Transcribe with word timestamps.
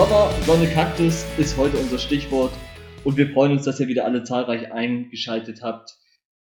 Sommer, 0.00 0.30
Sonne, 0.46 0.66
Kaktus 0.66 1.26
ist 1.36 1.58
heute 1.58 1.76
unser 1.76 1.98
Stichwort 1.98 2.54
und 3.04 3.18
wir 3.18 3.28
freuen 3.34 3.52
uns, 3.52 3.64
dass 3.64 3.80
ihr 3.80 3.86
wieder 3.86 4.06
alle 4.06 4.22
zahlreich 4.22 4.72
eingeschaltet 4.72 5.60
habt. 5.62 5.98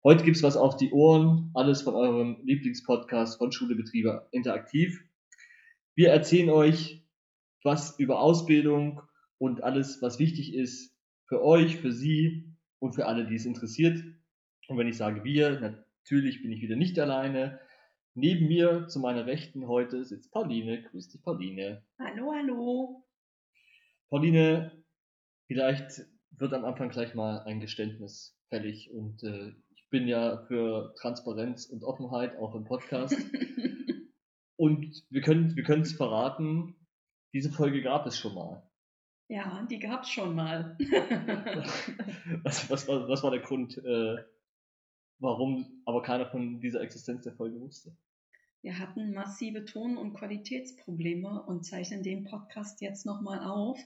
Heute 0.04 0.26
gibt's 0.26 0.44
was 0.44 0.58
auf 0.58 0.76
die 0.76 0.92
Ohren, 0.92 1.52
alles 1.54 1.82
von 1.82 1.96
eurem 1.96 2.42
Lieblingspodcast 2.44 3.38
von 3.38 3.54
Schulebetriebe 3.54 4.28
interaktiv. 4.34 5.02
Wir 5.96 6.10
erzählen 6.10 6.50
euch 6.50 7.06
was 7.64 7.98
über 7.98 8.20
Ausbildung 8.20 9.02
und 9.38 9.64
alles, 9.64 10.02
was 10.02 10.20
wichtig 10.20 10.54
ist 10.54 10.94
für 11.30 11.42
euch, 11.42 11.78
für 11.78 11.94
Sie 11.94 12.54
und 12.80 12.96
für 12.96 13.06
alle, 13.06 13.28
die 13.28 13.36
es 13.36 13.46
interessiert. 13.46 14.04
Und 14.68 14.78
wenn 14.78 14.90
ich 14.90 14.98
sage 14.98 15.24
wir, 15.24 15.62
natürlich 15.62 16.42
bin 16.42 16.52
ich 16.52 16.62
wieder 16.62 16.76
nicht 16.76 17.00
alleine. 17.00 17.62
Neben 18.14 18.50
mir 18.50 18.90
zu 18.90 19.00
meiner 19.00 19.26
Rechten 19.26 19.70
heute 19.70 20.04
sitzt 20.04 20.34
Pauline. 20.34 20.84
Grüß 20.84 21.08
dich, 21.08 21.24
Pauline. 21.24 21.86
Hallo, 21.98 22.34
hallo. 22.34 23.07
Pauline, 24.10 24.72
vielleicht 25.48 26.06
wird 26.32 26.54
am 26.54 26.64
Anfang 26.64 26.90
gleich 26.90 27.14
mal 27.14 27.40
ein 27.40 27.60
Geständnis 27.60 28.38
fällig 28.50 28.90
und 28.92 29.22
äh, 29.24 29.54
ich 29.70 29.90
bin 29.90 30.08
ja 30.08 30.46
für 30.48 30.94
Transparenz 30.98 31.66
und 31.66 31.84
Offenheit 31.84 32.38
auch 32.38 32.56
im 32.56 32.64
Podcast. 32.64 33.16
und 34.56 35.04
wir 35.10 35.22
können 35.22 35.56
wir 35.56 35.64
können 35.64 35.82
es 35.82 35.94
verraten, 35.94 36.76
diese 37.34 37.52
Folge 37.52 37.82
gab 37.82 38.06
es 38.06 38.18
schon 38.18 38.34
mal. 38.34 38.64
Ja, 39.28 39.68
die 39.70 39.80
gab 39.80 40.04
es 40.04 40.10
schon 40.10 40.36
mal. 40.36 40.78
was, 42.44 42.70
was, 42.70 42.88
war, 42.88 43.10
was 43.10 43.24
war 43.24 43.32
der 43.32 43.42
Grund, 43.42 43.78
äh, 43.78 44.16
warum 45.20 45.82
aber 45.86 46.02
keiner 46.02 46.30
von 46.30 46.62
dieser 46.62 46.80
Existenz 46.82 47.24
der 47.24 47.34
Folge 47.34 47.60
wusste? 47.60 47.96
Wir 48.62 48.80
hatten 48.80 49.14
massive 49.14 49.66
Ton- 49.66 49.98
und 49.98 50.14
Qualitätsprobleme 50.14 51.44
und 51.44 51.64
zeichnen 51.64 52.04
den 52.04 52.24
Podcast 52.24 52.82
jetzt 52.82 53.06
nochmal 53.06 53.40
auf, 53.40 53.80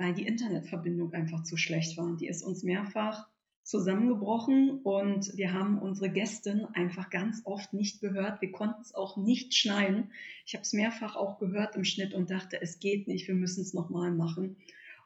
weil 0.00 0.14
die 0.14 0.26
Internetverbindung 0.26 1.12
einfach 1.12 1.42
zu 1.42 1.58
schlecht 1.58 1.98
war. 1.98 2.16
Die 2.16 2.26
ist 2.26 2.42
uns 2.42 2.62
mehrfach 2.62 3.28
zusammengebrochen 3.64 4.80
und 4.82 5.36
wir 5.36 5.52
haben 5.52 5.78
unsere 5.78 6.10
Gästin 6.10 6.64
einfach 6.72 7.10
ganz 7.10 7.42
oft 7.44 7.74
nicht 7.74 8.00
gehört. 8.00 8.40
Wir 8.40 8.50
konnten 8.50 8.80
es 8.80 8.94
auch 8.94 9.18
nicht 9.18 9.54
schneiden. 9.54 10.10
Ich 10.46 10.54
habe 10.54 10.62
es 10.62 10.72
mehrfach 10.72 11.16
auch 11.16 11.38
gehört 11.38 11.76
im 11.76 11.84
Schnitt 11.84 12.14
und 12.14 12.30
dachte, 12.30 12.62
es 12.62 12.78
geht 12.78 13.08
nicht, 13.08 13.28
wir 13.28 13.34
müssen 13.34 13.60
es 13.60 13.74
nochmal 13.74 14.10
machen. 14.10 14.56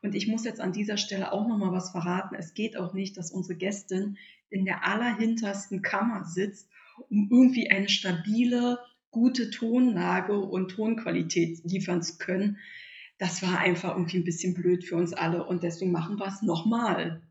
Und 0.01 0.15
ich 0.15 0.29
muss 0.29 0.45
jetzt 0.45 0.61
an 0.61 0.73
dieser 0.73 0.97
Stelle 0.97 1.33
auch 1.33 1.49
nochmal 1.49 1.73
was 1.73 1.91
verraten. 1.91 2.37
Es 2.37 2.55
geht 2.55 2.77
auch 2.77 2.95
nicht, 2.95 3.17
dass 3.17 3.33
unsere 3.33 3.59
Gästin 3.59 4.17
in 4.49 4.65
der 4.65 4.87
allerhintersten 4.87 5.83
Kammer 5.83 6.25
sitzt, 6.25 6.69
um 7.11 7.29
irgendwie 7.33 7.69
eine 7.69 7.89
stabile, 7.89 8.79
gute 9.11 9.51
Tonlage 9.51 10.39
und 10.39 10.71
Tonqualität 10.71 11.65
liefern 11.65 12.01
zu 12.01 12.17
können. 12.19 12.59
Das 13.25 13.43
war 13.43 13.59
einfach 13.59 13.97
irgendwie 13.97 14.19
ein 14.19 14.25
bisschen 14.25 14.53
blöd 14.53 14.85
für 14.85 14.97
uns 14.97 15.15
alle 15.15 15.45
und 15.45 15.63
deswegen 15.63 15.93
machen 15.93 16.19
wir 16.19 16.27
es 16.27 16.43
nochmal. 16.43 17.23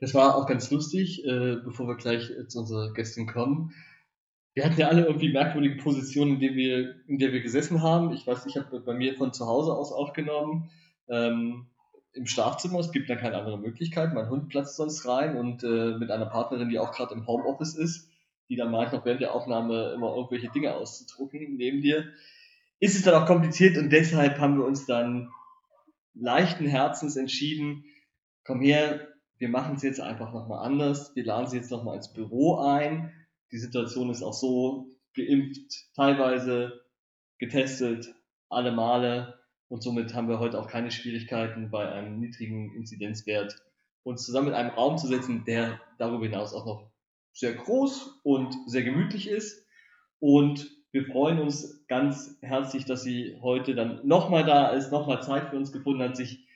Das 0.00 0.12
war 0.12 0.36
auch 0.36 0.46
ganz 0.46 0.70
lustig, 0.70 1.24
äh, 1.24 1.56
bevor 1.64 1.88
wir 1.88 1.96
gleich 1.96 2.28
äh, 2.28 2.46
zu 2.46 2.58
unserer 2.58 2.92
Gästin 2.92 3.26
kommen. 3.26 3.72
Wir 4.52 4.66
hatten 4.66 4.78
ja 4.78 4.88
alle 4.88 5.06
irgendwie 5.06 5.32
merkwürdige 5.32 5.82
Positionen, 5.82 6.34
in, 6.34 6.40
denen 6.40 6.56
wir, 6.56 6.94
in 7.06 7.18
der 7.18 7.32
wir 7.32 7.40
gesessen 7.40 7.82
haben. 7.82 8.12
Ich 8.12 8.26
weiß, 8.26 8.44
ich 8.44 8.58
habe 8.58 8.80
bei 8.80 8.92
mir 8.92 9.14
von 9.14 9.32
zu 9.32 9.46
Hause 9.46 9.72
aus 9.72 9.92
aufgenommen. 9.92 10.68
Ähm, 11.08 11.68
Im 12.12 12.26
Schlafzimmer, 12.26 12.78
es 12.80 12.92
gibt 12.92 13.08
da 13.08 13.16
keine 13.16 13.38
andere 13.38 13.58
Möglichkeit. 13.58 14.12
Mein 14.12 14.28
Hund 14.28 14.50
platzt 14.50 14.76
sonst 14.76 15.08
rein 15.08 15.38
und 15.38 15.64
äh, 15.64 15.96
mit 15.96 16.10
einer 16.10 16.26
Partnerin, 16.26 16.68
die 16.68 16.78
auch 16.78 16.92
gerade 16.92 17.14
im 17.14 17.26
Homeoffice 17.26 17.76
ist, 17.76 18.10
die 18.50 18.56
dann 18.56 18.70
meint, 18.70 18.92
noch 18.92 19.06
während 19.06 19.22
der 19.22 19.34
Aufnahme 19.34 19.92
immer 19.94 20.14
irgendwelche 20.14 20.50
Dinge 20.50 20.74
auszudrucken 20.74 21.56
neben 21.56 21.80
dir, 21.80 22.12
ist 22.80 22.96
es 22.96 23.02
dann 23.02 23.14
auch 23.14 23.26
kompliziert 23.26 23.76
und 23.76 23.90
deshalb 23.90 24.38
haben 24.38 24.58
wir 24.58 24.64
uns 24.64 24.86
dann 24.86 25.30
leichten 26.14 26.66
Herzens 26.66 27.16
entschieden, 27.16 27.84
komm 28.44 28.60
her, 28.60 29.08
wir 29.38 29.48
machen 29.48 29.76
es 29.76 29.82
jetzt 29.82 30.00
einfach 30.00 30.32
nochmal 30.32 30.66
anders. 30.66 31.14
Wir 31.14 31.24
laden 31.24 31.48
sie 31.48 31.56
jetzt 31.56 31.70
nochmal 31.70 31.96
ins 31.96 32.12
Büro 32.12 32.58
ein. 32.58 33.12
Die 33.52 33.58
Situation 33.58 34.10
ist 34.10 34.22
auch 34.22 34.32
so 34.32 34.88
geimpft, 35.14 35.94
teilweise 35.94 36.80
getestet, 37.38 38.14
alle 38.48 38.72
Male. 38.72 39.38
Und 39.68 39.82
somit 39.82 40.14
haben 40.14 40.28
wir 40.28 40.40
heute 40.40 40.58
auch 40.58 40.68
keine 40.68 40.90
Schwierigkeiten 40.90 41.70
bei 41.70 41.90
einem 41.90 42.18
niedrigen 42.18 42.74
Inzidenzwert 42.74 43.62
uns 44.02 44.24
zusammen 44.24 44.48
in 44.48 44.54
einem 44.54 44.70
Raum 44.70 44.96
zu 44.96 45.06
setzen, 45.06 45.44
der 45.44 45.80
darüber 45.98 46.24
hinaus 46.24 46.54
auch 46.54 46.64
noch 46.64 46.90
sehr 47.32 47.54
groß 47.54 48.20
und 48.22 48.54
sehr 48.66 48.82
gemütlich 48.82 49.28
ist. 49.28 49.66
Und 50.18 50.68
wir 50.92 51.04
freuen 51.04 51.38
uns 51.38 51.86
ganz 51.86 52.38
herzlich, 52.40 52.84
dass 52.84 53.02
sie 53.02 53.36
heute 53.42 53.74
dann 53.74 54.06
nochmal 54.06 54.44
da 54.44 54.70
ist, 54.70 54.90
nochmal 54.90 55.22
Zeit 55.22 55.50
für 55.50 55.56
uns 55.56 55.72
gefunden 55.72 56.02
hat, 56.02 56.16
sich 56.16 56.46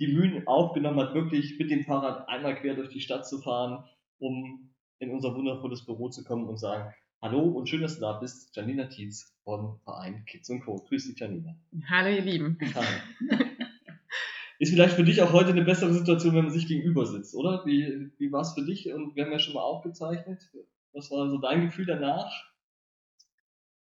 die 0.00 0.08
Mühen 0.08 0.46
aufgenommen 0.46 1.00
hat, 1.00 1.14
wirklich 1.14 1.58
mit 1.58 1.70
dem 1.70 1.84
Fahrrad 1.84 2.28
einmal 2.28 2.56
quer 2.56 2.74
durch 2.74 2.88
die 2.88 3.00
Stadt 3.00 3.26
zu 3.26 3.40
fahren, 3.40 3.84
um 4.18 4.74
in 4.98 5.10
unser 5.10 5.34
wundervolles 5.34 5.86
Büro 5.86 6.08
zu 6.08 6.24
kommen 6.24 6.46
und 6.48 6.58
sagen, 6.58 6.92
hallo 7.22 7.42
und 7.42 7.68
schön, 7.68 7.82
dass 7.82 7.94
du 7.94 8.00
da 8.00 8.14
bist, 8.14 8.54
Janina 8.56 8.86
Tietz 8.86 9.36
vom 9.44 9.78
Verein 9.84 10.24
Kids 10.26 10.50
Co. 10.64 10.76
Grüß 10.76 11.08
dich, 11.08 11.18
Janina. 11.18 11.56
Hallo, 11.88 12.08
ihr 12.08 12.22
Lieben. 12.22 12.58
Ist 14.58 14.72
vielleicht 14.72 14.94
für 14.94 15.04
dich 15.04 15.20
auch 15.20 15.32
heute 15.32 15.50
eine 15.50 15.64
bessere 15.64 15.92
Situation, 15.92 16.34
wenn 16.34 16.44
man 16.44 16.52
sich 16.52 16.66
gegenüber 16.66 17.04
sitzt, 17.04 17.34
oder? 17.34 17.62
Wie, 17.66 18.10
wie 18.18 18.32
war 18.32 18.40
es 18.40 18.54
für 18.54 18.64
dich? 18.64 18.90
Und 18.90 19.14
wir 19.14 19.24
haben 19.24 19.32
ja 19.32 19.38
schon 19.38 19.52
mal 19.52 19.60
aufgezeichnet. 19.60 20.50
Was 20.94 21.10
war 21.10 21.28
so 21.28 21.36
dein 21.38 21.66
Gefühl 21.66 21.84
danach? 21.84 22.32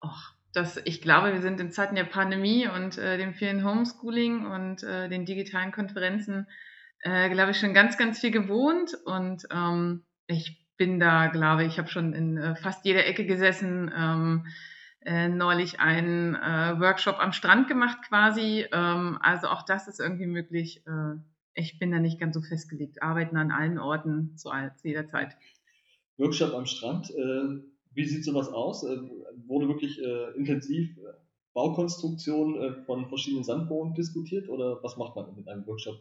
Ach, 0.01 0.35
dass 0.53 0.78
ich 0.85 1.01
glaube, 1.01 1.33
wir 1.33 1.41
sind 1.41 1.59
in 1.59 1.72
Zeiten 1.72 1.95
der 1.95 2.06
Pandemie 2.06 2.67
und 2.67 2.97
äh, 2.97 3.17
dem 3.17 3.33
vielen 3.33 3.66
Homeschooling 3.66 4.45
und 4.45 4.83
äh, 4.83 5.09
den 5.09 5.25
digitalen 5.25 5.72
Konferenzen, 5.72 6.47
äh, 7.00 7.29
glaube 7.29 7.51
ich, 7.51 7.59
schon 7.59 7.73
ganz, 7.73 7.97
ganz 7.97 8.19
viel 8.19 8.31
gewohnt. 8.31 8.97
Und 9.06 9.47
ähm, 9.51 10.06
ich 10.28 10.66
bin 10.78 11.00
da, 11.00 11.28
glaube 11.28 11.63
ich, 11.63 11.73
ich 11.73 11.78
habe 11.78 11.89
schon 11.89 12.13
in 12.13 12.38
äh, 12.38 12.56
fast 12.56 12.85
jeder 12.85 13.06
Ecke 13.06 13.25
gesessen. 13.25 13.91
Ähm, 13.95 14.45
äh, 15.06 15.28
neulich 15.29 15.79
einen 15.79 16.33
äh, 16.33 16.79
Workshop 16.79 17.19
am 17.19 17.31
Strand 17.31 17.67
gemacht 17.67 18.00
quasi. 18.07 18.66
Ähm, 18.72 19.19
also 19.22 19.47
auch 19.47 19.62
das 19.62 19.88
ist 19.88 20.00
irgendwie 20.00 20.25
möglich. 20.25 20.83
Ich 21.53 21.79
bin 21.79 21.91
da 21.91 22.00
nicht 22.00 22.19
ganz 22.19 22.35
so 22.35 22.41
festgelegt. 22.41 23.01
Arbeiten 23.01 23.38
an 23.38 23.51
allen 23.51 23.77
Orten 23.77 24.35
zu, 24.35 24.50
all, 24.50 24.75
zu 24.75 24.88
jeder 24.89 25.07
Zeit. 25.07 25.38
Workshop 26.17 26.53
am 26.53 26.66
Strand. 26.66 27.09
Wie 27.94 28.06
sieht 28.06 28.25
sowas 28.25 28.50
aus? 28.50 28.85
Wurde 29.47 29.68
wirklich 29.68 30.01
äh, 30.01 30.38
intensiv 30.38 30.97
äh, 30.97 31.01
Baukonstruktion 31.56 32.62
äh, 32.62 32.73
von 32.84 33.07
verschiedenen 33.07 33.44
Sandbohnen 33.44 33.94
diskutiert 33.96 34.50
oder 34.50 34.84
was 34.84 34.97
macht 34.97 35.16
man 35.16 35.34
mit 35.35 35.47
einem 35.47 35.66
Workshop? 35.66 35.96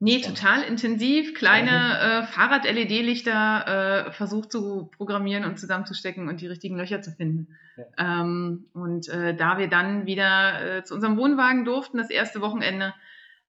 Nee, 0.00 0.20
total 0.20 0.62
intensiv. 0.62 1.34
Kleine 1.34 1.70
äh, 1.70 2.22
Fahrrad-LED-Lichter 2.24 4.06
äh, 4.08 4.12
versucht 4.12 4.50
zu 4.50 4.90
programmieren 4.96 5.44
und 5.44 5.58
zusammenzustecken 5.58 6.28
und 6.28 6.40
die 6.40 6.46
richtigen 6.46 6.76
Löcher 6.76 7.02
zu 7.02 7.12
finden. 7.12 7.56
Ja. 7.76 8.22
Ähm, 8.22 8.66
und 8.72 9.08
äh, 9.08 9.36
da 9.36 9.58
wir 9.58 9.68
dann 9.68 10.06
wieder 10.06 10.82
zu 10.84 10.94
unserem 10.94 11.18
Wohnwagen 11.18 11.64
durften, 11.64 11.98
das 11.98 12.10
erste 12.10 12.40
Wochenende, 12.40 12.94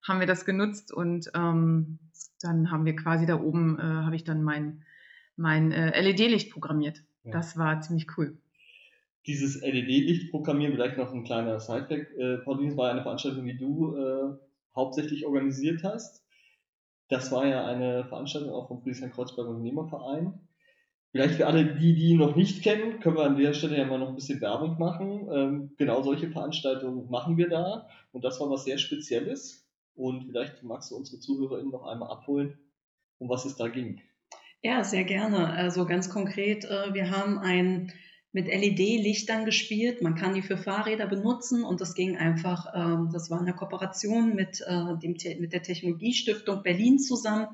haben 0.06 0.20
wir 0.20 0.26
das 0.26 0.44
genutzt 0.44 0.92
und 0.92 1.30
ähm, 1.34 1.98
dann 2.42 2.70
haben 2.70 2.84
wir 2.84 2.96
quasi 2.96 3.24
da 3.24 3.40
oben, 3.40 3.80
habe 3.80 4.16
ich 4.16 4.24
dann 4.24 4.42
mein, 4.42 4.84
mein 5.36 5.70
LED-Licht 5.70 6.50
programmiert. 6.50 6.98
Ja. 7.22 7.32
Das 7.32 7.56
war 7.56 7.80
ziemlich 7.80 8.08
cool. 8.18 8.36
Dieses 9.26 9.60
LED-Licht 9.60 10.30
programmieren, 10.30 10.74
vielleicht 10.74 10.96
noch 10.96 11.12
ein 11.12 11.24
kleiner 11.24 11.60
Sidefact. 11.60 12.16
Äh, 12.18 12.38
Pauline, 12.38 12.76
war 12.76 12.90
eine 12.90 13.02
Veranstaltung, 13.02 13.46
die 13.46 13.56
du 13.56 13.96
äh, 13.96 14.36
hauptsächlich 14.74 15.26
organisiert 15.26 15.84
hast. 15.84 16.24
Das 17.08 17.30
war 17.30 17.46
ja 17.46 17.66
eine 17.66 18.04
Veranstaltung 18.06 18.50
auch 18.52 18.68
vom 18.68 18.82
Friedrichshain-Kreuzberg 18.82 19.46
Unternehmerverein. 19.46 20.40
Vielleicht 21.12 21.34
für 21.34 21.46
alle, 21.46 21.74
die 21.74 21.94
die 21.94 22.14
noch 22.14 22.36
nicht 22.36 22.62
kennen, 22.62 23.00
können 23.00 23.16
wir 23.16 23.24
an 23.24 23.36
der 23.36 23.52
Stelle 23.52 23.76
ja 23.76 23.84
mal 23.84 23.98
noch 23.98 24.08
ein 24.08 24.14
bisschen 24.14 24.40
Werbung 24.40 24.78
machen. 24.78 25.28
Ähm, 25.30 25.70
genau 25.76 26.02
solche 26.02 26.30
Veranstaltungen 26.30 27.10
machen 27.10 27.36
wir 27.36 27.50
da. 27.50 27.86
Und 28.12 28.24
das 28.24 28.40
war 28.40 28.48
was 28.48 28.64
sehr 28.64 28.78
Spezielles. 28.78 29.68
Und 29.94 30.24
vielleicht 30.24 30.62
magst 30.62 30.90
du 30.90 30.96
unsere 30.96 31.20
ZuhörerInnen 31.20 31.70
noch 31.70 31.86
einmal 31.86 32.10
abholen, 32.10 32.58
um 33.18 33.28
was 33.28 33.44
es 33.44 33.56
da 33.56 33.68
ging. 33.68 34.00
Ja, 34.62 34.84
sehr 34.84 35.04
gerne. 35.04 35.50
Also 35.50 35.84
ganz 35.84 36.08
konkret, 36.08 36.64
äh, 36.64 36.94
wir 36.94 37.10
haben 37.10 37.38
ein 37.38 37.92
mit 38.32 38.46
LED-Lichtern 38.46 39.44
gespielt. 39.44 40.00
Man 40.00 40.14
kann 40.14 40.34
die 40.34 40.42
für 40.42 40.56
Fahrräder 40.56 41.06
benutzen 41.06 41.64
und 41.64 41.80
das 41.80 41.94
ging 41.94 42.16
einfach, 42.16 42.66
ähm, 42.74 43.10
das 43.12 43.30
war 43.30 43.40
eine 43.40 43.54
Kooperation 43.54 44.34
mit, 44.34 44.62
äh, 44.66 44.96
dem, 45.02 45.16
mit 45.40 45.52
der 45.52 45.62
Technologiestiftung 45.62 46.62
Berlin 46.62 46.98
zusammen, 46.98 47.48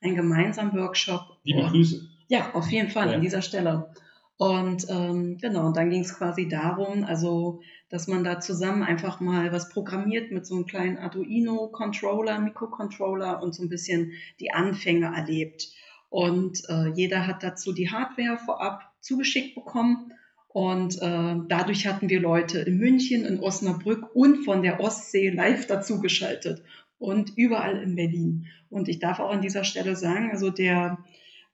ein 0.00 0.16
gemeinsamer 0.16 0.74
Workshop. 0.74 1.38
Liebe 1.44 1.62
Grüße. 1.68 2.00
Ja, 2.28 2.54
auf 2.54 2.70
jeden 2.70 2.90
Fall 2.90 3.08
ja. 3.08 3.14
an 3.14 3.20
dieser 3.20 3.42
Stelle. 3.42 3.92
Und 4.38 4.86
ähm, 4.88 5.38
genau, 5.38 5.66
und 5.66 5.76
dann 5.76 5.90
ging 5.90 6.00
es 6.00 6.14
quasi 6.16 6.48
darum, 6.48 7.04
also 7.04 7.60
dass 7.90 8.08
man 8.08 8.24
da 8.24 8.40
zusammen 8.40 8.82
einfach 8.82 9.20
mal 9.20 9.52
was 9.52 9.68
programmiert 9.68 10.32
mit 10.32 10.46
so 10.46 10.54
einem 10.54 10.66
kleinen 10.66 10.96
Arduino-Controller, 10.96 12.38
Mikrocontroller 12.38 13.42
und 13.42 13.54
so 13.54 13.62
ein 13.62 13.68
bisschen 13.68 14.12
die 14.40 14.50
Anfänge 14.50 15.14
erlebt. 15.14 15.68
Und 16.08 16.62
äh, 16.70 16.88
jeder 16.94 17.26
hat 17.26 17.42
dazu 17.42 17.72
die 17.72 17.90
Hardware 17.90 18.38
vorab 18.38 18.90
zugeschickt 19.00 19.54
bekommen. 19.54 20.12
Und 20.52 21.00
äh, 21.00 21.36
dadurch 21.48 21.86
hatten 21.86 22.10
wir 22.10 22.20
Leute 22.20 22.58
in 22.60 22.76
München, 22.76 23.24
in 23.24 23.40
Osnabrück 23.40 24.14
und 24.14 24.44
von 24.44 24.62
der 24.62 24.80
Ostsee 24.80 25.30
live 25.30 25.66
dazugeschaltet 25.66 26.62
und 26.98 27.32
überall 27.36 27.82
in 27.82 27.96
Berlin. 27.96 28.46
Und 28.68 28.88
ich 28.88 28.98
darf 28.98 29.18
auch 29.18 29.30
an 29.30 29.40
dieser 29.40 29.64
Stelle 29.64 29.96
sagen, 29.96 30.30
also 30.30 30.50
der 30.50 30.98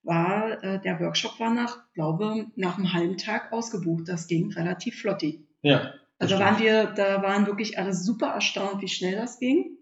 war, 0.03 0.63
äh, 0.65 0.81
der 0.81 0.99
Workshop 1.01 1.39
war 1.39 1.55
nach, 1.55 1.79
glaube, 1.95 2.47
nach 2.57 2.79
einem 2.79 2.93
halben 2.93 3.19
Tag 3.19 3.53
ausgebucht. 3.53 4.09
Das 4.09 4.27
ging 4.27 4.53
relativ 4.53 5.01
flotti. 5.01 5.47
Ja. 5.63 5.93
Also 6.19 6.39
waren 6.39 6.59
wir, 6.59 6.87
da 6.87 7.23
waren 7.23 7.47
wirklich 7.47 7.79
alle 7.79 7.95
super 7.95 8.29
erstaunt, 8.29 8.83
wie 8.83 8.89
schnell 8.89 9.15
das 9.15 9.39
ging. 9.39 9.77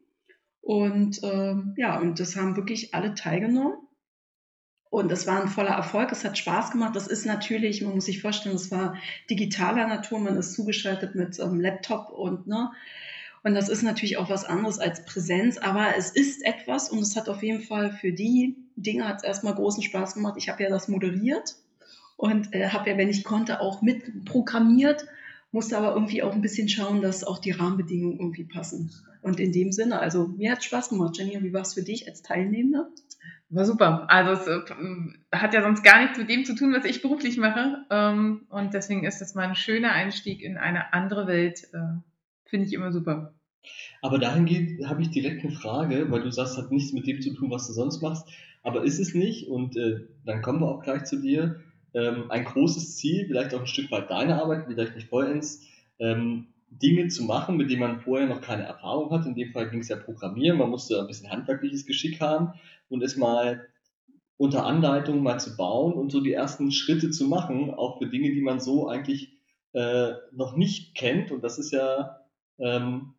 Und 0.60 1.20
ähm, 1.22 1.74
ja, 1.78 1.98
und 1.98 2.20
das 2.20 2.36
haben 2.36 2.56
wirklich 2.56 2.92
alle 2.92 3.14
teilgenommen. 3.14 3.78
Und 4.96 5.12
es 5.12 5.26
war 5.26 5.42
ein 5.42 5.48
voller 5.48 5.72
Erfolg, 5.72 6.10
es 6.10 6.24
hat 6.24 6.38
Spaß 6.38 6.70
gemacht. 6.70 6.96
Das 6.96 7.06
ist 7.06 7.26
natürlich, 7.26 7.82
man 7.82 7.94
muss 7.96 8.06
sich 8.06 8.22
vorstellen, 8.22 8.54
es 8.54 8.70
war 8.70 8.96
digitaler 9.28 9.86
Natur, 9.86 10.20
man 10.20 10.38
ist 10.38 10.54
zugeschaltet 10.54 11.14
mit 11.14 11.38
ähm, 11.38 11.60
Laptop 11.60 12.08
und 12.08 12.46
ne. 12.46 12.70
Und 13.42 13.54
das 13.54 13.68
ist 13.68 13.82
natürlich 13.82 14.16
auch 14.16 14.30
was 14.30 14.46
anderes 14.46 14.78
als 14.78 15.04
Präsenz, 15.04 15.58
aber 15.58 15.98
es 15.98 16.08
ist 16.08 16.42
etwas 16.46 16.88
und 16.88 17.00
es 17.00 17.14
hat 17.14 17.28
auf 17.28 17.42
jeden 17.42 17.60
Fall 17.60 17.92
für 17.92 18.10
die 18.10 18.56
Dinge 18.76 19.06
hat 19.06 19.18
es 19.18 19.24
erstmal 19.24 19.54
großen 19.54 19.82
Spaß 19.82 20.14
gemacht. 20.14 20.36
Ich 20.38 20.48
habe 20.48 20.62
ja 20.62 20.70
das 20.70 20.88
moderiert 20.88 21.56
und 22.16 22.54
äh, 22.54 22.70
habe 22.70 22.88
ja, 22.88 22.96
wenn 22.96 23.10
ich 23.10 23.22
konnte, 23.22 23.60
auch 23.60 23.82
mitprogrammiert 23.82 25.04
musste 25.56 25.78
aber 25.78 25.94
irgendwie 25.94 26.22
auch 26.22 26.34
ein 26.34 26.42
bisschen 26.42 26.68
schauen, 26.68 27.00
dass 27.00 27.24
auch 27.24 27.38
die 27.38 27.52
Rahmenbedingungen 27.52 28.20
irgendwie 28.20 28.44
passen. 28.44 28.92
Und 29.22 29.40
in 29.40 29.52
dem 29.52 29.72
Sinne, 29.72 30.00
also 30.00 30.28
mir 30.28 30.52
hat 30.52 30.62
Spaß 30.62 30.90
gemacht. 30.90 31.16
Jenny, 31.16 31.42
wie 31.42 31.54
war 31.54 31.62
es 31.62 31.72
für 31.72 31.82
dich 31.82 32.06
als 32.06 32.20
Teilnehmer? 32.20 32.90
War 33.48 33.64
super. 33.64 34.04
Also 34.10 34.32
es 34.32 34.46
äh, 34.46 34.74
hat 35.34 35.54
ja 35.54 35.62
sonst 35.62 35.82
gar 35.82 36.02
nichts 36.02 36.18
mit 36.18 36.28
dem 36.28 36.44
zu 36.44 36.54
tun, 36.54 36.74
was 36.74 36.84
ich 36.84 37.00
beruflich 37.00 37.38
mache. 37.38 37.86
Ähm, 37.88 38.42
und 38.50 38.74
deswegen 38.74 39.04
ist 39.04 39.22
das 39.22 39.34
mal 39.34 39.48
ein 39.48 39.54
schöner 39.54 39.92
Einstieg 39.92 40.42
in 40.42 40.58
eine 40.58 40.92
andere 40.92 41.26
Welt. 41.26 41.64
Äh, 41.72 42.02
Finde 42.44 42.66
ich 42.66 42.74
immer 42.74 42.92
super. 42.92 43.32
Aber 44.02 44.18
dahingehend 44.18 44.86
habe 44.86 45.00
ich 45.00 45.10
direkt 45.10 45.42
eine 45.42 45.54
Frage, 45.54 46.10
weil 46.10 46.20
du 46.20 46.30
sagst, 46.30 46.58
hat 46.58 46.70
nichts 46.70 46.92
mit 46.92 47.06
dem 47.06 47.22
zu 47.22 47.32
tun, 47.32 47.50
was 47.50 47.66
du 47.66 47.72
sonst 47.72 48.02
machst. 48.02 48.28
Aber 48.62 48.84
ist 48.84 48.98
es 48.98 49.14
nicht? 49.14 49.48
Und 49.48 49.74
äh, 49.78 50.00
dann 50.26 50.42
kommen 50.42 50.60
wir 50.60 50.68
auch 50.68 50.82
gleich 50.82 51.04
zu 51.04 51.16
dir 51.16 51.62
ähm, 51.96 52.30
ein 52.30 52.44
großes 52.44 52.96
Ziel, 52.96 53.26
vielleicht 53.26 53.54
auch 53.54 53.60
ein 53.60 53.66
Stück 53.66 53.90
weit 53.90 54.10
deine 54.10 54.40
Arbeit, 54.40 54.66
vielleicht 54.68 54.94
nicht 54.94 55.08
vollends, 55.08 55.66
ähm, 55.98 56.48
Dinge 56.68 57.08
zu 57.08 57.24
machen, 57.24 57.56
mit 57.56 57.70
denen 57.70 57.80
man 57.80 58.00
vorher 58.00 58.26
noch 58.26 58.42
keine 58.42 58.64
Erfahrung 58.64 59.10
hat. 59.10 59.24
In 59.24 59.34
dem 59.34 59.52
Fall 59.52 59.70
ging 59.70 59.80
es 59.80 59.88
ja 59.88 59.96
Programmieren, 59.96 60.58
man 60.58 60.68
musste 60.68 61.00
ein 61.00 61.06
bisschen 61.06 61.30
handwerkliches 61.30 61.86
Geschick 61.86 62.20
haben 62.20 62.52
und 62.90 63.02
es 63.02 63.16
mal 63.16 63.66
unter 64.36 64.66
Anleitung 64.66 65.22
mal 65.22 65.40
zu 65.40 65.56
bauen 65.56 65.94
und 65.94 66.12
so 66.12 66.20
die 66.20 66.32
ersten 66.32 66.70
Schritte 66.70 67.10
zu 67.10 67.24
machen, 67.24 67.72
auch 67.72 67.98
für 67.98 68.08
Dinge, 68.08 68.32
die 68.32 68.42
man 68.42 68.60
so 68.60 68.88
eigentlich 68.88 69.32
äh, 69.72 70.12
noch 70.32 70.54
nicht 70.54 70.94
kennt. 70.94 71.30
Und 71.30 71.42
das 71.42 71.58
ist 71.58 71.72
ja, 71.72 72.20
ähm, 72.58 73.14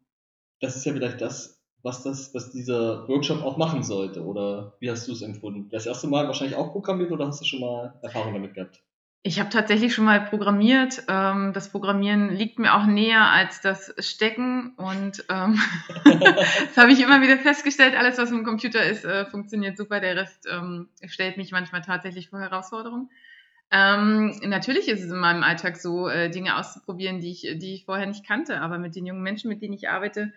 das 0.60 0.76
ist 0.76 0.86
ja 0.86 0.94
vielleicht 0.94 1.22
das, 1.22 1.57
was 1.84 2.04
das, 2.04 2.34
was 2.34 2.52
dieser 2.52 3.08
Workshop 3.08 3.44
auch 3.44 3.58
machen 3.58 3.84
sollte? 3.84 4.24
Oder 4.26 4.74
wie 4.80 4.90
hast 4.90 5.08
du 5.08 5.12
es 5.12 5.22
empfunden? 5.22 5.70
Das 5.70 5.86
erste 5.86 6.08
Mal 6.08 6.28
wahrscheinlich 6.28 6.58
auch 6.58 6.72
programmiert 6.72 7.12
oder 7.12 7.28
hast 7.28 7.42
du 7.42 7.46
schon 7.46 7.62
mal 7.62 7.94
Erfahrung 8.02 8.34
damit 8.34 8.54
gehabt? 8.54 8.82
Ich 9.24 9.40
habe 9.40 9.50
tatsächlich 9.50 9.94
schon 9.94 10.06
mal 10.06 10.22
programmiert. 10.22 11.04
Ähm, 11.10 11.52
das 11.54 11.70
Programmieren 11.70 12.30
liegt 12.30 12.60
mir 12.60 12.76
auch 12.76 12.86
näher 12.86 13.30
als 13.30 13.60
das 13.60 13.94
Stecken 14.00 14.74
und 14.78 15.26
ähm, 15.30 15.60
das 16.06 16.78
habe 16.78 16.94
ich 16.94 17.02
immer 17.02 17.22
wieder 17.22 17.38
festgestellt. 17.38 17.96
Alles, 17.98 18.18
was 18.18 18.32
im 18.32 18.46
Computer 18.46 18.82
ist, 18.84 19.04
äh, 19.04 19.26
funktioniert 19.26 19.76
super. 19.76 20.00
Der 20.00 20.16
Rest 20.16 20.48
ähm, 20.50 20.88
stellt 21.06 21.36
mich 21.36 21.52
manchmal 21.52 21.82
tatsächlich 21.82 22.30
vor 22.30 22.40
Herausforderungen. 22.40 23.10
Natürlich 23.70 24.88
ist 24.88 25.04
es 25.04 25.12
in 25.12 25.20
meinem 25.20 25.44
Alltag 25.44 25.76
so, 25.76 26.08
äh, 26.08 26.30
Dinge 26.30 26.56
auszuprobieren, 26.56 27.20
die 27.20 27.32
ich, 27.32 27.42
die 27.60 27.74
ich 27.74 27.84
vorher 27.84 28.06
nicht 28.06 28.26
kannte. 28.26 28.62
Aber 28.62 28.78
mit 28.78 28.96
den 28.96 29.06
jungen 29.06 29.24
Menschen, 29.24 29.50
mit 29.50 29.62
denen 29.62 29.74
ich 29.74 29.90
arbeite, 29.90 30.32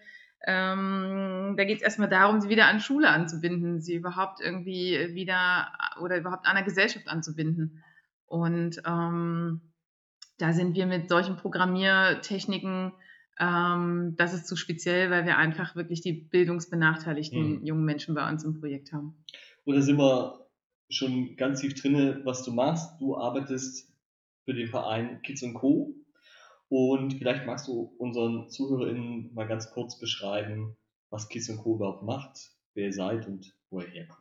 ähm, 0.47 1.55
da 1.57 1.65
geht 1.65 1.79
es 1.79 1.83
erstmal 1.83 2.09
darum, 2.09 2.41
sie 2.41 2.49
wieder 2.49 2.67
an 2.67 2.81
Schule 2.81 3.09
anzubinden, 3.09 3.81
sie 3.81 3.95
überhaupt 3.95 4.41
irgendwie 4.41 5.15
wieder 5.15 5.73
oder 6.01 6.17
überhaupt 6.17 6.47
an 6.47 6.57
der 6.57 6.65
Gesellschaft 6.65 7.09
anzubinden. 7.09 7.83
Und 8.27 8.81
ähm, 8.87 9.61
da 10.39 10.53
sind 10.53 10.75
wir 10.75 10.87
mit 10.87 11.09
solchen 11.09 11.37
Programmiertechniken, 11.37 12.93
ähm, 13.39 14.15
das 14.17 14.33
ist 14.33 14.47
zu 14.47 14.57
speziell, 14.57 15.11
weil 15.11 15.27
wir 15.27 15.37
einfach 15.37 15.77
wirklich 15.77 16.01
die 16.01 16.13
bildungsbenachteiligten 16.13 17.61
mhm. 17.61 17.67
jungen 17.67 17.85
Menschen 17.85 18.15
bei 18.15 18.29
uns 18.29 18.45
im 18.45 18.59
Projekt 18.59 18.93
haben. 18.93 19.23
Und 19.65 19.75
da 19.75 19.83
sind 19.83 19.99
wir 19.99 20.47
schon 20.89 21.37
ganz 21.37 21.61
tief 21.61 21.81
drin, 21.81 22.23
was 22.25 22.45
du 22.45 22.53
machst. 22.53 23.01
Du 23.01 23.17
arbeitest 23.17 23.93
für 24.45 24.55
den 24.55 24.69
Verein 24.69 25.21
Kids 25.23 25.45
Co. 25.55 25.95
Und 26.71 27.15
vielleicht 27.15 27.47
magst 27.47 27.67
du 27.67 27.93
unseren 27.99 28.49
ZuhörerInnen 28.49 29.35
mal 29.35 29.49
ganz 29.49 29.73
kurz 29.73 29.99
beschreiben, 29.99 30.77
was 31.11 31.29
Kids 31.29 31.51
Co. 31.63 31.75
überhaupt 31.75 32.05
macht, 32.05 32.39
wer 32.75 32.87
ihr 32.87 32.93
seid 32.93 33.27
und 33.27 33.53
wo 33.71 33.81
ihr 33.81 33.89
herkommt. 33.89 34.21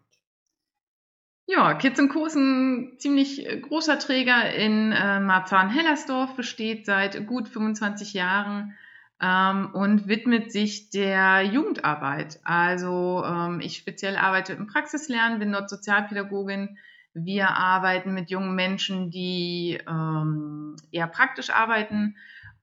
Ja, 1.46 1.76
Kids 1.76 2.02
Co. 2.12 2.26
ist 2.26 2.36
ein 2.36 2.96
ziemlich 2.98 3.48
äh, 3.48 3.60
großer 3.60 4.00
Träger 4.00 4.52
in 4.52 4.92
äh, 4.92 5.20
Marzahn-Hellersdorf, 5.20 6.36
besteht 6.36 6.88
seit 6.88 7.28
gut 7.28 7.48
25 7.48 8.14
Jahren 8.14 8.76
ähm, 9.22 9.70
und 9.74 10.08
widmet 10.08 10.52
sich 10.52 10.90
der 10.90 11.44
Jugendarbeit. 11.44 12.40
Also 12.44 13.24
ähm, 13.24 13.60
ich 13.62 13.78
speziell 13.78 14.16
arbeite 14.16 14.54
im 14.54 14.66
Praxislernen, 14.66 15.38
bin 15.38 15.52
dort 15.52 15.70
Sozialpädagogin. 15.70 16.80
Wir 17.14 17.50
arbeiten 17.50 18.16
mit 18.16 18.32
jungen 18.32 18.56
Menschen, 18.56 19.12
die 19.12 19.80
ähm, 19.88 20.76
eher 20.92 21.08
praktisch 21.08 21.52
arbeiten 21.52 22.16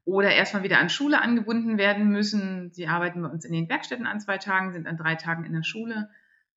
oder 0.06 0.30
erstmal 0.30 0.62
wieder 0.62 0.78
an 0.78 0.88
Schule 0.88 1.20
angebunden 1.20 1.78
werden 1.78 2.08
müssen. 2.08 2.70
Sie 2.72 2.86
arbeiten 2.86 3.20
bei 3.20 3.28
uns 3.28 3.44
in 3.44 3.52
den 3.52 3.68
Werkstätten 3.68 4.06
an 4.06 4.20
zwei 4.20 4.38
Tagen, 4.38 4.72
sind 4.72 4.86
an 4.86 4.96
drei 4.96 5.16
Tagen 5.16 5.44
in 5.44 5.52
der 5.52 5.64
Schule. 5.64 6.08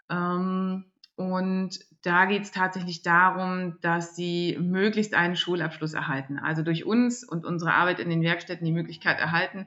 Ähm, 0.07 0.85
und 1.15 1.79
da 2.03 2.25
geht 2.25 2.43
es 2.43 2.51
tatsächlich 2.51 3.01
darum, 3.01 3.77
dass 3.81 4.15
sie 4.15 4.55
möglichst 4.61 5.15
einen 5.15 5.35
Schulabschluss 5.35 5.95
erhalten. 5.95 6.37
Also 6.37 6.61
durch 6.61 6.85
uns 6.85 7.23
und 7.23 7.43
unsere 7.43 7.73
Arbeit 7.73 7.99
in 7.99 8.11
den 8.11 8.21
Werkstätten 8.21 8.65
die 8.65 8.71
Möglichkeit 8.71 9.19
erhalten, 9.19 9.65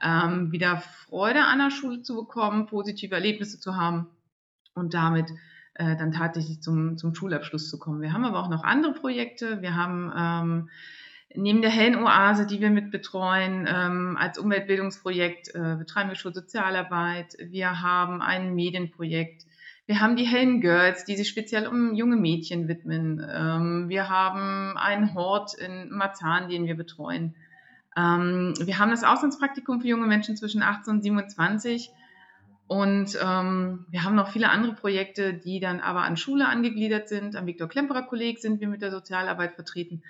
ähm, 0.00 0.52
wieder 0.52 0.76
Freude 0.76 1.44
an 1.44 1.58
der 1.58 1.70
Schule 1.70 2.02
zu 2.02 2.14
bekommen, 2.14 2.66
positive 2.66 3.14
Erlebnisse 3.14 3.58
zu 3.58 3.76
haben 3.76 4.06
und 4.72 4.94
damit 4.94 5.32
äh, 5.74 5.96
dann 5.96 6.12
tatsächlich 6.12 6.62
zum, 6.62 6.96
zum 6.96 7.12
Schulabschluss 7.12 7.68
zu 7.68 7.78
kommen. 7.78 8.00
Wir 8.02 8.12
haben 8.12 8.24
aber 8.24 8.38
auch 8.38 8.48
noch 8.48 8.62
andere 8.62 8.92
Projekte. 8.92 9.62
Wir 9.62 9.74
haben 9.74 10.12
ähm, 10.16 10.70
Neben 11.34 11.60
der 11.60 11.70
hellen 11.70 11.96
Oase, 11.96 12.46
die 12.46 12.60
wir 12.60 12.70
mit 12.70 12.90
betreuen, 12.90 13.66
ähm, 13.68 14.16
als 14.18 14.38
Umweltbildungsprojekt 14.38 15.54
äh, 15.54 15.76
betreiben 15.76 16.08
wir 16.08 16.16
Schulsozialarbeit. 16.16 17.36
Wir 17.38 17.82
haben 17.82 18.22
ein 18.22 18.54
Medienprojekt. 18.54 19.44
Wir 19.86 20.00
haben 20.00 20.16
die 20.16 20.24
hellen 20.24 20.60
Girls, 20.60 21.04
die 21.04 21.16
sich 21.16 21.28
speziell 21.28 21.66
um 21.66 21.94
junge 21.94 22.16
Mädchen 22.16 22.68
widmen. 22.68 23.24
Ähm, 23.28 23.88
wir 23.88 24.08
haben 24.08 24.76
einen 24.76 25.14
Hort 25.14 25.54
in 25.54 25.90
Marzahn, 25.90 26.48
den 26.48 26.66
wir 26.66 26.76
betreuen. 26.76 27.34
Ähm, 27.96 28.54
wir 28.60 28.78
haben 28.78 28.90
das 28.90 29.04
Auslandspraktikum 29.04 29.80
für 29.80 29.88
junge 29.88 30.06
Menschen 30.06 30.36
zwischen 30.36 30.62
18 30.62 30.94
und 30.94 31.02
27. 31.02 31.90
Und 32.66 33.16
ähm, 33.22 33.86
wir 33.88 34.02
haben 34.02 34.16
noch 34.16 34.32
viele 34.32 34.50
andere 34.50 34.74
Projekte, 34.74 35.34
die 35.34 35.60
dann 35.60 35.80
aber 35.80 36.02
an 36.02 36.16
Schule 36.16 36.48
angegliedert 36.48 37.08
sind. 37.08 37.36
Am 37.36 37.46
Viktor 37.46 37.68
Klemperer 37.68 38.02
Kolleg 38.02 38.38
sind 38.38 38.60
wir 38.60 38.68
mit 38.68 38.82
der 38.82 38.90
Sozialarbeit 38.90 39.54
vertreten. 39.54 40.02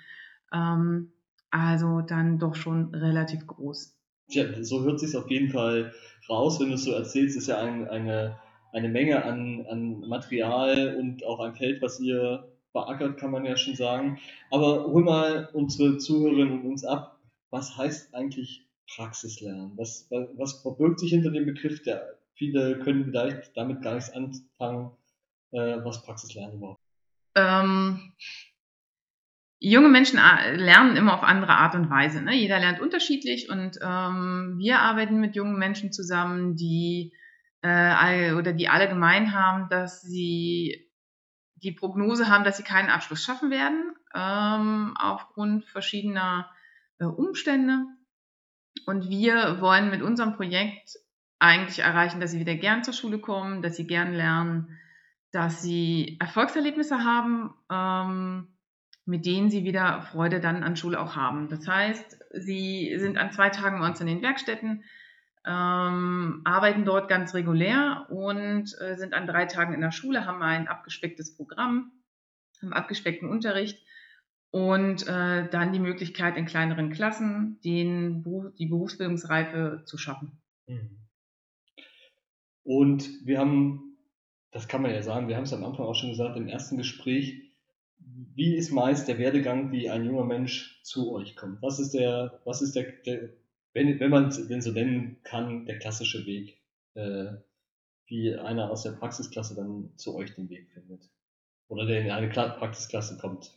Ähm, 0.53 1.11
also 1.51 2.01
dann 2.01 2.39
doch 2.39 2.55
schon 2.55 2.93
relativ 2.93 3.47
groß. 3.47 3.95
Tja, 4.29 4.63
so 4.63 4.83
hört 4.83 4.99
sich 4.99 5.15
auf 5.15 5.29
jeden 5.31 5.49
Fall 5.49 5.93
raus, 6.29 6.59
wenn 6.59 6.69
du 6.69 6.75
es 6.75 6.83
so 6.83 6.91
erzählst. 6.91 7.37
Ist 7.37 7.47
ja 7.47 7.59
ein, 7.59 7.87
eine, 7.87 8.37
eine 8.73 8.89
Menge 8.89 9.23
an, 9.23 9.65
an 9.69 10.01
Material 10.01 10.97
und 10.97 11.25
auch 11.25 11.39
ein 11.39 11.55
Feld, 11.55 11.81
was 11.81 11.99
ihr 11.99 12.47
beackert, 12.73 13.17
kann 13.17 13.31
man 13.31 13.45
ja 13.45 13.55
schon 13.55 13.75
sagen. 13.75 14.19
Aber 14.51 14.85
hol 14.85 15.03
mal 15.03 15.49
unsere 15.53 15.97
Zuhörerinnen 15.97 16.61
und 16.61 16.67
uns 16.67 16.83
ab. 16.83 17.19
Was 17.49 17.77
heißt 17.77 18.13
eigentlich 18.13 18.67
Praxislernen? 18.95 19.71
Was, 19.77 20.09
was 20.09 20.61
verbirgt 20.61 20.99
sich 20.99 21.11
hinter 21.11 21.31
dem 21.31 21.45
Begriff? 21.45 21.81
Der, 21.83 22.17
viele 22.33 22.79
können 22.79 23.05
vielleicht 23.05 23.55
damit 23.55 23.81
gar 23.81 23.95
nichts 23.95 24.11
anfangen, 24.11 24.91
äh, 25.51 25.77
was 25.83 26.03
Praxislernen 26.03 26.57
überhaupt. 26.57 26.81
Ähm, 27.35 28.13
junge 29.59 29.89
Menschen 29.89 30.19
äh, 30.19 30.55
lernen 30.55 30.95
immer 30.95 31.13
auf 31.13 31.23
andere 31.23 31.53
Art 31.53 31.75
und 31.75 31.89
Weise. 31.89 32.21
Ne? 32.21 32.35
Jeder 32.35 32.59
lernt 32.59 32.79
unterschiedlich 32.79 33.49
und 33.49 33.79
ähm, 33.81 34.55
wir 34.57 34.79
arbeiten 34.79 35.19
mit 35.19 35.35
jungen 35.35 35.57
Menschen 35.57 35.91
zusammen, 35.91 36.55
die 36.55 37.13
äh, 37.61 38.33
oder 38.33 38.53
die 38.53 38.69
alle 38.69 38.87
gemein 38.87 39.33
haben, 39.33 39.67
dass 39.69 40.01
sie 40.01 40.91
die 41.55 41.71
Prognose 41.71 42.27
haben, 42.29 42.43
dass 42.43 42.57
sie 42.57 42.63
keinen 42.63 42.89
Abschluss 42.89 43.23
schaffen 43.23 43.49
werden 43.49 43.93
ähm, 44.13 44.93
aufgrund 44.97 45.65
verschiedener 45.65 46.49
äh, 46.99 47.05
Umstände. 47.05 47.85
Und 48.85 49.09
wir 49.09 49.59
wollen 49.59 49.89
mit 49.89 50.03
unserem 50.03 50.35
Projekt 50.35 50.97
eigentlich 51.39 51.79
erreichen, 51.79 52.19
dass 52.19 52.31
sie 52.31 52.39
wieder 52.39 52.55
gern 52.55 52.83
zur 52.83 52.93
Schule 52.93 53.19
kommen, 53.19 53.61
dass 53.61 53.75
sie 53.75 53.87
gern 53.87 54.13
lernen, 54.13 54.77
dass 55.31 55.61
sie 55.61 56.17
Erfolgserlebnisse 56.19 57.03
haben. 57.03 57.53
Ähm, 57.71 58.56
mit 59.07 59.25
denen 59.25 59.49
sie 59.49 59.63
wieder 59.63 60.01
Freude 60.01 60.39
dann 60.39 60.63
an 60.63 60.75
Schule 60.75 60.99
auch 60.99 61.15
haben. 61.15 61.47
Das 61.47 61.65
heißt, 61.65 62.19
sie 62.33 62.93
sind 62.97 63.17
an 63.17 63.31
zwei 63.31 63.49
Tagen 63.49 63.79
bei 63.79 63.87
uns 63.87 64.01
in 64.01 64.07
den 64.07 64.21
Werkstätten, 64.21 64.83
ähm, 65.45 66.41
arbeiten 66.43 66.83
dort 66.83 67.07
ganz 67.07 67.33
regulär 67.33 68.05
und 68.09 68.75
äh, 68.81 68.97
sind 68.97 69.13
an 69.13 69.25
drei 69.25 69.45
Tagen 69.45 69.73
in 69.73 69.79
der 69.79 69.91
Schule, 69.91 70.25
haben 70.25 70.41
ein 70.43 70.67
abgespecktes 70.67 71.37
Programm, 71.37 71.93
haben 72.61 72.73
abgespeckten 72.73 73.29
Unterricht 73.29 73.81
und 74.51 75.07
äh, 75.07 75.49
dann 75.49 75.71
die 75.71 75.79
Möglichkeit 75.79 76.35
in 76.35 76.45
kleineren 76.45 76.91
Klassen 76.91 77.61
den, 77.63 78.25
die 78.59 78.65
Berufsbildungsreife 78.65 79.83
zu 79.85 79.97
schaffen. 79.97 80.41
Mhm. 80.67 80.97
Und 82.63 83.25
wir 83.25 83.39
haben, 83.39 83.97
das 84.51 84.67
kann 84.67 84.81
man 84.81 84.91
ja 84.91 85.01
sagen, 85.01 85.29
wir 85.29 85.37
haben 85.37 85.43
es 85.43 85.53
am 85.53 85.63
Anfang 85.63 85.85
auch 85.85 85.95
schon 85.95 86.09
gesagt, 86.09 86.35
im 86.35 86.49
ersten 86.49 86.75
Gespräch, 86.75 87.46
wie 88.35 88.55
ist 88.55 88.71
meist 88.71 89.07
der 89.07 89.17
Werdegang, 89.19 89.71
wie 89.71 89.89
ein 89.89 90.05
junger 90.05 90.25
Mensch 90.25 90.81
zu 90.83 91.11
euch 91.11 91.35
kommt? 91.35 91.61
Was 91.61 91.79
ist 91.79 91.93
der, 91.93 92.41
was 92.45 92.61
ist 92.61 92.75
der, 92.75 92.91
der 93.05 93.29
wenn, 93.73 93.99
wenn 93.99 94.09
man 94.09 94.31
den 94.47 94.61
so 94.61 94.71
nennen 94.71 95.17
kann, 95.23 95.65
der 95.65 95.77
klassische 95.77 96.25
Weg, 96.25 96.59
äh, 96.95 97.27
wie 98.07 98.35
einer 98.35 98.71
aus 98.71 98.83
der 98.83 98.93
Praxisklasse 98.93 99.55
dann 99.55 99.91
zu 99.97 100.15
euch 100.15 100.33
den 100.33 100.49
Weg 100.49 100.71
findet? 100.71 101.11
Oder 101.67 101.85
der 101.85 102.01
in 102.01 102.09
eine 102.09 102.29
Praxisklasse 102.29 103.17
kommt? 103.19 103.53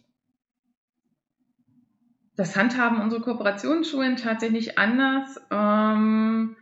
Das 2.37 2.57
handhaben 2.57 3.01
unsere 3.01 3.23
Kooperationsschulen 3.23 4.17
tatsächlich 4.17 4.79
anders. 4.79 5.41
Ähm, 5.51 6.57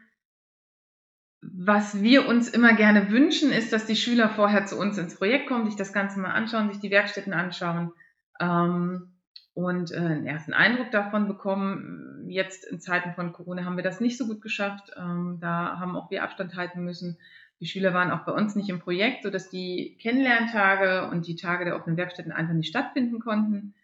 was 1.40 2.02
wir 2.02 2.26
uns 2.26 2.49
immer 2.49 2.75
gerne 2.75 3.11
wünschen, 3.11 3.52
ist, 3.52 3.73
dass 3.73 3.87
die 3.87 3.97
Schüler 3.97 4.28
vorher 4.28 4.66
zu 4.66 4.76
uns 4.78 4.99
ins 4.99 5.16
Projekt 5.16 5.49
kommen, 5.49 5.66
sich 5.66 5.76
das 5.76 5.92
Ganze 5.92 6.18
mal 6.18 6.33
anschauen, 6.33 6.71
sich 6.71 6.80
die 6.80 6.90
Werkstätten 6.90 7.33
anschauen 7.33 7.92
ähm, 8.40 9.12
und 9.54 9.92
äh, 9.92 9.97
einen 9.97 10.26
ersten 10.26 10.52
Eindruck 10.52 10.90
davon 10.90 11.28
bekommen. 11.28 12.26
Jetzt 12.28 12.64
in 12.64 12.80
Zeiten 12.80 13.14
von 13.14 13.33
Corona 13.33 13.64
haben 13.64 13.76
wir 13.76 13.85
das 13.85 14.00
nicht 14.00 14.18
so 14.18 14.26
gut 14.26 14.40
geschafft. 14.40 14.90
Ähm, 14.97 15.38
da 15.40 15.78
haben 15.78 15.97
auch 15.97 16.11
wir 16.11 16.25
Abstand 16.25 16.57
halten 16.57 16.85
müssen. 16.85 17.18
Die 17.61 17.66
Schüler 17.66 17.95
waren 17.95 18.11
auch 18.11 18.25
bei 18.25 18.33
uns 18.33 18.57
nicht 18.57 18.68
im 18.68 18.80
Projekt, 18.80 19.23
sodass 19.23 19.49
die 19.49 19.97
Kennenlerntage 20.00 21.09
und 21.11 21.26
die 21.26 21.37
Tage 21.37 21.64
der 21.64 21.76
offenen 21.76 21.97
Werkstätten 21.97 22.33
einfach 22.33 22.54
nicht 22.54 22.68
stattfinden 22.68 23.21
konnten. 23.21 23.75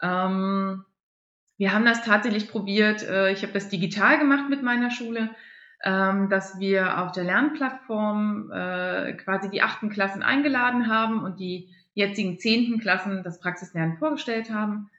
Ähm, 0.00 0.84
wir 1.58 1.72
haben 1.72 1.84
das 1.84 2.02
tatsächlich 2.02 2.48
probiert. 2.48 3.02
Äh, 3.02 3.32
ich 3.32 3.42
habe 3.42 3.52
das 3.52 3.68
digital 3.68 4.18
gemacht 4.18 4.48
mit 4.48 4.62
meiner 4.62 4.90
Schule 4.90 5.30
ähm, 5.84 6.30
dass 6.30 6.58
wir 6.58 6.98
auf 7.02 7.12
der 7.12 7.24
Lernplattform 7.24 8.50
äh, 8.50 9.12
quasi 9.12 9.50
die 9.50 9.62
achten 9.62 9.90
Klassen 9.90 10.22
eingeladen 10.22 10.88
haben 10.88 11.22
und 11.22 11.38
die 11.38 11.68
jetzigen 11.92 12.38
zehnten 12.38 12.80
Klassen 12.80 13.22
das 13.22 13.38
Praxislernen 13.38 13.98
vorgestellt 13.98 14.50
haben. 14.50 14.90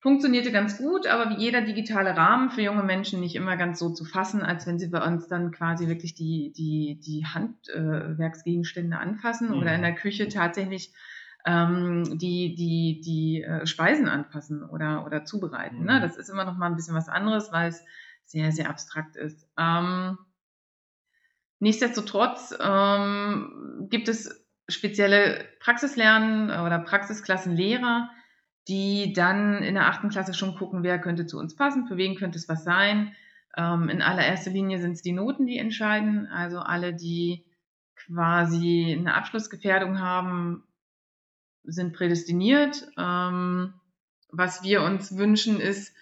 Funktionierte 0.00 0.52
ganz 0.52 0.76
gut, 0.76 1.06
aber 1.06 1.30
wie 1.30 1.42
jeder 1.42 1.62
digitale 1.62 2.14
Rahmen 2.14 2.50
für 2.50 2.60
junge 2.60 2.82
Menschen 2.82 3.20
nicht 3.20 3.34
immer 3.34 3.56
ganz 3.56 3.78
so 3.78 3.88
zu 3.88 4.04
fassen, 4.04 4.42
als 4.42 4.66
wenn 4.66 4.78
sie 4.78 4.88
bei 4.88 5.02
uns 5.02 5.28
dann 5.28 5.50
quasi 5.50 5.88
wirklich 5.88 6.14
die, 6.14 6.52
die, 6.52 7.00
die 7.00 7.24
Handwerksgegenstände 7.24 8.96
äh, 8.96 9.00
anfassen 9.00 9.48
mhm. 9.48 9.54
oder 9.54 9.74
in 9.74 9.80
der 9.80 9.94
Küche 9.94 10.28
tatsächlich 10.28 10.92
ähm, 11.46 12.18
die, 12.18 12.54
die, 12.54 13.00
die 13.02 13.42
äh, 13.42 13.66
Speisen 13.66 14.08
anfassen 14.08 14.62
oder, 14.62 15.06
oder 15.06 15.24
zubereiten. 15.24 15.78
Ne? 15.78 15.80
Mhm. 15.80 15.86
Ne? 15.86 16.00
Das 16.02 16.18
ist 16.18 16.28
immer 16.28 16.44
noch 16.44 16.58
mal 16.58 16.66
ein 16.66 16.76
bisschen 16.76 16.94
was 16.94 17.08
anderes, 17.08 17.50
weil 17.50 17.70
es 17.70 17.82
sehr, 18.24 18.52
sehr 18.52 18.68
abstrakt 18.68 19.16
ist. 19.16 19.48
Ähm, 19.58 20.18
nichtsdestotrotz 21.58 22.54
ähm, 22.60 23.86
gibt 23.90 24.08
es 24.08 24.44
spezielle 24.68 25.46
Praxislernen 25.60 26.50
oder 26.50 26.78
Praxisklassenlehrer, 26.78 28.10
die 28.68 29.12
dann 29.12 29.62
in 29.62 29.74
der 29.74 29.88
achten 29.88 30.08
Klasse 30.08 30.34
schon 30.34 30.56
gucken, 30.56 30.82
wer 30.82 30.98
könnte 30.98 31.26
zu 31.26 31.38
uns 31.38 31.54
passen, 31.54 31.86
für 31.86 31.96
wen 31.96 32.16
könnte 32.16 32.38
es 32.38 32.48
was 32.48 32.64
sein. 32.64 33.14
Ähm, 33.56 33.88
in 33.88 34.02
allererster 34.02 34.50
Linie 34.50 34.80
sind 34.80 34.92
es 34.92 35.02
die 35.02 35.12
Noten, 35.12 35.46
die 35.46 35.58
entscheiden. 35.58 36.26
Also 36.26 36.58
alle, 36.58 36.94
die 36.94 37.44
quasi 37.94 38.96
eine 38.98 39.14
Abschlussgefährdung 39.14 40.00
haben, 40.00 40.64
sind 41.62 41.94
prädestiniert. 41.94 42.86
Ähm, 42.98 43.74
was 44.30 44.62
wir 44.62 44.82
uns 44.82 45.16
wünschen, 45.16 45.60
ist, 45.60 45.94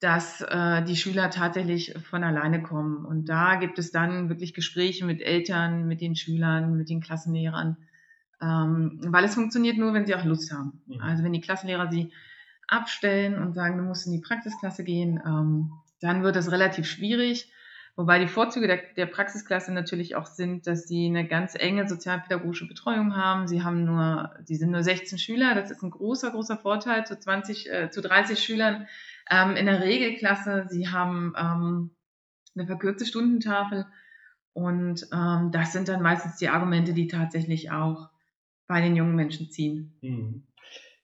dass 0.00 0.40
äh, 0.40 0.82
die 0.82 0.96
Schüler 0.96 1.30
tatsächlich 1.30 1.94
von 2.08 2.24
alleine 2.24 2.62
kommen. 2.62 3.04
Und 3.04 3.28
da 3.28 3.56
gibt 3.56 3.78
es 3.78 3.92
dann 3.92 4.30
wirklich 4.30 4.54
Gespräche 4.54 5.04
mit 5.04 5.20
Eltern, 5.20 5.86
mit 5.86 6.00
den 6.00 6.16
Schülern, 6.16 6.76
mit 6.76 6.88
den 6.88 7.02
Klassenlehrern, 7.02 7.76
ähm, 8.40 8.98
weil 9.04 9.24
es 9.24 9.34
funktioniert 9.34 9.76
nur, 9.76 9.92
wenn 9.92 10.06
sie 10.06 10.14
auch 10.14 10.24
Lust 10.24 10.52
haben. 10.52 10.80
Mhm. 10.86 11.00
Also 11.02 11.22
wenn 11.22 11.34
die 11.34 11.42
Klassenlehrer 11.42 11.90
sie 11.90 12.12
abstellen 12.66 13.42
und 13.42 13.52
sagen, 13.52 13.76
du 13.76 13.84
musst 13.84 14.06
in 14.06 14.12
die 14.12 14.20
Praxisklasse 14.20 14.84
gehen, 14.84 15.20
ähm, 15.24 15.72
dann 16.00 16.22
wird 16.22 16.36
es 16.36 16.50
relativ 16.50 16.86
schwierig. 16.86 17.52
Wobei 17.96 18.18
die 18.18 18.28
Vorzüge 18.28 18.66
der, 18.66 18.80
der 18.96 19.04
Praxisklasse 19.04 19.74
natürlich 19.74 20.16
auch 20.16 20.24
sind, 20.24 20.66
dass 20.66 20.88
sie 20.88 21.06
eine 21.06 21.26
ganz 21.26 21.54
enge 21.54 21.86
sozialpädagogische 21.86 22.66
Betreuung 22.66 23.16
haben. 23.16 23.46
Sie 23.46 23.62
haben 23.62 23.84
nur, 23.84 24.30
sie 24.44 24.54
sind 24.54 24.70
nur 24.70 24.82
16 24.82 25.18
Schüler. 25.18 25.54
Das 25.54 25.70
ist 25.70 25.82
ein 25.82 25.90
großer, 25.90 26.30
großer 26.30 26.56
Vorteil 26.56 27.04
zu 27.04 27.18
20, 27.18 27.70
äh, 27.70 27.90
zu 27.90 28.00
30 28.00 28.42
Schülern 28.42 28.86
ähm, 29.30 29.56
in 29.56 29.66
der 29.66 29.80
Regelklasse. 29.82 30.66
Sie 30.68 30.88
haben 30.88 31.34
ähm, 31.38 31.90
eine 32.54 32.66
verkürzte 32.66 33.06
Stundentafel 33.06 33.86
und 34.52 35.06
ähm, 35.12 35.50
das 35.52 35.72
sind 35.72 35.88
dann 35.88 36.02
meistens 36.02 36.36
die 36.36 36.48
Argumente, 36.48 36.92
die 36.92 37.06
tatsächlich 37.06 37.70
auch 37.70 38.10
bei 38.66 38.80
den 38.80 38.96
jungen 38.96 39.16
Menschen 39.16 39.50
ziehen. 39.50 39.96
Mhm. 40.02 40.42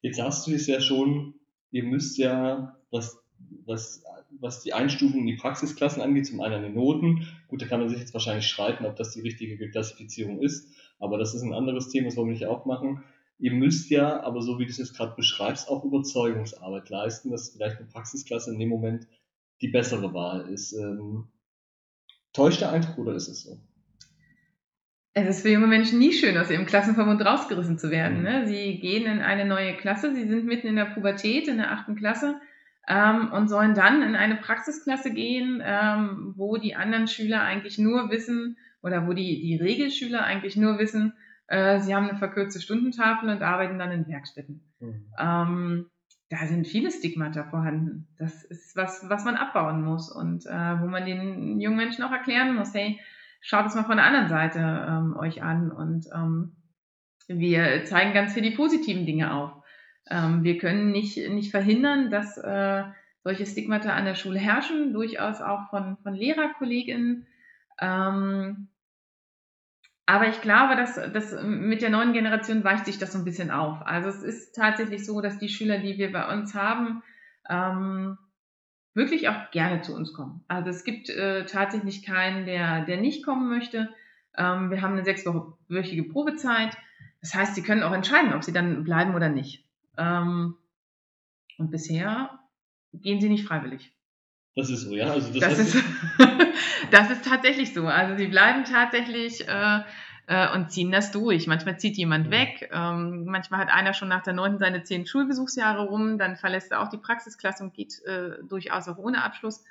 Jetzt 0.02 0.16
sagst 0.16 0.46
du 0.46 0.52
es 0.52 0.66
ja 0.66 0.80
schon, 0.80 1.34
ihr 1.70 1.84
müsst 1.84 2.18
ja, 2.18 2.76
was, 2.90 3.18
was, 3.64 4.04
was 4.38 4.62
die 4.62 4.72
Einstufung 4.72 5.20
in 5.20 5.26
die 5.26 5.36
Praxisklassen 5.36 6.02
angeht, 6.02 6.26
zum 6.26 6.40
einen 6.40 6.62
den 6.62 6.74
Noten. 6.74 7.26
Gut, 7.48 7.62
da 7.62 7.66
kann 7.66 7.80
man 7.80 7.88
sich 7.88 7.98
jetzt 7.98 8.14
wahrscheinlich 8.14 8.46
streiten, 8.46 8.84
ob 8.86 8.96
das 8.96 9.12
die 9.12 9.20
richtige 9.20 9.70
Klassifizierung 9.70 10.40
ist, 10.42 10.68
aber 10.98 11.18
das 11.18 11.34
ist 11.34 11.42
ein 11.42 11.54
anderes 11.54 11.88
Thema, 11.88 12.06
das 12.06 12.16
wollen 12.16 12.28
wir 12.28 12.34
nicht 12.34 12.46
aufmachen. 12.46 13.02
Ihr 13.38 13.52
müsst 13.52 13.90
ja, 13.90 14.22
aber 14.22 14.40
so 14.40 14.58
wie 14.58 14.64
du 14.64 14.70
es 14.70 14.78
jetzt 14.78 14.96
gerade 14.96 15.14
beschreibst, 15.14 15.68
auch 15.68 15.84
Überzeugungsarbeit 15.84 16.88
leisten, 16.88 17.30
dass 17.30 17.50
vielleicht 17.50 17.78
eine 17.78 17.88
Praxisklasse 17.88 18.52
in 18.52 18.58
dem 18.58 18.70
Moment 18.70 19.06
die 19.60 19.68
bessere 19.68 20.14
Wahl 20.14 20.48
ist. 20.48 20.72
Ähm, 20.72 21.28
täuscht 22.32 22.62
der 22.62 22.72
Eindruck 22.72 22.98
oder 22.98 23.14
ist 23.14 23.28
es 23.28 23.42
so? 23.42 23.58
Es 25.12 25.28
ist 25.28 25.42
für 25.42 25.50
junge 25.50 25.66
Menschen 25.66 25.98
nie 25.98 26.12
schön, 26.12 26.36
aus 26.36 26.50
ihrem 26.50 26.66
Klassenverbund 26.66 27.24
rausgerissen 27.24 27.78
zu 27.78 27.90
werden. 27.90 28.22
Ne? 28.22 28.46
Sie 28.46 28.78
gehen 28.80 29.06
in 29.06 29.20
eine 29.20 29.46
neue 29.46 29.74
Klasse, 29.74 30.14
sie 30.14 30.28
sind 30.28 30.44
mitten 30.44 30.66
in 30.66 30.76
der 30.76 30.84
Pubertät, 30.84 31.48
in 31.48 31.56
der 31.56 31.72
achten 31.72 31.96
Klasse 31.96 32.38
ähm, 32.86 33.32
und 33.32 33.48
sollen 33.48 33.74
dann 33.74 34.02
in 34.02 34.14
eine 34.14 34.36
Praxisklasse 34.36 35.12
gehen, 35.12 35.62
ähm, 35.64 36.34
wo 36.36 36.58
die 36.58 36.74
anderen 36.74 37.08
Schüler 37.08 37.42
eigentlich 37.42 37.78
nur 37.78 38.10
wissen 38.10 38.58
oder 38.82 39.06
wo 39.06 39.14
die, 39.14 39.40
die 39.40 39.56
Regelschüler 39.56 40.22
eigentlich 40.22 40.56
nur 40.56 40.78
wissen, 40.78 41.14
äh, 41.48 41.80
sie 41.80 41.94
haben 41.94 42.08
eine 42.08 42.18
verkürzte 42.18 42.60
Stundentafel 42.60 43.28
und 43.28 43.42
arbeiten 43.42 43.78
dann 43.78 43.92
in 43.92 44.08
Werkstätten. 44.08 44.60
Mhm. 44.80 45.06
Ähm, 45.18 45.86
da 46.28 46.38
sind 46.46 46.66
viele 46.66 46.90
Stigmata 46.90 47.44
vorhanden. 47.44 48.08
Das 48.18 48.42
ist 48.44 48.76
was, 48.76 49.08
was 49.08 49.24
man 49.24 49.36
abbauen 49.36 49.82
muss 49.82 50.10
und 50.10 50.44
äh, 50.46 50.80
wo 50.80 50.86
man 50.86 51.06
den 51.06 51.60
jungen 51.60 51.76
Menschen 51.76 52.02
auch 52.04 52.10
erklären 52.10 52.56
muss, 52.56 52.74
hey, 52.74 52.98
schaut 53.40 53.66
es 53.66 53.74
mal 53.76 53.84
von 53.84 53.96
der 53.96 54.06
anderen 54.06 54.28
Seite 54.28 54.58
ähm, 54.58 55.16
euch 55.16 55.42
an 55.42 55.70
und 55.70 56.06
ähm, 56.12 56.56
wir 57.28 57.84
zeigen 57.84 58.12
ganz 58.12 58.32
viel 58.32 58.42
die 58.42 58.56
positiven 58.56 59.06
Dinge 59.06 59.32
auf. 59.34 59.52
Ähm, 60.10 60.42
wir 60.42 60.58
können 60.58 60.90
nicht, 60.90 61.16
nicht 61.28 61.50
verhindern, 61.50 62.10
dass 62.10 62.38
äh, 62.38 62.84
solche 63.22 63.46
Stigmata 63.46 63.92
an 63.92 64.04
der 64.04 64.14
Schule 64.14 64.38
herrschen, 64.38 64.92
durchaus 64.92 65.40
auch 65.40 65.68
von, 65.70 65.96
von 66.02 66.14
Lehrerkolleginnen. 66.14 67.26
Ähm, 67.80 68.68
aber 70.06 70.28
ich 70.28 70.40
glaube, 70.40 70.76
dass, 70.76 70.94
dass 70.94 71.42
mit 71.42 71.82
der 71.82 71.90
neuen 71.90 72.12
Generation 72.12 72.62
weicht 72.62 72.86
sich 72.86 72.98
das 72.98 73.12
so 73.12 73.18
ein 73.18 73.24
bisschen 73.24 73.50
auf. 73.50 73.84
Also 73.84 74.08
es 74.08 74.22
ist 74.22 74.54
tatsächlich 74.54 75.04
so, 75.04 75.20
dass 75.20 75.38
die 75.38 75.48
Schüler, 75.48 75.78
die 75.78 75.98
wir 75.98 76.12
bei 76.12 76.32
uns 76.32 76.54
haben, 76.54 77.02
ähm, 77.50 78.16
wirklich 78.94 79.28
auch 79.28 79.50
gerne 79.50 79.82
zu 79.82 79.94
uns 79.94 80.12
kommen. 80.12 80.44
Also 80.46 80.70
es 80.70 80.84
gibt 80.84 81.10
äh, 81.10 81.44
tatsächlich 81.44 82.04
keinen, 82.04 82.46
der, 82.46 82.84
der 82.84 82.98
nicht 82.98 83.24
kommen 83.24 83.48
möchte. 83.48 83.90
Ähm, 84.38 84.70
wir 84.70 84.80
haben 84.80 84.92
eine 84.92 85.04
sechswöchige 85.04 86.04
Probezeit. 86.04 86.76
Das 87.20 87.34
heißt, 87.34 87.56
sie 87.56 87.62
können 87.62 87.82
auch 87.82 87.92
entscheiden, 87.92 88.32
ob 88.32 88.44
sie 88.44 88.52
dann 88.52 88.84
bleiben 88.84 89.14
oder 89.16 89.28
nicht. 89.28 89.64
Ähm, 89.98 90.54
und 91.58 91.70
bisher 91.72 92.38
gehen 92.92 93.20
sie 93.20 93.28
nicht 93.28 93.46
freiwillig. 93.46 93.92
Das 94.56 94.70
ist 94.70 94.82
so, 94.82 94.96
ja. 94.96 95.12
Also 95.12 95.38
das, 95.38 95.56
das 95.56 95.58
ist, 95.58 95.84
das 96.90 97.10
ist 97.10 97.24
tatsächlich 97.24 97.74
so. 97.74 97.86
Also 97.86 98.16
sie 98.16 98.26
bleiben 98.26 98.64
tatsächlich 98.64 99.46
äh, 99.46 99.80
äh, 100.26 100.52
und 100.54 100.72
ziehen 100.72 100.90
das 100.90 101.12
durch. 101.12 101.46
Manchmal 101.46 101.78
zieht 101.78 101.98
jemand 101.98 102.28
mhm. 102.28 102.30
weg. 102.30 102.70
Ähm, 102.72 103.26
manchmal 103.26 103.60
hat 103.60 103.68
einer 103.68 103.92
schon 103.92 104.08
nach 104.08 104.22
der 104.22 104.32
neunten 104.32 104.58
seine 104.58 104.82
zehn 104.82 105.06
Schulbesuchsjahre 105.06 105.86
rum. 105.86 106.16
Dann 106.16 106.36
verlässt 106.36 106.72
er 106.72 106.80
auch 106.80 106.88
die 106.88 106.96
Praxisklasse 106.96 107.62
und 107.62 107.74
geht 107.74 108.02
äh, 108.06 108.30
durchaus 108.48 108.88
auch 108.88 108.96
ohne 108.96 109.22
Abschluss. 109.22 109.62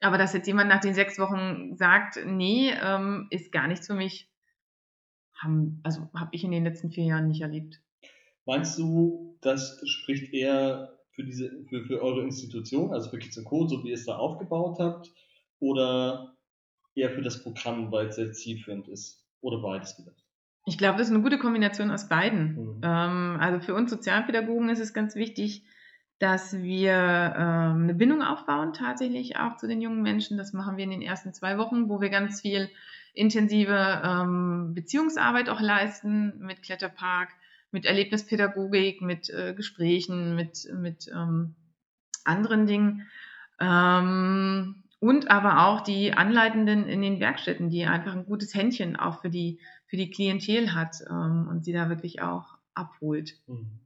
Aber 0.00 0.18
dass 0.18 0.32
jetzt 0.32 0.48
jemand 0.48 0.68
nach 0.68 0.80
den 0.80 0.94
sechs 0.94 1.20
Wochen 1.20 1.76
sagt, 1.76 2.18
nee, 2.26 2.72
ähm, 2.82 3.28
ist 3.30 3.52
gar 3.52 3.68
nichts 3.68 3.86
für 3.86 3.94
mich, 3.94 4.28
haben, 5.40 5.80
also 5.84 6.10
habe 6.12 6.30
ich 6.32 6.42
in 6.42 6.50
den 6.50 6.64
letzten 6.64 6.90
vier 6.90 7.04
Jahren 7.04 7.28
nicht 7.28 7.40
erlebt. 7.40 7.80
Meinst 8.46 8.76
du, 8.80 9.38
das 9.42 9.80
spricht 9.86 10.32
eher 10.32 10.98
für 11.14 11.24
diese, 11.24 11.50
für, 11.68 11.84
für 11.84 12.02
eure 12.02 12.22
Institution, 12.22 12.92
also 12.92 13.10
für 13.10 13.18
Kids 13.18 13.42
Co., 13.44 13.66
so 13.66 13.82
wie 13.84 13.88
ihr 13.88 13.94
es 13.94 14.06
da 14.06 14.16
aufgebaut 14.16 14.78
habt, 14.78 15.10
oder 15.58 16.36
eher 16.94 17.10
für 17.10 17.22
das 17.22 17.42
Programm, 17.42 17.92
weil 17.92 18.06
es 18.06 18.16
sehr 18.16 18.32
zielführend 18.32 18.88
ist? 18.88 19.24
Oder 19.40 19.58
beides 19.58 19.98
wieder? 19.98 20.12
Ich 20.64 20.78
glaube, 20.78 20.98
das 20.98 21.08
ist 21.08 21.14
eine 21.14 21.22
gute 21.22 21.38
Kombination 21.38 21.90
aus 21.90 22.08
beiden. 22.08 22.54
Mhm. 22.54 22.80
Ähm, 22.82 23.36
also 23.40 23.60
für 23.60 23.74
uns 23.74 23.90
Sozialpädagogen 23.90 24.68
ist 24.68 24.78
es 24.78 24.94
ganz 24.94 25.14
wichtig, 25.16 25.64
dass 26.18 26.56
wir 26.62 26.92
ähm, 26.92 27.82
eine 27.82 27.94
Bindung 27.94 28.22
aufbauen, 28.22 28.72
tatsächlich 28.72 29.36
auch 29.36 29.56
zu 29.56 29.66
den 29.66 29.80
jungen 29.80 30.02
Menschen. 30.02 30.38
Das 30.38 30.52
machen 30.52 30.76
wir 30.76 30.84
in 30.84 30.90
den 30.90 31.02
ersten 31.02 31.34
zwei 31.34 31.58
Wochen, 31.58 31.88
wo 31.88 32.00
wir 32.00 32.10
ganz 32.10 32.40
viel 32.40 32.70
intensive 33.12 34.00
ähm, 34.04 34.72
Beziehungsarbeit 34.72 35.48
auch 35.48 35.60
leisten 35.60 36.38
mit 36.38 36.62
Kletterpark, 36.62 37.30
mit 37.72 37.86
Erlebnispädagogik, 37.86 39.00
mit 39.00 39.30
äh, 39.30 39.54
Gesprächen, 39.54 40.34
mit, 40.36 40.68
mit 40.74 41.08
ähm, 41.12 41.54
anderen 42.24 42.66
Dingen. 42.66 43.08
Ähm, 43.60 44.84
und 45.00 45.30
aber 45.30 45.66
auch 45.66 45.80
die 45.80 46.12
Anleitenden 46.12 46.86
in 46.86 47.02
den 47.02 47.18
Werkstätten, 47.18 47.70
die 47.70 47.84
einfach 47.86 48.14
ein 48.14 48.26
gutes 48.26 48.54
Händchen 48.54 48.94
auch 48.94 49.20
für 49.20 49.30
die, 49.30 49.58
für 49.86 49.96
die 49.96 50.10
Klientel 50.10 50.74
hat 50.74 50.96
ähm, 51.10 51.48
und 51.50 51.64
sie 51.64 51.72
da 51.72 51.88
wirklich 51.88 52.22
auch 52.22 52.54
abholt. 52.74 53.34
Mhm. 53.46 53.80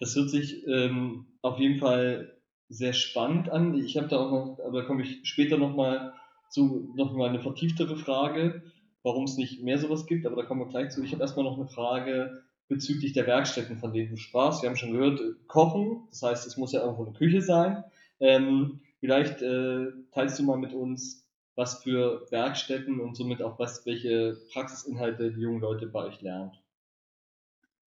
Das 0.00 0.16
hört 0.16 0.30
sich 0.30 0.66
ähm, 0.66 1.26
auf 1.42 1.58
jeden 1.58 1.78
Fall 1.78 2.36
sehr 2.68 2.92
spannend 2.92 3.50
an. 3.50 3.74
Ich 3.74 3.96
habe 3.96 4.08
da 4.08 4.16
auch 4.16 4.30
noch, 4.30 4.64
aber 4.66 4.80
da 4.80 4.86
komme 4.86 5.02
ich 5.02 5.20
später 5.24 5.58
nochmal 5.58 6.14
zu, 6.48 6.92
nochmal 6.96 7.28
eine 7.28 7.40
vertieftere 7.40 7.96
Frage, 7.96 8.62
warum 9.02 9.24
es 9.24 9.36
nicht 9.36 9.62
mehr 9.62 9.78
sowas 9.78 10.06
gibt, 10.06 10.26
aber 10.26 10.36
da 10.36 10.42
kommen 10.42 10.60
wir 10.60 10.68
gleich 10.68 10.90
zu. 10.90 11.02
Ich 11.02 11.12
habe 11.12 11.22
erstmal 11.22 11.44
noch 11.44 11.58
eine 11.58 11.68
Frage 11.68 12.42
bezüglich 12.70 13.12
der 13.12 13.26
Werkstätten, 13.26 13.76
von 13.76 13.92
denen 13.92 14.10
du 14.10 14.16
sprachst. 14.16 14.62
Wir 14.62 14.70
haben 14.70 14.76
schon 14.76 14.92
gehört, 14.92 15.20
Kochen, 15.48 16.04
das 16.08 16.22
heißt, 16.22 16.46
es 16.46 16.56
muss 16.56 16.72
ja 16.72 16.80
irgendwo 16.80 17.04
eine 17.04 17.12
Küche 17.12 17.42
sein. 17.42 17.84
Ähm, 18.20 18.80
vielleicht 19.00 19.42
äh, 19.42 19.88
teilst 20.12 20.38
du 20.38 20.44
mal 20.44 20.56
mit 20.56 20.72
uns, 20.72 21.26
was 21.56 21.82
für 21.82 22.26
Werkstätten 22.30 23.00
und 23.00 23.16
somit 23.16 23.42
auch 23.42 23.58
was, 23.58 23.84
welche 23.84 24.38
Praxisinhalte 24.52 25.32
die 25.32 25.40
jungen 25.40 25.60
Leute 25.60 25.88
bei 25.88 26.04
euch 26.04 26.22
lernen. 26.22 26.52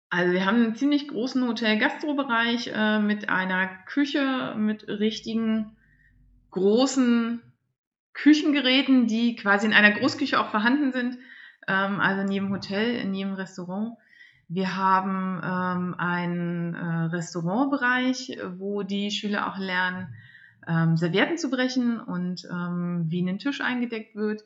Also 0.09 0.33
wir 0.33 0.45
haben 0.45 0.63
einen 0.63 0.75
ziemlich 0.75 1.09
großen 1.09 1.45
Hotel-Gastro-Bereich 1.45 2.71
äh, 2.73 2.99
mit 2.99 3.29
einer 3.29 3.67
Küche, 3.85 4.55
mit 4.57 4.87
richtigen 4.87 5.75
großen 6.51 7.41
Küchengeräten, 8.13 9.07
die 9.07 9.35
quasi 9.35 9.67
in 9.67 9.73
einer 9.73 9.91
Großküche 9.91 10.39
auch 10.39 10.49
vorhanden 10.49 10.93
sind. 10.93 11.17
Ähm, 11.67 11.99
also 11.99 12.21
in 12.21 12.31
jedem 12.31 12.51
Hotel, 12.51 12.95
in 12.95 13.13
jedem 13.13 13.33
Restaurant. 13.33 13.97
Wir 14.51 14.75
haben 14.75 15.39
ähm, 15.43 15.95
einen 15.99 16.73
äh, 16.73 17.05
Restaurantbereich, 17.15 18.39
wo 18.57 18.81
die 18.81 19.11
Schüler 19.11 19.47
auch 19.47 19.59
lernen, 19.59 20.07
ähm, 20.67 20.97
Servietten 20.97 21.37
zu 21.37 21.51
brechen 21.51 21.99
und 21.99 22.47
ähm, 22.51 23.05
wie 23.09 23.21
ein 23.21 23.37
Tisch 23.37 23.61
eingedeckt 23.61 24.15
wird. 24.15 24.43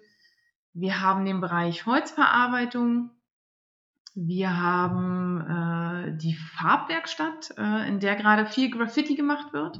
Wir 0.74 1.00
haben 1.00 1.24
den 1.24 1.40
Bereich 1.40 1.86
Holzverarbeitung. 1.86 3.12
Wir 4.14 4.58
haben 4.58 5.40
äh, 5.40 6.18
die 6.18 6.34
Farbwerkstatt, 6.34 7.54
äh, 7.58 7.88
in 7.88 8.02
der 8.02 8.18
gerade 8.18 8.46
viel 8.46 8.70
Graffiti 8.70 9.16
gemacht 9.16 9.54
wird. 9.54 9.80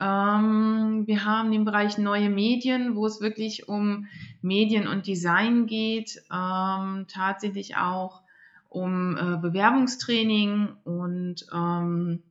Ähm, 0.00 1.06
wir 1.06 1.26
haben 1.26 1.52
den 1.52 1.66
Bereich 1.66 1.98
neue 1.98 2.30
Medien, 2.30 2.96
wo 2.96 3.04
es 3.04 3.20
wirklich 3.20 3.68
um 3.68 4.06
Medien 4.40 4.88
und 4.88 5.06
Design 5.06 5.66
geht, 5.66 6.22
ähm, 6.32 7.04
tatsächlich 7.06 7.76
auch 7.76 8.21
um 8.72 9.16
äh, 9.16 9.36
Bewerbungstraining 9.36 10.76
und 10.84 11.46
ähm, 11.52 12.22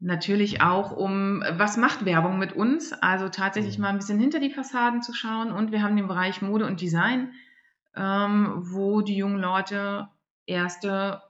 natürlich 0.00 0.60
auch 0.60 0.90
um, 0.90 1.44
was 1.52 1.76
macht 1.76 2.04
Werbung 2.04 2.38
mit 2.38 2.52
uns? 2.52 2.92
Also 2.92 3.28
tatsächlich 3.28 3.78
mhm. 3.78 3.82
mal 3.82 3.88
ein 3.90 3.98
bisschen 3.98 4.18
hinter 4.18 4.40
die 4.40 4.50
Fassaden 4.50 5.00
zu 5.00 5.12
schauen. 5.12 5.52
Und 5.52 5.70
wir 5.70 5.82
haben 5.82 5.96
den 5.96 6.08
Bereich 6.08 6.42
Mode 6.42 6.66
und 6.66 6.80
Design, 6.80 7.32
ähm, 7.94 8.54
wo 8.56 9.02
die 9.02 9.16
jungen 9.16 9.38
Leute 9.38 10.08
erste 10.46 11.22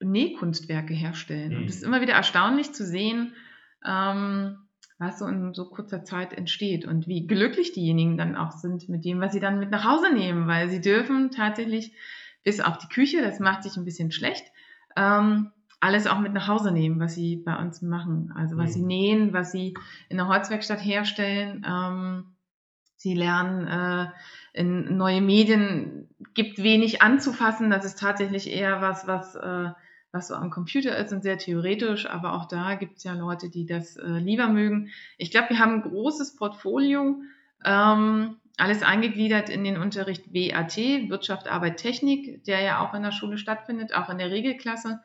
Nähkunstwerke 0.00 0.94
herstellen. 0.94 1.52
Mhm. 1.52 1.56
Und 1.58 1.64
es 1.70 1.76
ist 1.76 1.84
immer 1.84 2.00
wieder 2.00 2.14
erstaunlich 2.14 2.72
zu 2.72 2.84
sehen, 2.84 3.34
ähm, 3.86 4.58
was 5.02 5.18
so 5.18 5.26
in 5.26 5.52
so 5.52 5.68
kurzer 5.68 6.04
Zeit 6.04 6.32
entsteht 6.32 6.86
und 6.86 7.08
wie 7.08 7.26
glücklich 7.26 7.72
diejenigen 7.72 8.16
dann 8.16 8.36
auch 8.36 8.52
sind 8.52 8.88
mit 8.88 9.04
dem, 9.04 9.20
was 9.20 9.32
sie 9.32 9.40
dann 9.40 9.58
mit 9.58 9.70
nach 9.70 9.84
Hause 9.84 10.12
nehmen, 10.14 10.46
weil 10.46 10.70
sie 10.70 10.80
dürfen 10.80 11.30
tatsächlich 11.30 11.92
bis 12.44 12.60
auf 12.60 12.78
die 12.78 12.88
Küche, 12.88 13.20
das 13.20 13.40
macht 13.40 13.64
sich 13.64 13.76
ein 13.76 13.84
bisschen 13.84 14.12
schlecht, 14.12 14.44
ähm, 14.96 15.50
alles 15.80 16.06
auch 16.06 16.20
mit 16.20 16.32
nach 16.32 16.46
Hause 16.46 16.70
nehmen, 16.70 17.00
was 17.00 17.14
sie 17.14 17.36
bei 17.36 17.56
uns 17.56 17.82
machen. 17.82 18.32
Also 18.36 18.56
was 18.56 18.70
mhm. 18.70 18.72
sie 18.72 18.82
nähen, 18.82 19.32
was 19.32 19.50
sie 19.50 19.74
in 20.08 20.16
der 20.16 20.28
Holzwerkstatt 20.28 20.78
herstellen. 20.78 21.66
Ähm, 21.68 22.36
sie 22.96 23.14
lernen 23.14 23.66
äh, 23.66 24.06
in 24.52 24.96
neue 24.96 25.20
Medien, 25.20 26.08
gibt 26.34 26.62
wenig 26.62 27.02
anzufassen. 27.02 27.68
Das 27.68 27.84
ist 27.84 27.98
tatsächlich 27.98 28.48
eher 28.48 28.80
was, 28.80 29.08
was 29.08 29.34
äh, 29.34 29.70
was 30.12 30.28
so 30.28 30.34
am 30.34 30.50
Computer 30.50 30.96
ist 30.96 31.12
und 31.12 31.22
sehr 31.22 31.38
theoretisch, 31.38 32.08
aber 32.08 32.34
auch 32.34 32.46
da 32.46 32.74
gibt 32.74 32.98
es 32.98 33.04
ja 33.04 33.14
Leute, 33.14 33.48
die 33.48 33.66
das 33.66 33.96
äh, 33.96 34.06
lieber 34.06 34.48
mögen. 34.48 34.90
Ich 35.16 35.30
glaube, 35.30 35.50
wir 35.50 35.58
haben 35.58 35.76
ein 35.76 35.82
großes 35.82 36.36
Portfolio, 36.36 37.16
ähm, 37.64 38.36
alles 38.58 38.82
eingegliedert 38.82 39.48
in 39.48 39.64
den 39.64 39.78
Unterricht 39.78 40.34
WAT, 40.34 40.76
Wirtschaft, 41.08 41.48
Arbeit, 41.48 41.78
Technik, 41.78 42.44
der 42.44 42.60
ja 42.60 42.80
auch 42.80 42.92
in 42.92 43.02
der 43.02 43.12
Schule 43.12 43.38
stattfindet, 43.38 43.94
auch 43.94 44.10
in 44.10 44.18
der 44.18 44.30
Regelklasse. 44.30 45.00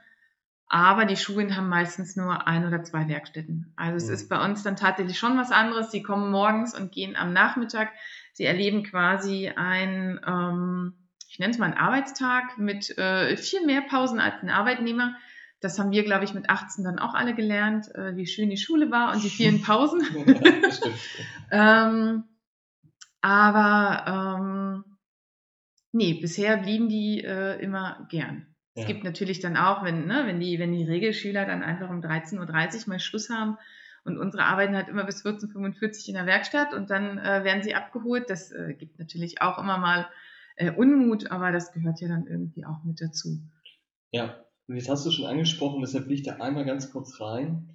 Aber 0.69 1.05
die 1.05 1.15
Schulen 1.15 1.55
haben 1.55 1.69
meistens 1.69 2.17
nur 2.17 2.45
ein 2.45 2.67
oder 2.67 2.83
zwei 2.83 3.07
Werkstätten. 3.07 3.71
Also 3.77 3.95
es 3.95 4.07
mhm. 4.07 4.13
ist 4.13 4.29
bei 4.29 4.43
uns 4.43 4.63
dann 4.63 4.75
tatsächlich 4.75 5.17
schon 5.17 5.37
was 5.37 5.51
anderes. 5.51 5.91
Sie 5.91 6.03
kommen 6.03 6.29
morgens 6.29 6.77
und 6.77 6.91
gehen 6.91 7.15
am 7.15 7.31
Nachmittag. 7.31 7.93
Sie 8.33 8.43
erleben 8.43 8.83
quasi 8.83 9.47
ein 9.55 10.19
ähm, 10.27 10.93
ich 11.37 11.39
nenne 11.39 11.51
es 11.51 11.59
mal 11.59 11.67
einen 11.67 11.77
Arbeitstag 11.77 12.57
mit 12.57 12.97
äh, 12.97 13.37
viel 13.37 13.63
mehr 13.63 13.81
Pausen 13.81 14.19
als 14.19 14.41
ein 14.41 14.49
Arbeitnehmer. 14.49 15.15
Das 15.59 15.77
haben 15.77 15.91
wir, 15.91 16.03
glaube 16.03 16.25
ich, 16.25 16.33
mit 16.33 16.49
18 16.49 16.83
dann 16.83 16.97
auch 16.97 17.13
alle 17.13 17.35
gelernt, 17.35 17.93
äh, 17.93 18.15
wie 18.15 18.25
schön 18.25 18.49
die 18.49 18.57
Schule 18.57 18.89
war 18.89 19.13
und 19.13 19.23
die 19.23 19.29
vielen 19.29 19.61
Pausen. 19.61 20.01
ähm, 21.51 22.23
aber 23.21 24.39
ähm, 24.39 24.97
nee, 25.91 26.15
bisher 26.15 26.57
blieben 26.57 26.89
die 26.89 27.23
äh, 27.23 27.61
immer 27.61 28.07
gern. 28.09 28.47
Ja. 28.73 28.81
Es 28.81 28.87
gibt 28.87 29.03
natürlich 29.03 29.39
dann 29.39 29.57
auch, 29.57 29.83
wenn, 29.83 30.07
ne, 30.07 30.23
wenn, 30.25 30.39
die, 30.39 30.57
wenn 30.57 30.71
die 30.71 30.85
Regelschüler 30.85 31.45
dann 31.45 31.61
einfach 31.61 31.91
um 31.91 32.01
13.30 32.01 32.39
Uhr 32.39 32.89
mal 32.89 32.99
Schluss 32.99 33.29
haben 33.29 33.59
und 34.05 34.17
unsere 34.17 34.43
arbeiten 34.43 34.75
halt 34.75 34.89
immer 34.89 35.03
bis 35.03 35.23
14.45 35.23 35.53
Uhr 35.53 36.07
in 36.07 36.13
der 36.15 36.25
Werkstatt 36.25 36.73
und 36.73 36.89
dann 36.89 37.19
äh, 37.19 37.43
werden 37.43 37.61
sie 37.61 37.75
abgeholt. 37.75 38.27
Das 38.31 38.51
äh, 38.51 38.73
gibt 38.73 38.97
natürlich 38.97 39.39
auch 39.43 39.59
immer 39.59 39.77
mal 39.77 40.07
äh, 40.57 40.71
Unmut, 40.71 41.31
aber 41.31 41.51
das 41.51 41.71
gehört 41.71 42.01
ja 42.01 42.07
dann 42.07 42.27
irgendwie 42.27 42.65
auch 42.65 42.83
mit 42.83 43.01
dazu. 43.01 43.39
Ja, 44.11 44.43
und 44.67 44.75
jetzt 44.75 44.89
hast 44.89 45.05
du 45.05 45.11
schon 45.11 45.25
angesprochen, 45.25 45.81
deshalb 45.81 46.07
will 46.07 46.15
ich 46.15 46.23
da 46.23 46.33
einmal 46.33 46.65
ganz 46.65 46.91
kurz 46.91 47.21
rein. 47.21 47.69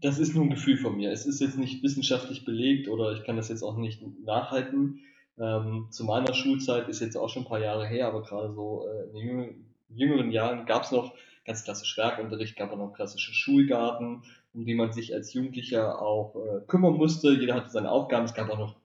Das 0.00 0.18
ist 0.18 0.34
nur 0.34 0.44
ein 0.44 0.50
Gefühl 0.50 0.78
von 0.78 0.96
mir. 0.96 1.12
Es 1.12 1.26
ist 1.26 1.40
jetzt 1.40 1.58
nicht 1.58 1.82
wissenschaftlich 1.82 2.44
belegt 2.44 2.88
oder 2.88 3.12
ich 3.12 3.24
kann 3.24 3.36
das 3.36 3.48
jetzt 3.48 3.62
auch 3.62 3.76
nicht 3.76 4.02
nachhalten. 4.24 5.00
Ähm, 5.38 5.88
zu 5.90 6.04
meiner 6.04 6.34
Schulzeit 6.34 6.88
ist 6.88 7.00
jetzt 7.00 7.16
auch 7.16 7.28
schon 7.28 7.42
ein 7.42 7.48
paar 7.48 7.60
Jahre 7.60 7.86
her, 7.86 8.08
aber 8.08 8.22
gerade 8.22 8.52
so 8.52 8.86
äh, 8.86 9.18
in 9.18 9.26
den 9.26 9.74
jüngeren 9.88 10.30
Jahren 10.30 10.66
gab 10.66 10.84
es 10.84 10.92
noch 10.92 11.14
ganz 11.44 11.64
klassisch 11.64 11.96
Werkunterricht, 11.96 12.56
gab 12.56 12.72
auch 12.72 12.78
noch 12.78 12.94
klassische 12.94 13.32
Schulgarten, 13.32 14.22
um 14.54 14.64
die 14.64 14.74
man 14.74 14.92
sich 14.92 15.14
als 15.14 15.32
Jugendlicher 15.32 16.00
auch 16.00 16.36
äh, 16.36 16.60
kümmern 16.66 16.94
musste. 16.94 17.32
Jeder 17.32 17.54
hatte 17.54 17.70
seine 17.70 17.90
Aufgaben. 17.90 18.24
Es 18.24 18.34
gab 18.34 18.50
auch 18.50 18.58
noch 18.58 18.76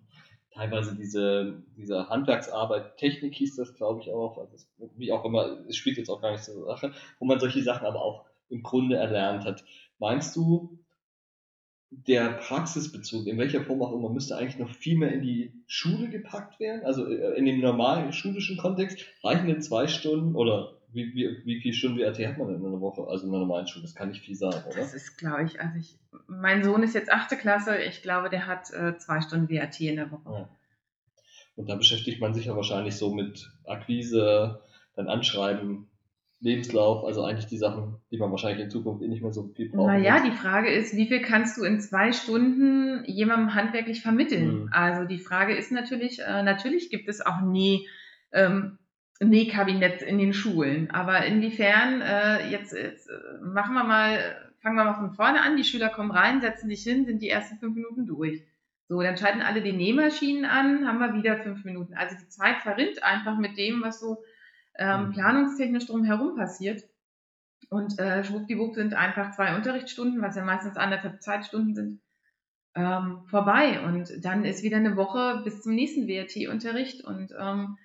teilweise 0.57 0.95
diese, 0.95 1.63
diese 1.77 2.09
Handwerksarbeit, 2.09 2.97
Technik 2.97 3.35
hieß 3.35 3.55
das, 3.55 3.75
glaube 3.75 4.01
ich, 4.01 4.11
auch, 4.11 4.37
also 4.37 4.57
wie 4.95 5.11
auch 5.11 5.23
immer, 5.23 5.59
es 5.67 5.77
spielt 5.77 5.97
jetzt 5.97 6.09
auch 6.09 6.21
gar 6.21 6.31
nicht 6.31 6.43
so 6.43 6.53
eine 6.53 6.65
Sache, 6.65 6.93
wo 7.19 7.25
man 7.25 7.39
solche 7.39 7.61
Sachen 7.61 7.85
aber 7.85 8.01
auch 8.01 8.25
im 8.49 8.63
Grunde 8.63 8.97
erlernt 8.97 9.45
hat. 9.45 9.63
Meinst 9.99 10.35
du, 10.35 10.79
der 11.89 12.31
Praxisbezug, 12.31 13.27
in 13.27 13.37
welcher 13.37 13.63
Form 13.63 13.81
auch 13.81 13.93
immer, 13.93 14.09
müsste 14.09 14.35
eigentlich 14.35 14.59
noch 14.59 14.69
viel 14.69 14.97
mehr 14.97 15.11
in 15.11 15.21
die 15.21 15.53
Schule 15.67 16.09
gepackt 16.09 16.59
werden? 16.59 16.85
Also 16.85 17.05
äh, 17.05 17.37
in 17.37 17.45
dem 17.45 17.61
normalen 17.61 18.11
schulischen 18.11 18.57
Kontext 18.57 19.05
reichen 19.23 19.47
denn 19.47 19.61
zwei 19.61 19.87
Stunden 19.87 20.35
oder 20.35 20.76
wie, 20.97 21.13
wie, 21.13 21.45
wie 21.45 21.61
viele 21.61 21.73
Stunden 21.73 21.99
WRT 21.99 22.19
hat 22.27 22.37
man 22.37 22.47
denn 22.47 22.59
in 22.59 22.65
einer 22.65 22.81
Woche? 22.81 23.07
Also 23.07 23.25
in 23.25 23.29
einer 23.29 23.39
normalen 23.39 23.67
Schule? 23.67 23.83
Das 23.83 23.95
kann 23.95 24.09
nicht 24.09 24.21
viel 24.21 24.35
sein, 24.35 24.49
oder? 24.49 24.75
Das 24.75 24.93
ist, 24.93 25.17
glaube 25.17 25.43
ich, 25.43 25.61
also 25.61 25.77
ich, 25.79 25.97
mein 26.27 26.63
Sohn 26.63 26.83
ist 26.83 26.95
jetzt 26.95 27.11
achte 27.11 27.37
Klasse, 27.37 27.77
ich 27.77 28.01
glaube, 28.01 28.29
der 28.29 28.47
hat 28.47 28.73
äh, 28.73 28.97
zwei 28.97 29.21
Stunden 29.21 29.49
WRT 29.49 29.79
in 29.81 29.95
der 29.95 30.11
Woche. 30.11 30.29
Ja. 30.29 30.49
Und 31.55 31.69
da 31.69 31.75
beschäftigt 31.75 32.19
man 32.19 32.33
sich 32.33 32.45
ja 32.45 32.55
wahrscheinlich 32.55 32.95
so 32.95 33.13
mit 33.13 33.49
Akquise, 33.65 34.61
dann 34.95 35.07
Anschreiben, 35.07 35.87
Lebenslauf, 36.39 37.03
also 37.03 37.23
eigentlich 37.23 37.47
die 37.47 37.57
Sachen, 37.57 37.95
die 38.11 38.17
man 38.17 38.29
wahrscheinlich 38.29 38.63
in 38.63 38.69
Zukunft 38.69 39.01
eh 39.01 39.07
nicht 39.07 39.23
mehr 39.23 39.31
so 39.31 39.51
viel 39.55 39.69
braucht. 39.69 39.87
Naja, 39.87 40.23
die 40.23 40.35
Frage 40.35 40.69
ist, 40.69 40.95
wie 40.95 41.07
viel 41.07 41.21
kannst 41.21 41.57
du 41.57 41.63
in 41.63 41.79
zwei 41.79 42.11
Stunden 42.11 43.03
jemandem 43.05 43.55
handwerklich 43.55 44.01
vermitteln? 44.01 44.61
Mhm. 44.61 44.69
Also 44.71 45.07
die 45.07 45.17
Frage 45.17 45.55
ist 45.55 45.71
natürlich, 45.71 46.19
äh, 46.19 46.43
natürlich 46.43 46.91
gibt 46.91 47.09
es 47.09 47.25
auch 47.25 47.41
nie 47.41 47.87
ähm, 48.31 48.77
Nähkabinett 49.19 50.01
in 50.01 50.17
den 50.17 50.33
Schulen. 50.33 50.91
Aber 50.91 51.25
inwiefern, 51.25 52.01
äh, 52.01 52.49
jetzt, 52.49 52.73
jetzt 52.73 53.09
äh, 53.09 53.41
machen 53.41 53.73
wir 53.73 53.83
mal, 53.83 54.19
fangen 54.59 54.75
wir 54.75 54.83
mal 54.83 54.95
von 54.95 55.13
vorne 55.13 55.41
an, 55.41 55.57
die 55.57 55.63
Schüler 55.63 55.89
kommen 55.89 56.11
rein, 56.11 56.41
setzen 56.41 56.69
sich 56.69 56.83
hin, 56.83 57.05
sind 57.05 57.21
die 57.21 57.29
ersten 57.29 57.57
fünf 57.57 57.75
Minuten 57.75 58.05
durch. 58.05 58.43
So, 58.87 59.01
dann 59.01 59.17
schalten 59.17 59.41
alle 59.41 59.61
die 59.61 59.73
Nähmaschinen 59.73 60.45
an, 60.45 60.87
haben 60.87 60.99
wir 60.99 61.13
wieder 61.13 61.37
fünf 61.37 61.65
Minuten. 61.65 61.93
Also 61.93 62.15
die 62.15 62.29
Zeit 62.29 62.61
verrinnt 62.61 63.03
einfach 63.03 63.37
mit 63.37 63.57
dem, 63.57 63.81
was 63.81 63.99
so 63.99 64.23
ähm, 64.77 65.07
mhm. 65.07 65.11
planungstechnisch 65.11 65.87
drumherum 65.87 66.35
passiert. 66.35 66.83
Und 67.69 67.99
äh, 67.99 68.23
schwuppdiwupp 68.23 68.75
sind 68.75 68.93
einfach 68.93 69.31
zwei 69.31 69.55
Unterrichtsstunden, 69.55 70.21
was 70.21 70.37
ja 70.37 70.45
meistens 70.45 70.77
anderthalb 70.77 71.21
Zeitstunden 71.21 71.75
sind, 71.75 72.01
ähm, 72.75 73.23
vorbei. 73.25 73.81
Und 73.83 74.23
dann 74.23 74.45
ist 74.45 74.63
wieder 74.63 74.77
eine 74.77 74.95
Woche 74.95 75.41
bis 75.43 75.63
zum 75.63 75.73
nächsten 75.73 76.07
WRT-Unterricht 76.07 77.03
und 77.03 77.33
ähm, 77.37 77.77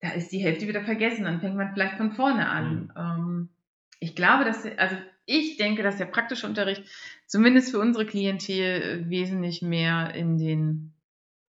da 0.00 0.10
ist 0.10 0.32
die 0.32 0.38
Hälfte 0.38 0.66
wieder 0.66 0.82
vergessen. 0.82 1.24
Dann 1.24 1.40
fängt 1.40 1.56
man 1.56 1.72
vielleicht 1.72 1.96
von 1.96 2.12
vorne 2.12 2.48
an. 2.48 2.72
Mhm. 2.72 2.92
Ähm, 2.96 3.48
ich 3.98 4.14
glaube, 4.14 4.44
dass, 4.44 4.64
also 4.78 4.96
ich 5.26 5.56
denke, 5.58 5.82
dass 5.82 5.96
der 5.96 6.06
praktische 6.06 6.46
Unterricht 6.46 6.84
zumindest 7.26 7.70
für 7.70 7.78
unsere 7.78 8.06
Klientel 8.06 9.08
wesentlich 9.08 9.62
mehr 9.62 10.14
in 10.14 10.38
den 10.38 10.92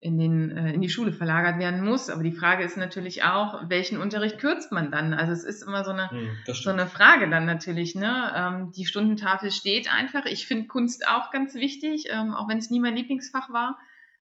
in, 0.02 0.18
den, 0.18 0.50
äh, 0.50 0.74
in 0.74 0.82
die 0.82 0.90
Schule 0.90 1.14
verlagert 1.14 1.60
werden 1.60 1.86
muss. 1.86 2.10
Aber 2.10 2.24
die 2.24 2.32
Frage 2.32 2.64
ist 2.64 2.76
natürlich 2.76 3.24
auch, 3.24 3.70
welchen 3.70 4.02
Unterricht 4.02 4.40
kürzt 4.40 4.72
man 4.72 4.92
dann? 4.92 5.14
Also 5.14 5.32
es 5.32 5.44
ist 5.44 5.62
immer 5.62 5.86
so 5.86 5.92
eine, 5.92 6.10
hm, 6.10 6.30
so 6.48 6.72
eine 6.72 6.88
Frage 6.88 7.30
dann 7.30 7.46
natürlich. 7.46 7.94
Ne? 7.94 8.32
Ähm, 8.36 8.72
die 8.76 8.86
Stundentafel 8.86 9.52
steht 9.52 9.94
einfach. 9.94 10.26
Ich 10.26 10.48
finde 10.48 10.68
Kunst 10.68 11.08
auch 11.08 11.30
ganz 11.30 11.54
wichtig, 11.54 12.08
ähm, 12.10 12.34
auch 12.34 12.50
wenn 12.50 12.58
es 12.58 12.72
nie 12.72 12.80
mein 12.80 12.96
Lieblingsfach 12.96 13.54
war. 13.54 13.78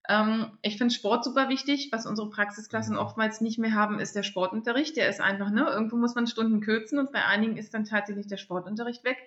Ähm, 0.08 0.58
ich 0.62 0.78
finde 0.78 0.94
Sport 0.94 1.24
super 1.24 1.48
wichtig. 1.48 1.90
Was 1.92 2.06
unsere 2.06 2.30
Praxisklassen 2.30 2.94
mhm. 2.94 3.00
oftmals 3.00 3.40
nicht 3.40 3.58
mehr 3.58 3.74
haben, 3.74 3.98
ist 3.98 4.16
der 4.16 4.22
Sportunterricht. 4.22 4.96
Der 4.96 5.08
ist 5.08 5.20
einfach, 5.20 5.50
ne, 5.50 5.66
irgendwo 5.68 5.96
muss 5.96 6.14
man 6.14 6.26
Stunden 6.26 6.60
kürzen 6.60 6.98
und 6.98 7.12
bei 7.12 7.24
einigen 7.24 7.56
ist 7.56 7.74
dann 7.74 7.84
tatsächlich 7.84 8.26
der 8.26 8.38
Sportunterricht 8.38 9.04
weg. 9.04 9.18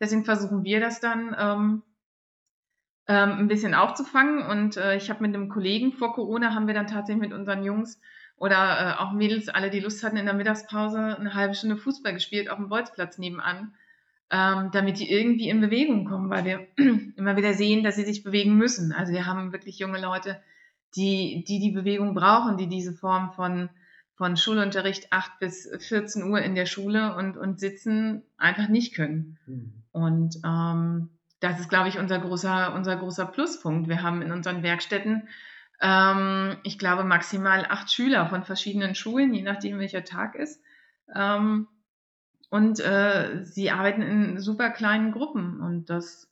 Deswegen 0.00 0.24
versuchen 0.24 0.64
wir 0.64 0.80
das 0.80 1.00
dann 1.00 1.34
ähm, 1.38 1.82
ähm, 3.08 3.38
ein 3.38 3.48
bisschen 3.48 3.74
aufzufangen. 3.74 4.42
Und 4.42 4.76
äh, 4.76 4.96
ich 4.96 5.10
habe 5.10 5.22
mit 5.22 5.34
einem 5.34 5.48
Kollegen 5.48 5.92
vor 5.92 6.12
Corona 6.12 6.54
haben 6.54 6.66
wir 6.66 6.74
dann 6.74 6.86
tatsächlich 6.86 7.28
mit 7.28 7.32
unseren 7.32 7.62
Jungs 7.62 8.00
oder 8.36 8.96
äh, 8.98 9.02
auch 9.02 9.12
Mädels, 9.12 9.48
alle, 9.48 9.70
die 9.70 9.80
Lust 9.80 10.02
hatten, 10.04 10.16
in 10.16 10.26
der 10.26 10.34
Mittagspause 10.34 11.16
eine 11.18 11.34
halbe 11.34 11.54
Stunde 11.54 11.76
Fußball 11.76 12.12
gespielt 12.12 12.50
auf 12.50 12.58
dem 12.58 12.68
Bolzplatz 12.68 13.18
nebenan, 13.18 13.74
ähm, 14.30 14.70
damit 14.72 14.98
die 14.98 15.10
irgendwie 15.10 15.48
in 15.48 15.60
Bewegung 15.60 16.04
kommen, 16.04 16.30
weil 16.30 16.44
wir 16.44 16.66
immer 17.16 17.36
wieder 17.36 17.54
sehen, 17.54 17.84
dass 17.84 17.96
sie 17.96 18.04
sich 18.04 18.22
bewegen 18.22 18.56
müssen. 18.56 18.92
Also 18.92 19.12
wir 19.12 19.26
haben 19.26 19.52
wirklich 19.52 19.78
junge 19.78 20.00
Leute, 20.00 20.40
die 20.96 21.44
die, 21.46 21.60
die 21.60 21.72
Bewegung 21.72 22.14
brauchen, 22.14 22.56
die 22.56 22.68
diese 22.68 22.92
Form 22.92 23.32
von 23.32 23.68
von 24.16 24.36
Schulunterricht 24.36 25.12
8 25.12 25.38
bis 25.40 25.70
14 25.78 26.24
Uhr 26.24 26.40
in 26.40 26.54
der 26.54 26.66
Schule 26.66 27.14
und, 27.16 27.36
und 27.36 27.60
sitzen 27.60 28.22
einfach 28.38 28.68
nicht 28.68 28.94
können. 28.94 29.38
Mhm. 29.46 29.72
Und 29.92 30.36
ähm, 30.44 31.10
das 31.40 31.60
ist, 31.60 31.68
glaube 31.68 31.88
ich, 31.88 31.98
unser 31.98 32.18
großer, 32.18 32.74
unser 32.74 32.96
großer 32.96 33.26
Pluspunkt. 33.26 33.88
Wir 33.88 34.02
haben 34.02 34.22
in 34.22 34.32
unseren 34.32 34.62
Werkstätten, 34.62 35.28
ähm, 35.82 36.56
ich 36.64 36.78
glaube, 36.78 37.04
maximal 37.04 37.66
acht 37.68 37.92
Schüler 37.92 38.26
von 38.26 38.42
verschiedenen 38.42 38.94
Schulen, 38.94 39.34
je 39.34 39.42
nachdem, 39.42 39.78
welcher 39.78 40.04
Tag 40.04 40.34
ist. 40.34 40.62
Ähm, 41.14 41.68
und 42.50 42.80
äh, 42.80 43.44
sie 43.44 43.70
arbeiten 43.70 44.02
in 44.02 44.38
super 44.38 44.70
kleinen 44.70 45.12
Gruppen 45.12 45.60
und 45.60 45.90
das 45.90 46.28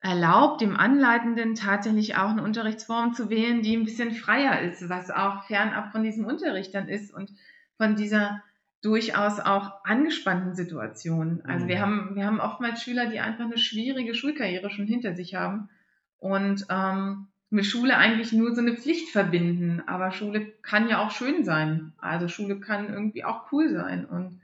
erlaubt 0.00 0.60
dem 0.60 0.76
Anleitenden 0.76 1.54
tatsächlich 1.54 2.16
auch 2.16 2.30
eine 2.30 2.42
Unterrichtsform 2.42 3.14
zu 3.14 3.28
wählen, 3.28 3.62
die 3.62 3.76
ein 3.76 3.84
bisschen 3.84 4.12
freier 4.12 4.60
ist, 4.62 4.88
was 4.88 5.10
auch 5.10 5.44
fernab 5.44 5.92
von 5.92 6.02
diesem 6.02 6.24
Unterricht 6.24 6.74
dann 6.74 6.88
ist 6.88 7.12
und 7.12 7.30
von 7.76 7.96
dieser 7.96 8.42
durchaus 8.82 9.40
auch 9.40 9.84
angespannten 9.84 10.54
Situationen. 10.54 11.44
Also 11.44 11.64
mhm. 11.64 11.68
wir 11.68 11.80
haben, 11.80 12.16
wir 12.16 12.26
haben 12.26 12.40
oftmals 12.40 12.82
Schüler, 12.82 13.06
die 13.06 13.20
einfach 13.20 13.44
eine 13.44 13.58
schwierige 13.58 14.14
Schulkarriere 14.14 14.70
schon 14.70 14.86
hinter 14.86 15.14
sich 15.14 15.34
haben 15.34 15.68
und 16.18 16.66
ähm, 16.70 17.26
mit 17.50 17.66
Schule 17.66 17.96
eigentlich 17.96 18.32
nur 18.32 18.54
so 18.54 18.62
eine 18.62 18.76
Pflicht 18.76 19.10
verbinden. 19.10 19.82
Aber 19.86 20.12
Schule 20.12 20.46
kann 20.62 20.88
ja 20.88 21.04
auch 21.04 21.10
schön 21.10 21.44
sein. 21.44 21.92
Also 21.98 22.28
Schule 22.28 22.60
kann 22.60 22.88
irgendwie 22.88 23.24
auch 23.24 23.52
cool 23.52 23.68
sein 23.70 24.06
und 24.06 24.40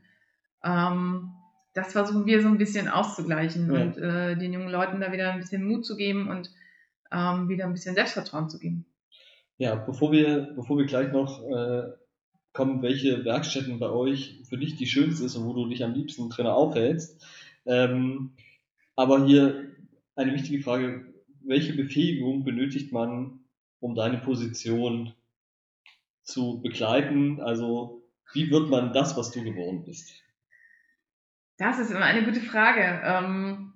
ähm, 0.64 1.32
das 1.74 1.92
versuchen 1.92 2.26
wir 2.26 2.40
so 2.40 2.48
ein 2.48 2.58
bisschen 2.58 2.88
auszugleichen 2.88 3.72
ja. 3.72 3.82
und 3.82 3.98
äh, 3.98 4.36
den 4.36 4.52
jungen 4.52 4.70
Leuten 4.70 5.00
da 5.00 5.12
wieder 5.12 5.32
ein 5.32 5.40
bisschen 5.40 5.66
Mut 5.66 5.84
zu 5.84 5.96
geben 5.96 6.28
und 6.28 6.50
ähm, 7.12 7.48
wieder 7.48 7.64
ein 7.66 7.72
bisschen 7.72 7.94
Selbstvertrauen 7.94 8.48
zu 8.48 8.58
geben. 8.58 8.86
Ja, 9.58 9.74
bevor 9.74 10.12
wir, 10.12 10.52
bevor 10.56 10.78
wir 10.78 10.86
gleich 10.86 11.12
noch 11.12 11.42
äh, 11.44 11.84
kommen, 12.52 12.82
welche 12.82 13.24
Werkstätten 13.24 13.78
bei 13.78 13.90
euch 13.90 14.42
für 14.48 14.56
dich 14.56 14.76
die 14.76 14.86
schönste 14.86 15.26
ist 15.26 15.36
und 15.36 15.44
wo 15.46 15.52
du 15.52 15.68
dich 15.68 15.84
am 15.84 15.92
liebsten 15.92 16.30
drin 16.30 16.46
aufhältst. 16.46 17.24
Ähm, 17.66 18.32
aber 18.96 19.26
hier 19.26 19.70
eine 20.14 20.32
wichtige 20.32 20.62
Frage, 20.62 21.12
welche 21.44 21.74
Befähigung 21.74 22.44
benötigt 22.44 22.92
man, 22.92 23.40
um 23.80 23.94
deine 23.94 24.18
Position 24.18 25.12
zu 26.22 26.60
begleiten? 26.62 27.40
Also 27.40 28.02
wie 28.32 28.50
wird 28.50 28.70
man 28.70 28.92
das, 28.92 29.16
was 29.16 29.30
du 29.30 29.44
geworden 29.44 29.84
bist? 29.84 30.22
Das 31.58 31.78
ist 31.78 31.90
immer 31.90 32.04
eine 32.04 32.24
gute 32.24 32.40
Frage. 32.40 33.00
Ähm, 33.04 33.72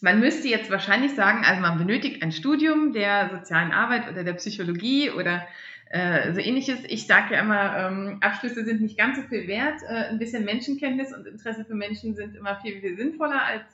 man 0.00 0.20
müsste 0.20 0.48
jetzt 0.48 0.70
wahrscheinlich 0.70 1.14
sagen, 1.14 1.44
also 1.44 1.60
man 1.60 1.78
benötigt 1.78 2.22
ein 2.22 2.32
Studium 2.32 2.92
der 2.92 3.30
sozialen 3.30 3.72
Arbeit 3.72 4.08
oder 4.08 4.24
der 4.24 4.34
Psychologie 4.34 5.10
oder 5.10 5.46
äh, 5.90 6.32
so 6.32 6.40
ähnliches. 6.40 6.78
Ich 6.86 7.06
sage 7.06 7.34
ja 7.34 7.40
immer, 7.40 7.76
ähm, 7.76 8.18
Abschlüsse 8.20 8.64
sind 8.64 8.80
nicht 8.80 8.96
ganz 8.96 9.16
so 9.16 9.22
viel 9.24 9.48
wert. 9.48 9.82
Äh, 9.82 10.08
ein 10.10 10.18
bisschen 10.18 10.44
Menschenkenntnis 10.44 11.12
und 11.12 11.26
Interesse 11.26 11.64
für 11.64 11.74
Menschen 11.74 12.14
sind 12.14 12.36
immer 12.36 12.60
viel, 12.60 12.80
viel 12.80 12.96
sinnvoller 12.96 13.42
als, 13.42 13.64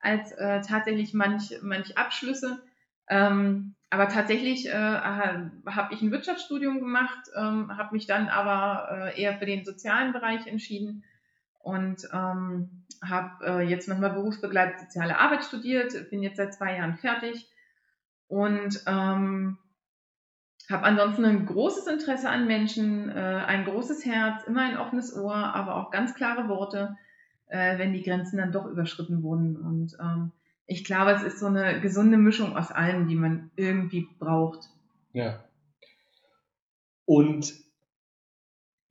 als 0.00 0.32
äh, 0.32 0.60
tatsächlich 0.60 1.14
manch, 1.14 1.54
manch 1.62 1.96
Abschlüsse. 1.96 2.62
Ähm, 3.08 3.74
aber 3.90 4.08
tatsächlich 4.08 4.68
äh, 4.68 4.72
habe 4.72 5.94
ich 5.94 6.02
ein 6.02 6.10
Wirtschaftsstudium 6.10 6.80
gemacht, 6.80 7.30
ähm, 7.36 7.76
habe 7.76 7.94
mich 7.94 8.06
dann 8.06 8.28
aber 8.28 9.12
äh, 9.14 9.22
eher 9.22 9.38
für 9.38 9.46
den 9.46 9.64
sozialen 9.64 10.12
Bereich 10.12 10.46
entschieden 10.46 11.04
und 11.64 12.08
ähm, 12.12 12.84
habe 13.02 13.44
äh, 13.44 13.60
jetzt 13.62 13.88
nochmal 13.88 14.10
berufsbegleitet 14.10 14.80
soziale 14.80 15.18
Arbeit 15.18 15.44
studiert, 15.44 16.10
bin 16.10 16.22
jetzt 16.22 16.36
seit 16.36 16.54
zwei 16.54 16.76
Jahren 16.76 16.96
fertig 16.96 17.48
und 18.28 18.82
ähm, 18.86 19.58
habe 20.70 20.84
ansonsten 20.84 21.24
ein 21.24 21.46
großes 21.46 21.86
Interesse 21.86 22.28
an 22.28 22.46
Menschen, 22.46 23.08
äh, 23.10 23.12
ein 23.46 23.64
großes 23.64 24.04
Herz, 24.04 24.44
immer 24.44 24.62
ein 24.62 24.78
offenes 24.78 25.16
Ohr, 25.16 25.34
aber 25.34 25.76
auch 25.76 25.90
ganz 25.90 26.14
klare 26.14 26.48
Worte, 26.48 26.96
äh, 27.46 27.78
wenn 27.78 27.92
die 27.92 28.02
Grenzen 28.02 28.38
dann 28.38 28.52
doch 28.52 28.66
überschritten 28.66 29.22
wurden. 29.22 29.56
Und 29.56 29.96
ähm, 30.00 30.32
ich 30.66 30.84
glaube, 30.84 31.12
es 31.12 31.22
ist 31.22 31.40
so 31.40 31.46
eine 31.46 31.80
gesunde 31.80 32.18
Mischung 32.18 32.56
aus 32.56 32.70
allem, 32.70 33.08
die 33.08 33.16
man 33.16 33.50
irgendwie 33.56 34.06
braucht. 34.18 34.68
Ja. 35.12 35.44
Und 37.06 37.63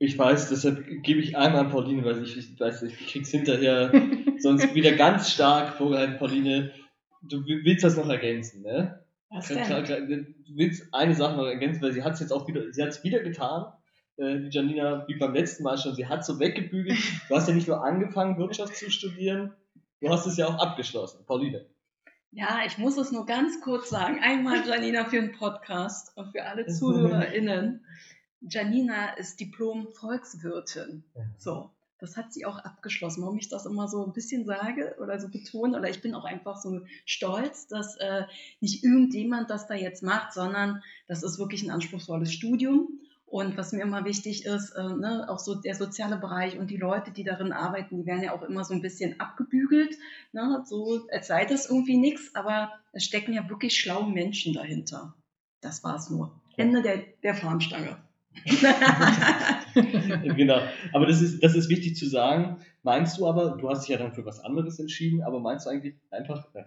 ich 0.04 0.18
weiß, 0.18 0.50
deshalb 0.50 0.86
gebe 1.04 1.22
ich 1.22 1.38
einmal 1.38 1.62
an 1.62 1.72
Pauline, 1.72 2.04
weil 2.04 2.22
ich, 2.24 2.38
ich 2.38 2.60
weiß, 2.60 2.84
ich 2.84 3.08
krieg's 3.08 3.30
hinterher 3.30 3.92
sonst 4.40 4.76
wieder 4.76 4.92
ganz 4.94 5.32
stark 5.32 5.76
vorgehalten, 5.76 6.18
Pauline. 6.18 6.74
Du 7.22 7.46
willst 7.46 7.86
das 7.86 7.96
noch 7.96 8.10
ergänzen, 8.10 8.64
ne? 8.64 9.06
Was 9.30 9.48
denn? 9.48 9.64
Klar, 9.64 9.82
klar, 9.84 10.02
du 10.02 10.26
willst 10.56 10.94
eine 10.94 11.16
Sache 11.16 11.38
noch 11.38 11.46
ergänzen, 11.46 11.82
weil 11.82 11.94
sie 11.94 12.04
hat 12.04 12.14
es 12.14 12.20
jetzt 12.20 12.34
auch 12.34 12.50
wieder, 12.50 12.74
sie 12.74 12.84
hat 12.84 12.90
es 12.90 13.04
wieder 13.06 13.20
getan, 13.22 13.72
äh, 14.18 14.40
die 14.40 14.50
Janina, 14.50 15.06
wie 15.08 15.16
beim 15.16 15.34
letzten 15.34 15.64
Mal 15.64 15.78
schon. 15.78 15.96
Sie 15.96 16.06
hat 16.06 16.26
so 16.26 16.38
weggebügelt. 16.38 17.00
Du 17.30 17.36
hast 17.36 17.48
ja 17.48 17.54
nicht 17.54 17.70
nur 17.70 17.84
angefangen, 17.84 18.38
Wirtschaft 18.38 18.76
zu 18.76 18.92
studieren, 18.92 19.54
du 20.02 20.10
hast 20.10 20.26
es 20.26 20.36
ja 20.36 20.48
auch 20.48 20.60
abgeschlossen. 20.60 21.26
Pauline. 21.26 21.66
Ja, 22.32 22.62
ich 22.66 22.78
muss 22.78 22.98
es 22.98 23.12
nur 23.12 23.26
ganz 23.26 23.62
kurz 23.62 23.90
sagen. 23.90 24.20
Einmal 24.22 24.68
Janina 24.68 25.06
für 25.06 25.22
den 25.22 25.32
Podcast 25.32 26.18
und 26.18 26.32
für 26.32 26.44
alle 26.44 26.66
ZuhörerInnen. 26.66 27.86
Janina 28.48 29.14
ist 29.14 29.40
Diplom-Volkswirtin. 29.40 31.04
So. 31.38 31.70
Das 32.00 32.18
hat 32.18 32.34
sie 32.34 32.46
auch 32.46 32.58
abgeschlossen. 32.58 33.22
Warum 33.22 33.38
ich 33.38 33.48
das 33.48 33.66
immer 33.66 33.88
so 33.88 34.06
ein 34.06 34.12
bisschen 34.12 34.46
sage 34.46 34.98
oder 35.00 35.22
so 35.22 35.30
betone, 35.30 35.78
oder 35.78 35.90
ich 35.90 36.02
bin 36.02 36.16
auch 36.16 36.26
einfach 36.26 36.58
so 36.58 36.82
stolz, 37.06 37.68
dass 37.68 37.96
äh, 37.96 38.24
nicht 38.60 38.84
irgendjemand 38.84 39.50
das 39.50 39.68
da 39.68 39.74
jetzt 39.74 40.04
macht, 40.04 40.34
sondern 40.34 40.84
das 41.08 41.24
ist 41.24 41.40
wirklich 41.40 41.64
ein 41.64 41.72
anspruchsvolles 41.72 42.34
Studium. 42.34 43.00
Und 43.26 43.56
was 43.56 43.72
mir 43.72 43.84
immer 43.84 44.04
wichtig 44.04 44.46
ist, 44.46 44.72
äh, 44.72 44.84
ne, 44.84 45.28
auch 45.30 45.40
so 45.40 45.56
der 45.56 45.76
soziale 45.76 46.18
Bereich 46.18 46.60
und 46.60 46.70
die 46.70 46.78
Leute, 46.78 47.12
die 47.12 47.24
darin 47.24 47.54
arbeiten, 47.54 47.96
die 47.96 48.06
werden 48.06 48.22
ja 48.22 48.34
auch 48.34 48.44
immer 48.44 48.66
so 48.66 48.74
ein 48.74 48.82
bisschen 48.82 49.20
abgebügelt, 49.22 49.98
ne, 50.34 50.62
so 50.68 51.08
als 51.10 51.28
sei 51.28 51.46
das 51.46 51.70
irgendwie 51.70 51.98
nichts, 51.98 52.36
aber 52.36 52.74
es 52.92 53.06
stecken 53.06 53.32
ja 53.32 53.50
wirklich 53.50 53.80
schlaue 53.80 54.12
Menschen 54.12 54.54
dahinter. 54.54 55.16
Das 55.62 55.86
war 55.86 55.96
es 55.96 56.10
nur. 56.10 56.40
Ende 56.58 56.82
der, 56.82 56.98
der 57.24 57.34
Fahnenstange. 57.34 57.98
genau. 60.36 60.60
Aber 60.92 61.06
das 61.06 61.22
ist, 61.22 61.44
das 61.44 61.56
ist 61.56 61.70
wichtig 61.70 61.96
zu 61.96 62.08
sagen. 62.08 62.58
Meinst 62.84 63.18
du 63.18 63.28
aber, 63.28 63.58
du 63.58 63.70
hast 63.70 63.82
dich 63.82 63.90
ja 63.90 63.98
dann 63.98 64.14
für 64.14 64.26
was 64.26 64.40
anderes 64.40 64.80
entschieden, 64.80 65.24
aber 65.24 65.40
meinst 65.40 65.66
du 65.66 65.70
eigentlich 65.70 65.96
einfach, 66.12 66.54
äh, 66.54 66.64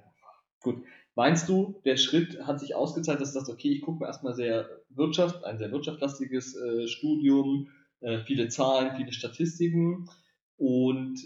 gut, 0.61 0.83
meinst 1.15 1.49
du, 1.49 1.81
der 1.85 1.97
Schritt 1.97 2.47
hat 2.47 2.61
sich 2.61 2.75
ausgezahlt, 2.75 3.21
dass 3.21 3.33
du 3.33 3.39
sagst, 3.39 3.53
okay, 3.53 3.71
ich 3.71 3.83
gucke 3.83 4.01
mir 4.01 4.07
erstmal 4.07 4.35
sehr 4.35 4.69
Wirtschaft, 4.91 5.45
ein 5.45 5.59
sehr 5.59 5.71
wirtschaftslastiges 5.73 6.57
äh, 6.57 6.89
Studium, 6.89 7.69
äh, 8.01 8.21
viele 8.21 8.49
Zahlen, 8.49 8.97
viele 8.97 9.13
Statistiken 9.13 10.09
und 10.57 11.21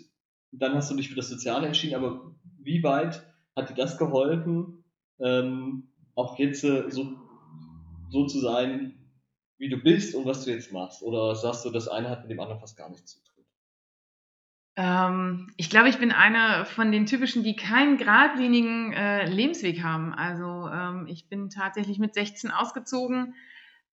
dann 0.52 0.74
hast 0.74 0.90
du 0.90 0.96
dich 0.96 1.08
für 1.08 1.16
das 1.16 1.28
Soziale 1.28 1.66
entschieden, 1.66 1.94
aber 1.94 2.34
wie 2.58 2.82
weit 2.82 3.22
hat 3.54 3.70
dir 3.70 3.74
das 3.74 3.98
geholfen, 3.98 4.84
ähm, 5.20 5.88
auch 6.14 6.38
jetzt 6.38 6.64
äh, 6.64 6.90
so, 6.90 7.14
so 8.10 8.26
zu 8.26 8.40
sein, 8.40 8.99
wie 9.60 9.68
du 9.68 9.76
bist 9.76 10.14
und 10.14 10.24
was 10.24 10.44
du 10.44 10.50
jetzt 10.50 10.72
machst? 10.72 11.02
Oder 11.02 11.36
sagst 11.36 11.64
du, 11.64 11.70
das 11.70 11.86
eine 11.86 12.08
hat 12.08 12.22
mit 12.22 12.30
dem 12.30 12.40
anderen 12.40 12.60
fast 12.60 12.78
gar 12.78 12.88
nichts 12.88 13.12
zu 13.12 13.18
tun? 13.22 13.44
Ähm, 14.76 15.52
ich 15.58 15.68
glaube, 15.68 15.90
ich 15.90 15.98
bin 15.98 16.12
einer 16.12 16.64
von 16.64 16.90
den 16.90 17.04
typischen, 17.04 17.44
die 17.44 17.56
keinen 17.56 17.98
geradlinigen 17.98 18.94
äh, 18.94 19.26
Lebensweg 19.26 19.82
haben. 19.82 20.14
Also 20.14 20.68
ähm, 20.72 21.06
ich 21.08 21.28
bin 21.28 21.50
tatsächlich 21.50 21.98
mit 21.98 22.14
16 22.14 22.50
ausgezogen, 22.50 23.34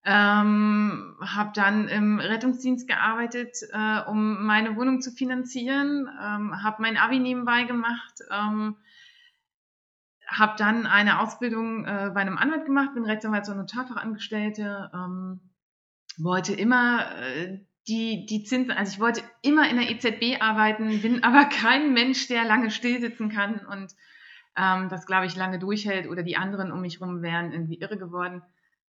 ähm, 0.06 1.18
habe 1.20 1.52
dann 1.54 1.90
im 1.90 2.20
Rettungsdienst 2.20 2.88
gearbeitet, 2.88 3.58
äh, 3.74 4.00
um 4.08 4.46
meine 4.46 4.78
Wohnung 4.78 5.02
zu 5.02 5.12
finanzieren, 5.12 6.08
ähm, 6.08 6.64
habe 6.64 6.82
mein 6.82 6.96
Abi 6.96 7.20
nebenbei 7.20 7.64
gemacht, 7.64 8.22
ähm, 8.32 8.78
habe 10.30 10.54
dann 10.58 10.86
eine 10.86 11.20
Ausbildung 11.20 11.84
äh, 11.84 12.12
bei 12.14 12.22
einem 12.22 12.38
Anwalt 12.38 12.64
gemacht, 12.64 12.94
bin 12.94 13.04
Rechtsanwalts- 13.04 13.50
und 13.52 13.58
Notarfachangestellte, 13.58 14.92
ähm, 14.94 15.42
wollte 16.18 16.54
immer 16.54 17.16
äh, 17.22 17.60
die, 17.88 18.26
die 18.26 18.44
Zinsen, 18.44 18.72
also 18.72 18.94
ich 18.94 19.00
wollte 19.00 19.22
immer 19.42 19.70
in 19.70 19.78
der 19.78 19.90
EZB 19.90 20.42
arbeiten, 20.42 21.02
bin 21.02 21.24
aber 21.24 21.46
kein 21.46 21.94
Mensch, 21.94 22.28
der 22.28 22.46
lange 22.46 22.72
stillsitzen 22.72 23.30
kann 23.30 23.66
und 23.66 23.94
ähm, 24.58 24.90
das, 24.90 25.06
glaube 25.06 25.26
ich, 25.26 25.36
lange 25.36 25.60
durchhält 25.60 26.08
oder 26.08 26.24
die 26.24 26.38
anderen 26.38 26.72
um 26.72 26.82
mich 26.82 27.00
herum 27.00 27.22
wären 27.22 27.52
irgendwie 27.52 27.80
irre 27.80 27.98
geworden. 27.98 28.42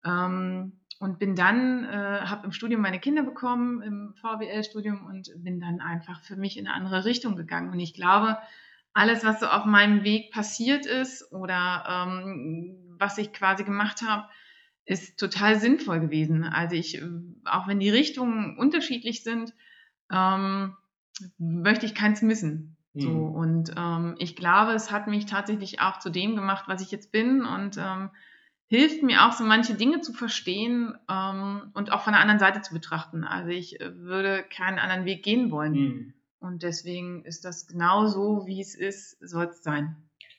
Ähm, 0.04 0.80
und 0.98 1.18
bin 1.18 1.34
dann, 1.34 1.84
äh, 1.84 2.20
habe 2.22 2.46
im 2.46 2.52
Studium 2.52 2.80
meine 2.80 3.00
Kinder 3.00 3.22
bekommen, 3.22 3.82
im 3.82 4.14
VWL-Studium 4.20 5.04
und 5.04 5.30
bin 5.36 5.60
dann 5.60 5.80
einfach 5.80 6.22
für 6.22 6.36
mich 6.36 6.56
in 6.56 6.66
eine 6.66 6.74
andere 6.74 7.04
Richtung 7.04 7.36
gegangen. 7.36 7.70
Und 7.70 7.80
ich 7.80 7.92
glaube, 7.92 8.38
alles, 8.94 9.24
was 9.24 9.40
so 9.40 9.46
auf 9.46 9.66
meinem 9.66 10.04
Weg 10.04 10.32
passiert 10.32 10.86
ist 10.86 11.30
oder 11.32 11.84
ähm, 11.86 12.96
was 12.98 13.18
ich 13.18 13.32
quasi 13.34 13.64
gemacht 13.64 14.00
habe, 14.00 14.26
ist 14.86 15.18
total 15.18 15.60
sinnvoll 15.60 16.00
gewesen. 16.00 16.44
Also 16.44 16.76
ich, 16.76 17.02
auch 17.44 17.66
wenn 17.66 17.80
die 17.80 17.90
Richtungen 17.90 18.56
unterschiedlich 18.56 19.22
sind, 19.22 19.52
ähm, 20.10 20.76
möchte 21.38 21.86
ich 21.86 21.94
keins 21.94 22.22
missen. 22.22 22.76
So, 22.94 23.10
mhm. 23.10 23.34
und 23.34 23.74
ähm, 23.76 24.14
ich 24.18 24.36
glaube, 24.36 24.72
es 24.72 24.90
hat 24.90 25.06
mich 25.06 25.26
tatsächlich 25.26 25.80
auch 25.82 25.98
zu 25.98 26.08
dem 26.08 26.34
gemacht, 26.34 26.64
was 26.66 26.80
ich 26.80 26.90
jetzt 26.90 27.12
bin 27.12 27.44
und 27.44 27.76
ähm, 27.76 28.10
hilft 28.68 29.02
mir 29.02 29.26
auch 29.26 29.32
so 29.32 29.44
manche 29.44 29.74
Dinge 29.74 30.00
zu 30.00 30.14
verstehen 30.14 30.96
ähm, 31.10 31.70
und 31.74 31.92
auch 31.92 32.02
von 32.02 32.14
der 32.14 32.22
anderen 32.22 32.38
Seite 32.38 32.62
zu 32.62 32.72
betrachten. 32.72 33.24
Also 33.24 33.50
ich 33.50 33.80
äh, 33.80 33.94
würde 33.98 34.44
keinen 34.44 34.78
anderen 34.78 35.04
Weg 35.04 35.22
gehen 35.22 35.50
wollen. 35.50 35.72
Mhm. 35.72 36.14
Und 36.38 36.62
deswegen 36.62 37.24
ist 37.24 37.44
das 37.44 37.66
genau 37.66 38.06
so, 38.06 38.46
wie 38.46 38.60
es 38.60 38.74
ist, 38.74 39.18
soll 39.20 39.46
es 39.46 39.62
sein. 39.62 39.96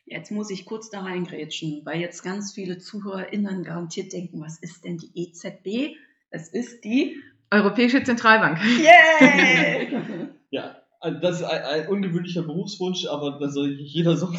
Jetzt 0.10 0.32
muss 0.32 0.50
ich 0.50 0.65
kurz 0.65 0.89
da 0.89 1.02
reingrätschen, 1.02 1.82
weil 1.84 2.00
jetzt 2.00 2.24
ganz 2.24 2.54
viele 2.54 2.78
ZuhörerInnen 2.78 3.65
garantiert 3.65 4.13
denken, 4.13 4.39
was 4.39 4.58
ist 4.58 4.86
denn 4.86 4.98
die 4.98 5.12
EZB? 5.13 5.98
Das 6.32 6.48
ist 6.48 6.86
die 6.86 7.22
Europäische 7.52 8.02
Zentralbank. 8.02 8.58
Yeah! 8.80 10.30
ja, 10.50 10.78
also 11.02 11.20
das 11.20 11.41
ist 11.41 11.46
ein, 11.46 11.62
ein, 11.62 11.88
ungewöhnlicher 11.89 12.43
Berufswunsch, 12.43 13.06
aber 13.08 13.38
da 13.38 13.50
soll 13.50 13.72
jeder 13.72 14.15
so. 14.15 14.28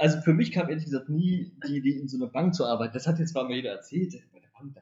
also 0.00 0.20
für 0.22 0.34
mich 0.34 0.50
kam 0.50 0.68
ehrlich 0.68 0.84
gesagt 0.84 1.08
nie 1.08 1.52
die 1.68 1.76
Idee, 1.76 2.00
in 2.00 2.08
so 2.08 2.16
einer 2.16 2.32
Bank 2.32 2.56
zu 2.56 2.66
arbeiten. 2.66 2.94
Das 2.94 3.06
hat 3.06 3.20
jetzt 3.20 3.32
zwar 3.32 3.44
mal 3.44 3.54
jeder 3.54 3.70
erzählt, 3.70 4.12
bei 4.32 4.40
der 4.40 4.48
Bank, 4.58 4.76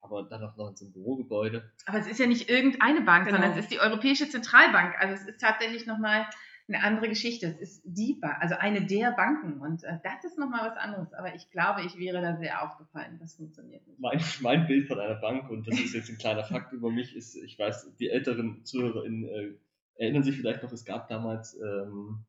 aber 0.00 0.24
dann 0.24 0.42
auch 0.42 0.56
noch 0.56 0.70
in 0.70 0.76
so 0.76 0.86
einem 0.86 0.92
Bürogebäude. 0.92 1.70
Aber 1.86 1.98
es 1.98 2.08
ist 2.08 2.18
ja 2.18 2.26
nicht 2.26 2.50
irgendeine 2.50 3.02
Bank, 3.02 3.26
genau. 3.26 3.38
sondern 3.38 3.56
es 3.56 3.64
ist 3.64 3.72
die 3.72 3.78
Europäische 3.78 4.28
Zentralbank. 4.28 4.96
Also 4.98 5.14
es 5.14 5.28
ist 5.28 5.40
tatsächlich 5.40 5.86
nochmal 5.86 6.26
eine 6.68 6.82
andere 6.82 7.08
Geschichte. 7.08 7.46
Es 7.46 7.60
ist 7.60 7.82
die 7.84 8.14
Bank, 8.14 8.36
also 8.40 8.54
eine 8.56 8.84
der 8.84 9.12
Banken. 9.12 9.60
Und 9.60 9.84
äh, 9.84 9.98
das 10.02 10.24
ist 10.24 10.38
nochmal 10.38 10.70
was 10.70 10.76
anderes. 10.76 11.12
Aber 11.14 11.34
ich 11.34 11.50
glaube, 11.50 11.82
ich 11.84 11.98
wäre 11.98 12.20
da 12.20 12.36
sehr 12.36 12.62
aufgefallen. 12.62 13.18
Das 13.20 13.34
funktioniert 13.34 13.86
nicht. 13.86 13.98
Mein, 13.98 14.20
mein 14.40 14.66
Bild 14.66 14.86
von 14.86 15.00
einer 15.00 15.14
Bank, 15.14 15.50
und 15.50 15.66
das 15.66 15.80
ist 15.80 15.94
jetzt 15.94 16.10
ein 16.10 16.18
kleiner 16.18 16.44
Fakt 16.44 16.72
über 16.72 16.90
mich, 16.90 17.16
ist, 17.16 17.36
ich 17.36 17.58
weiß, 17.58 17.94
die 17.98 18.10
älteren 18.10 18.64
ZuhörerInnen 18.64 19.24
äh, 19.24 19.54
erinnern 19.94 20.22
sich 20.22 20.36
vielleicht 20.36 20.62
noch, 20.62 20.72
es 20.72 20.84
gab 20.84 21.08
damals 21.08 21.58
ähm, 21.60 22.24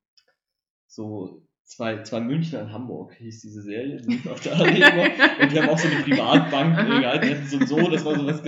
so 0.87 1.45
zwei, 1.63 2.01
zwei 2.03 2.19
Münchner 2.19 2.61
in 2.61 2.71
Hamburg, 2.71 3.13
hieß 3.15 3.41
diese 3.41 3.61
Serie, 3.61 4.01
die 4.01 4.27
auf 4.29 4.39
der 4.39 4.55
Arena. 4.55 5.41
und 5.41 5.51
die 5.51 5.59
haben 5.59 5.69
auch 5.69 5.77
so 5.77 5.87
eine 5.87 6.01
Privatbank 6.01 6.75
gehalten, 7.01 7.27
die 7.27 7.35
hatten 7.35 7.45
so 7.45 7.57
und 7.57 7.67
so, 7.67 7.89
das 7.89 8.05
war 8.05 8.15
so 8.15 8.25
was. 8.25 8.41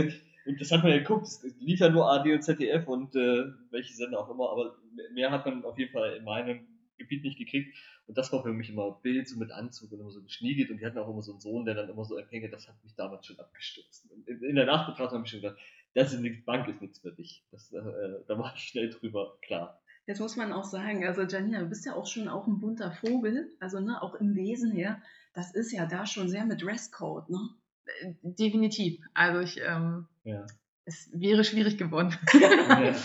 Und 0.52 0.62
das 0.62 0.72
hat 0.72 0.84
man 0.84 0.92
ja 0.92 0.98
geguckt, 1.00 1.28
es 1.28 1.44
lief 1.60 1.80
ja 1.80 1.90
nur 1.90 2.12
AD 2.12 2.34
und 2.34 2.42
ZDF 2.42 2.88
und 2.88 3.16
äh, 3.16 3.46
welche 3.70 3.94
Sender 3.94 4.20
auch 4.20 4.30
immer, 4.30 4.50
aber 4.52 4.76
mehr 5.14 5.32
hat 5.32 5.46
man 5.46 5.64
auf 5.64 5.78
jeden 5.78 5.92
Fall 5.92 6.18
in 6.18 6.24
meinem 6.24 6.68
Gebiet 6.98 7.24
nicht 7.24 7.38
gekriegt. 7.38 7.76
Und 8.08 8.18
das 8.18 8.32
war 8.34 8.44
für 8.44 8.52
mich 8.52 8.70
immer 8.70 9.00
Bild 9.02 9.30
so 9.30 9.40
mit 9.40 9.52
Anzug 9.52 9.92
und 9.92 10.02
immer 10.02 10.12
so 10.12 10.22
geschniegelt. 10.22 10.70
Und 10.70 10.80
die 10.80 10.86
hatten 10.86 10.98
auch 10.98 11.10
immer 11.10 11.22
so 11.22 11.32
einen 11.32 11.40
Sohn, 11.40 11.66
der 11.66 11.76
dann 11.76 11.90
immer 11.90 12.04
so 12.04 12.18
empfänge, 12.18 12.50
das 12.50 12.68
hat 12.68 12.76
mich 12.84 12.94
damals 12.96 13.26
schon 13.26 13.40
abgestürzt. 13.40 14.10
In, 14.26 14.44
in 14.44 14.56
der 14.56 14.66
Nachbetrachtung 14.66 15.20
habe 15.20 15.26
ich 15.26 15.32
schon 15.32 15.42
gedacht, 15.42 15.58
das 15.94 16.14
ist 16.14 16.20
nichts, 16.20 16.44
Bank 16.46 16.68
ist 16.68 16.82
nichts 16.82 17.00
für 17.00 17.12
dich. 17.12 17.46
Das, 17.52 17.72
äh, 17.72 17.82
da 18.28 18.38
war 18.38 18.54
ich 18.56 18.64
schnell 18.64 18.90
drüber 18.90 19.38
klar. 19.42 19.82
Jetzt 20.08 20.20
muss 20.20 20.36
man 20.36 20.52
auch 20.52 20.64
sagen, 20.64 21.06
also 21.06 21.22
Janina, 21.22 21.60
du 21.60 21.68
bist 21.68 21.86
ja 21.86 21.96
auch 21.96 22.08
schon 22.08 22.28
auch 22.28 22.48
ein 22.48 22.60
bunter 22.60 22.92
Vogel, 22.92 23.50
also 23.60 23.80
ne, 23.80 24.02
auch 24.02 24.16
im 24.16 24.36
Wesen 24.36 24.72
her. 24.72 25.02
Das 25.34 25.54
ist 25.54 25.72
ja 25.72 25.86
da 25.86 26.06
schon 26.06 26.28
sehr 26.28 26.46
mit 26.46 26.62
Dresscode, 26.62 27.30
ne? 27.30 27.40
Äh, 27.86 28.14
definitiv. 28.24 29.02
Also 29.14 29.40
ich, 29.40 29.62
ähm, 29.66 30.08
ja. 30.24 30.46
es 30.86 31.10
wäre 31.14 31.44
schwierig 31.44 31.78
geworden. 31.78 32.18
Ja. 32.34 32.96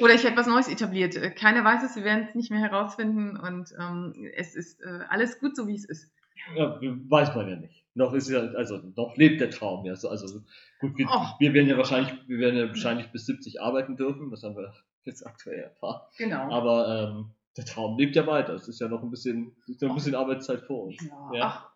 Oder 0.00 0.14
ich 0.14 0.24
hätte 0.24 0.36
was 0.36 0.46
Neues 0.46 0.68
etabliert. 0.68 1.16
Äh, 1.16 1.30
keiner 1.30 1.64
weiß 1.64 1.84
es, 1.84 1.96
wir 1.96 2.04
werden 2.04 2.26
es 2.28 2.34
nicht 2.34 2.50
mehr 2.50 2.60
herausfinden 2.60 3.36
und 3.36 3.72
ähm, 3.78 4.12
es 4.34 4.54
ist 4.56 4.80
äh, 4.80 5.00
alles 5.08 5.38
gut 5.38 5.56
so, 5.56 5.68
wie 5.68 5.74
es 5.74 5.84
ist. 5.84 6.12
Ja, 6.56 6.78
weiß 6.80 7.34
man 7.34 7.48
ja 7.48 7.56
nicht. 7.56 7.84
Noch 7.94 8.12
ist 8.12 8.28
ja, 8.28 8.40
also 8.40 8.80
noch 8.96 9.16
lebt 9.16 9.40
der 9.40 9.50
Traum. 9.50 9.84
Ja. 9.86 9.92
Also, 9.92 10.08
also 10.08 10.40
gut, 10.80 10.98
wir, 10.98 11.06
wir 11.38 11.54
werden 11.54 11.68
ja 11.68 11.76
wahrscheinlich, 11.76 12.12
wir 12.26 12.38
werden 12.38 12.58
ja 12.58 12.68
wahrscheinlich 12.68 13.10
bis 13.12 13.26
70 13.26 13.60
arbeiten 13.60 13.96
dürfen. 13.96 14.30
Das 14.30 14.42
haben 14.42 14.56
wir 14.56 14.74
jetzt 15.04 15.24
aktuell 15.24 15.60
erfahren. 15.60 16.00
Genau. 16.18 16.50
Aber 16.50 16.88
ähm, 16.88 17.30
der 17.56 17.64
Traum 17.64 17.96
lebt 17.96 18.16
ja 18.16 18.26
weiter. 18.26 18.54
Es 18.54 18.66
ist 18.66 18.80
ja 18.80 18.88
noch 18.88 19.02
ein 19.02 19.10
bisschen, 19.10 19.54
noch 19.80 19.90
ein 19.90 19.94
bisschen 19.94 20.16
Arbeitszeit 20.16 20.62
vor 20.62 20.86
uns. 20.86 20.96
Ja. 21.04 21.34
ja. 21.34 21.70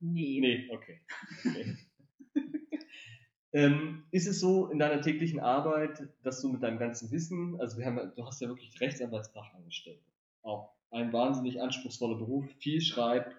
Nee. 0.00 0.38
Nee, 0.40 0.68
okay. 0.70 1.00
okay. 1.44 1.76
ähm, 3.52 4.04
ist 4.10 4.26
es 4.26 4.40
so 4.40 4.68
in 4.68 4.78
deiner 4.78 5.00
täglichen 5.00 5.40
Arbeit, 5.40 6.08
dass 6.22 6.40
du 6.40 6.48
mit 6.48 6.62
deinem 6.62 6.78
ganzen 6.78 7.10
Wissen, 7.10 7.60
also 7.60 7.78
wir 7.78 7.86
haben, 7.86 8.12
du 8.14 8.26
hast 8.26 8.40
ja 8.40 8.48
wirklich 8.48 8.80
Rechtsanwaltsfachangestellte, 8.80 10.04
auch 10.42 10.72
ein 10.90 11.12
wahnsinnig 11.12 11.60
anspruchsvoller 11.60 12.16
Beruf, 12.16 12.46
viel 12.58 12.80
Schreib, 12.80 13.34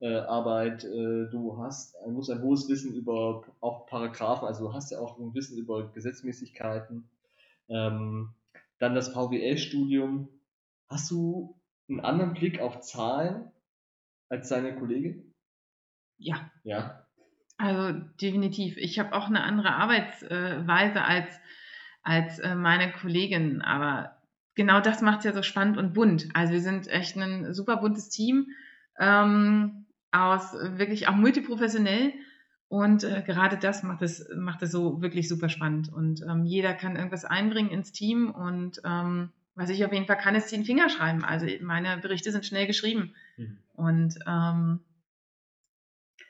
äh, 0.00 0.08
äh, 0.08 1.30
du 1.30 1.56
hast, 1.58 1.94
du 2.04 2.10
musst 2.10 2.30
ein 2.30 2.42
hohes 2.42 2.68
Wissen 2.68 2.94
über 2.94 3.44
auch 3.60 3.86
Paragraphen, 3.86 4.46
also 4.46 4.68
du 4.68 4.74
hast 4.74 4.90
ja 4.90 4.98
auch 4.98 5.18
ein 5.18 5.34
Wissen 5.34 5.56
über 5.58 5.90
Gesetzmäßigkeiten. 5.90 7.08
Ähm, 7.68 8.34
dann 8.78 8.94
das 8.94 9.08
VWL-Studium. 9.08 10.28
Hast 10.88 11.10
du 11.10 11.58
einen 11.88 12.00
anderen 12.00 12.34
Blick 12.34 12.60
auf 12.60 12.80
Zahlen 12.80 13.50
als 14.28 14.48
deine 14.48 14.76
Kollegin? 14.76 15.25
Ja. 16.18 16.50
Ja. 16.64 17.06
Also 17.58 17.98
definitiv. 18.20 18.76
Ich 18.76 18.98
habe 18.98 19.14
auch 19.14 19.28
eine 19.28 19.42
andere 19.42 19.72
Arbeitsweise 19.74 21.02
als, 21.02 21.40
als 22.02 22.38
äh, 22.38 22.54
meine 22.54 22.92
Kollegin, 22.92 23.62
aber 23.62 24.16
genau 24.54 24.80
das 24.80 25.00
macht 25.00 25.20
es 25.20 25.24
ja 25.24 25.32
so 25.32 25.42
spannend 25.42 25.78
und 25.78 25.94
bunt. 25.94 26.28
Also 26.34 26.52
wir 26.52 26.60
sind 26.60 26.88
echt 26.88 27.16
ein 27.16 27.54
super 27.54 27.78
buntes 27.78 28.08
Team 28.10 28.48
ähm, 28.98 29.86
aus 30.12 30.52
wirklich 30.52 31.08
auch 31.08 31.14
multiprofessionell 31.14 32.12
und 32.68 33.04
äh, 33.04 33.22
gerade 33.24 33.56
das 33.56 33.82
macht 33.82 34.02
es, 34.02 34.28
macht 34.34 34.62
es 34.62 34.72
so 34.72 35.00
wirklich 35.00 35.28
super 35.28 35.48
spannend. 35.48 35.92
Und 35.92 36.22
ähm, 36.28 36.44
jeder 36.44 36.74
kann 36.74 36.96
irgendwas 36.96 37.24
einbringen 37.24 37.70
ins 37.70 37.92
Team. 37.92 38.30
Und 38.30 38.80
ähm, 38.84 39.30
was 39.54 39.70
ich 39.70 39.84
auf 39.84 39.92
jeden 39.92 40.06
Fall 40.06 40.18
kann, 40.18 40.34
ist 40.34 40.50
den 40.50 40.64
Finger 40.64 40.88
schreiben. 40.88 41.24
Also 41.24 41.46
meine 41.62 41.96
Berichte 41.98 42.32
sind 42.32 42.44
schnell 42.44 42.66
geschrieben. 42.66 43.14
Mhm. 43.36 43.58
Und 43.74 44.18
ähm, 44.26 44.80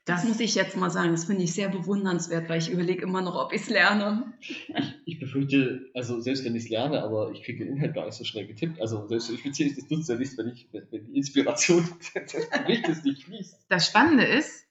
das, 0.06 0.24
muss 0.24 0.38
ich 0.38 0.54
jetzt 0.54 0.76
mal 0.76 0.88
sagen, 0.88 1.10
das 1.10 1.24
finde 1.24 1.42
ich 1.42 1.52
sehr 1.52 1.68
bewundernswert, 1.68 2.48
weil 2.48 2.58
ich 2.58 2.70
überlege 2.70 3.02
immer 3.02 3.22
noch, 3.22 3.34
ob 3.34 3.52
ich 3.52 3.62
es 3.62 3.68
lerne. 3.68 4.32
Ich, 4.40 4.70
ich, 5.04 5.18
befürchte, 5.18 5.90
also 5.94 6.20
selbst 6.20 6.44
wenn 6.44 6.54
ich 6.54 6.64
es 6.64 6.68
lerne, 6.70 7.02
aber 7.02 7.32
ich 7.32 7.42
kriege 7.42 7.64
den 7.64 7.74
Inhalt 7.74 7.94
gar 7.94 8.06
nicht 8.06 8.14
so 8.14 8.22
schnell 8.22 8.46
getippt. 8.46 8.80
Also 8.80 9.08
selbst 9.08 9.30
ich 9.30 9.42
beziehe 9.42 9.74
das 9.74 9.90
nutzt 9.90 10.08
ja 10.08 10.14
nichts, 10.14 10.38
wenn, 10.38 10.48
ich, 10.48 10.68
wenn 10.70 11.06
die 11.06 11.16
Inspiration 11.16 11.88
des 12.14 12.50
Berichtes 12.50 13.02
nicht 13.02 13.24
fließt. 13.24 13.66
Das 13.68 13.84
Spannende 13.84 14.24
ist, 14.24 14.68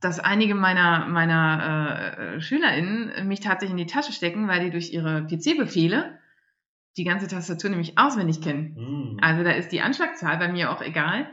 dass 0.00 0.18
einige 0.18 0.56
meiner, 0.56 1.06
meiner 1.06 2.16
äh, 2.18 2.40
SchülerInnen 2.40 3.28
mich 3.28 3.38
tatsächlich 3.38 3.78
in 3.78 3.86
die 3.86 3.92
Tasche 3.92 4.12
stecken, 4.12 4.48
weil 4.48 4.64
die 4.64 4.70
durch 4.70 4.92
ihre 4.92 5.24
PC-Befehle 5.28 6.18
die 6.96 7.04
ganze 7.04 7.28
Tastatur 7.28 7.70
nämlich 7.70 7.96
auswendig 7.96 8.40
kennen. 8.40 8.74
Mm. 8.74 9.18
Also 9.20 9.44
da 9.44 9.52
ist 9.52 9.70
die 9.70 9.82
Anschlagzahl 9.82 10.38
bei 10.38 10.48
mir 10.48 10.72
auch 10.72 10.82
egal. 10.82 11.30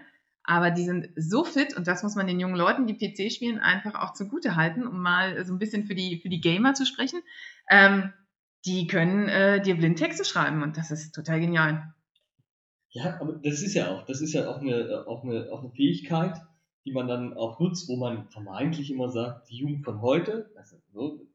Aber 0.47 0.71
die 0.71 0.85
sind 0.85 1.09
so 1.17 1.43
fit 1.43 1.75
und 1.75 1.87
das 1.87 2.03
muss 2.03 2.15
man 2.15 2.25
den 2.25 2.39
jungen 2.39 2.55
Leuten, 2.55 2.87
die 2.87 2.93
PC 2.93 3.31
spielen, 3.31 3.59
einfach 3.59 3.95
auch 3.95 4.13
zugute 4.13 4.55
halten, 4.55 4.87
um 4.87 5.01
mal 5.01 5.45
so 5.45 5.53
ein 5.53 5.59
bisschen 5.59 5.83
für 5.85 5.93
die, 5.93 6.21
für 6.21 6.29
die 6.29 6.39
Gamer 6.39 6.73
zu 6.73 6.85
sprechen. 6.85 7.19
Ähm, 7.69 8.13
die 8.65 8.87
können 8.87 9.27
äh, 9.27 9.61
dir 9.61 9.75
blind 9.75 9.99
Texte 9.99 10.23
schreiben 10.23 10.63
und 10.63 10.77
das 10.77 10.89
ist 10.89 11.13
total 11.13 11.41
genial. 11.41 11.93
Ja, 12.91 13.19
aber 13.19 13.33
das 13.33 13.61
ist 13.61 13.73
ja 13.73 13.91
auch, 13.91 14.05
das 14.05 14.21
ist 14.21 14.33
ja 14.33 14.49
auch 14.49 14.61
eine, 14.61 15.03
auch 15.05 15.25
eine, 15.25 15.51
auch 15.51 15.59
eine 15.59 15.71
Fähigkeit, 15.71 16.41
die 16.85 16.93
man 16.93 17.09
dann 17.09 17.33
auch 17.33 17.59
nutzt, 17.59 17.89
wo 17.89 17.97
man 17.97 18.29
vermeintlich 18.29 18.89
immer 18.89 19.09
sagt, 19.09 19.49
die 19.49 19.57
Jugend 19.57 19.83
von 19.83 20.01
heute, 20.01 20.49
also 20.55 20.77
so, 20.93 21.27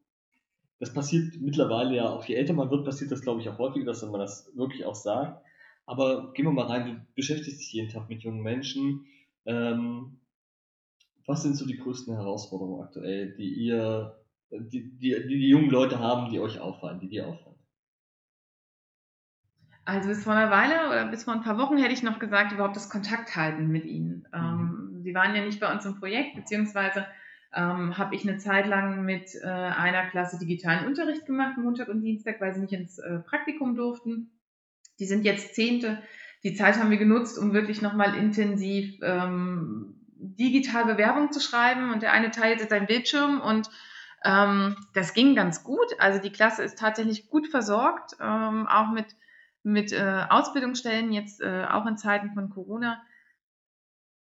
das 0.78 0.94
passiert 0.94 1.34
mittlerweile 1.38 1.94
ja 1.94 2.08
auch, 2.08 2.24
je 2.24 2.34
älter 2.34 2.54
man 2.54 2.70
wird, 2.70 2.86
passiert 2.86 3.12
das 3.12 3.20
glaube 3.20 3.42
ich 3.42 3.48
auch 3.50 3.58
häufiger, 3.58 3.84
dass 3.84 4.02
man 4.02 4.20
das 4.20 4.50
wirklich 4.54 4.86
auch 4.86 4.94
sagt. 4.94 5.44
Aber 5.86 6.32
gehen 6.32 6.46
wir 6.46 6.52
mal 6.52 6.66
rein, 6.66 6.86
du 6.86 7.06
beschäftigst 7.14 7.60
dich 7.60 7.72
jeden 7.72 7.90
Tag 7.90 8.08
mit 8.08 8.22
jungen 8.22 8.42
Menschen. 8.42 9.06
Ähm, 9.46 10.20
was 11.26 11.42
sind 11.42 11.56
so 11.56 11.66
die 11.66 11.78
größten 11.78 12.14
Herausforderungen 12.14 12.82
aktuell, 12.82 13.34
die 13.36 13.54
ihr, 13.54 14.16
die, 14.50 14.96
die, 14.98 15.10
die, 15.26 15.38
die 15.38 15.48
jungen 15.48 15.70
Leute 15.70 15.98
haben, 15.98 16.30
die 16.30 16.40
euch 16.40 16.60
auffallen, 16.60 17.00
die 17.00 17.08
dir 17.08 17.28
auffallen? 17.28 17.52
Also 19.84 20.08
bis 20.08 20.22
vor 20.22 20.32
einer 20.32 20.50
Weile 20.50 20.86
oder 20.88 21.06
bis 21.06 21.24
vor 21.24 21.34
ein 21.34 21.42
paar 21.42 21.58
Wochen 21.58 21.76
hätte 21.76 21.92
ich 21.92 22.04
noch 22.04 22.20
gesagt, 22.20 22.52
überhaupt 22.52 22.76
das 22.76 22.88
Kontakt 22.88 23.34
halten 23.34 23.68
mit 23.68 23.84
ihnen. 23.84 24.26
Mhm. 24.32 24.38
Ähm, 24.38 25.00
sie 25.02 25.14
waren 25.14 25.34
ja 25.34 25.44
nicht 25.44 25.60
bei 25.60 25.72
uns 25.72 25.84
im 25.84 25.98
Projekt, 25.98 26.36
beziehungsweise 26.36 27.06
ähm, 27.52 27.98
habe 27.98 28.14
ich 28.14 28.26
eine 28.26 28.38
Zeit 28.38 28.66
lang 28.66 29.04
mit 29.04 29.34
äh, 29.42 29.46
einer 29.46 30.06
Klasse 30.06 30.38
digitalen 30.38 30.86
Unterricht 30.86 31.26
gemacht, 31.26 31.58
Montag 31.58 31.88
und 31.88 32.00
Dienstag, 32.02 32.40
weil 32.40 32.54
sie 32.54 32.60
nicht 32.60 32.72
ins 32.72 32.98
äh, 32.98 33.18
Praktikum 33.18 33.74
durften. 33.74 34.30
Die 34.98 35.06
sind 35.06 35.24
jetzt 35.24 35.54
Zehnte. 35.54 36.02
Die 36.44 36.54
Zeit 36.54 36.78
haben 36.78 36.90
wir 36.90 36.98
genutzt, 36.98 37.38
um 37.38 37.52
wirklich 37.52 37.82
nochmal 37.82 38.16
intensiv 38.16 38.98
ähm, 39.02 39.94
digital 40.16 40.84
Bewerbung 40.84 41.32
zu 41.32 41.40
schreiben. 41.40 41.92
Und 41.92 42.02
der 42.02 42.12
eine 42.12 42.30
teilte 42.30 42.66
seinen 42.68 42.86
Bildschirm 42.86 43.40
und 43.40 43.70
ähm, 44.24 44.76
das 44.94 45.14
ging 45.14 45.34
ganz 45.34 45.64
gut. 45.64 45.86
Also 45.98 46.20
die 46.20 46.32
Klasse 46.32 46.62
ist 46.62 46.78
tatsächlich 46.78 47.28
gut 47.28 47.48
versorgt, 47.48 48.16
ähm, 48.20 48.66
auch 48.68 48.90
mit, 48.92 49.16
mit 49.62 49.92
äh, 49.92 50.24
Ausbildungsstellen, 50.28 51.12
jetzt 51.12 51.40
äh, 51.40 51.66
auch 51.68 51.86
in 51.86 51.96
Zeiten 51.96 52.32
von 52.34 52.50
Corona. 52.50 53.02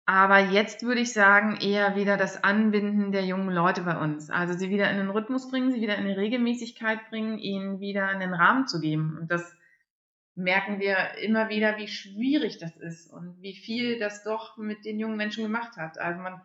Aber 0.06 0.38
jetzt 0.38 0.84
würde 0.84 1.02
ich 1.02 1.12
sagen, 1.12 1.58
eher 1.60 1.94
wieder 1.94 2.16
das 2.16 2.42
Anbinden 2.42 3.12
der 3.12 3.26
jungen 3.26 3.50
Leute 3.50 3.82
bei 3.82 3.98
uns. 3.98 4.30
Also 4.30 4.56
sie 4.56 4.70
wieder 4.70 4.90
in 4.90 4.96
den 4.96 5.10
Rhythmus 5.10 5.50
bringen, 5.50 5.70
sie 5.70 5.82
wieder 5.82 5.96
in 5.96 6.06
eine 6.06 6.16
Regelmäßigkeit 6.16 7.10
bringen, 7.10 7.38
ihnen 7.38 7.80
wieder 7.80 8.06
einen 8.06 8.32
Rahmen 8.32 8.66
zu 8.66 8.80
geben. 8.80 9.18
Und 9.20 9.30
das 9.30 9.54
merken 10.38 10.80
wir 10.80 11.18
immer 11.22 11.48
wieder, 11.48 11.76
wie 11.76 11.88
schwierig 11.88 12.58
das 12.58 12.76
ist 12.76 13.12
und 13.12 13.42
wie 13.42 13.54
viel 13.54 13.98
das 13.98 14.22
doch 14.22 14.56
mit 14.56 14.84
den 14.84 14.98
jungen 14.98 15.16
Menschen 15.16 15.42
gemacht 15.42 15.76
hat. 15.76 15.98
Also 15.98 16.20
man, 16.20 16.40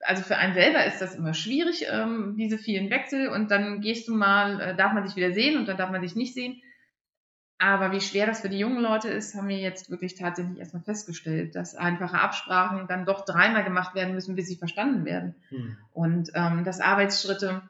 also 0.00 0.22
für 0.22 0.36
einen 0.36 0.54
selber 0.54 0.84
ist 0.84 1.00
das 1.00 1.14
immer 1.14 1.34
schwierig, 1.34 1.86
ähm, 1.90 2.36
diese 2.38 2.58
vielen 2.58 2.90
Wechsel 2.90 3.28
und 3.28 3.50
dann 3.50 3.80
gehst 3.80 4.08
du 4.08 4.14
mal, 4.14 4.60
äh, 4.60 4.76
darf 4.76 4.92
man 4.92 5.06
sich 5.06 5.16
wieder 5.16 5.32
sehen 5.32 5.58
und 5.58 5.66
dann 5.66 5.78
darf 5.78 5.90
man 5.90 6.02
sich 6.02 6.14
nicht 6.14 6.34
sehen. 6.34 6.60
Aber 7.58 7.92
wie 7.92 8.00
schwer 8.00 8.26
das 8.26 8.40
für 8.40 8.48
die 8.48 8.58
jungen 8.58 8.82
Leute 8.82 9.08
ist, 9.08 9.34
haben 9.34 9.48
wir 9.48 9.58
jetzt 9.58 9.90
wirklich 9.90 10.16
tatsächlich 10.16 10.58
erstmal 10.58 10.82
festgestellt, 10.82 11.54
dass 11.54 11.76
einfache 11.76 12.20
Absprachen 12.20 12.86
dann 12.88 13.06
doch 13.06 13.24
dreimal 13.24 13.64
gemacht 13.64 13.94
werden 13.94 14.14
müssen, 14.14 14.34
bis 14.34 14.48
sie 14.48 14.56
verstanden 14.56 15.04
werden. 15.04 15.36
Hm. 15.48 15.78
Und 15.92 16.30
ähm, 16.34 16.64
dass 16.64 16.80
Arbeitsschritte 16.80 17.62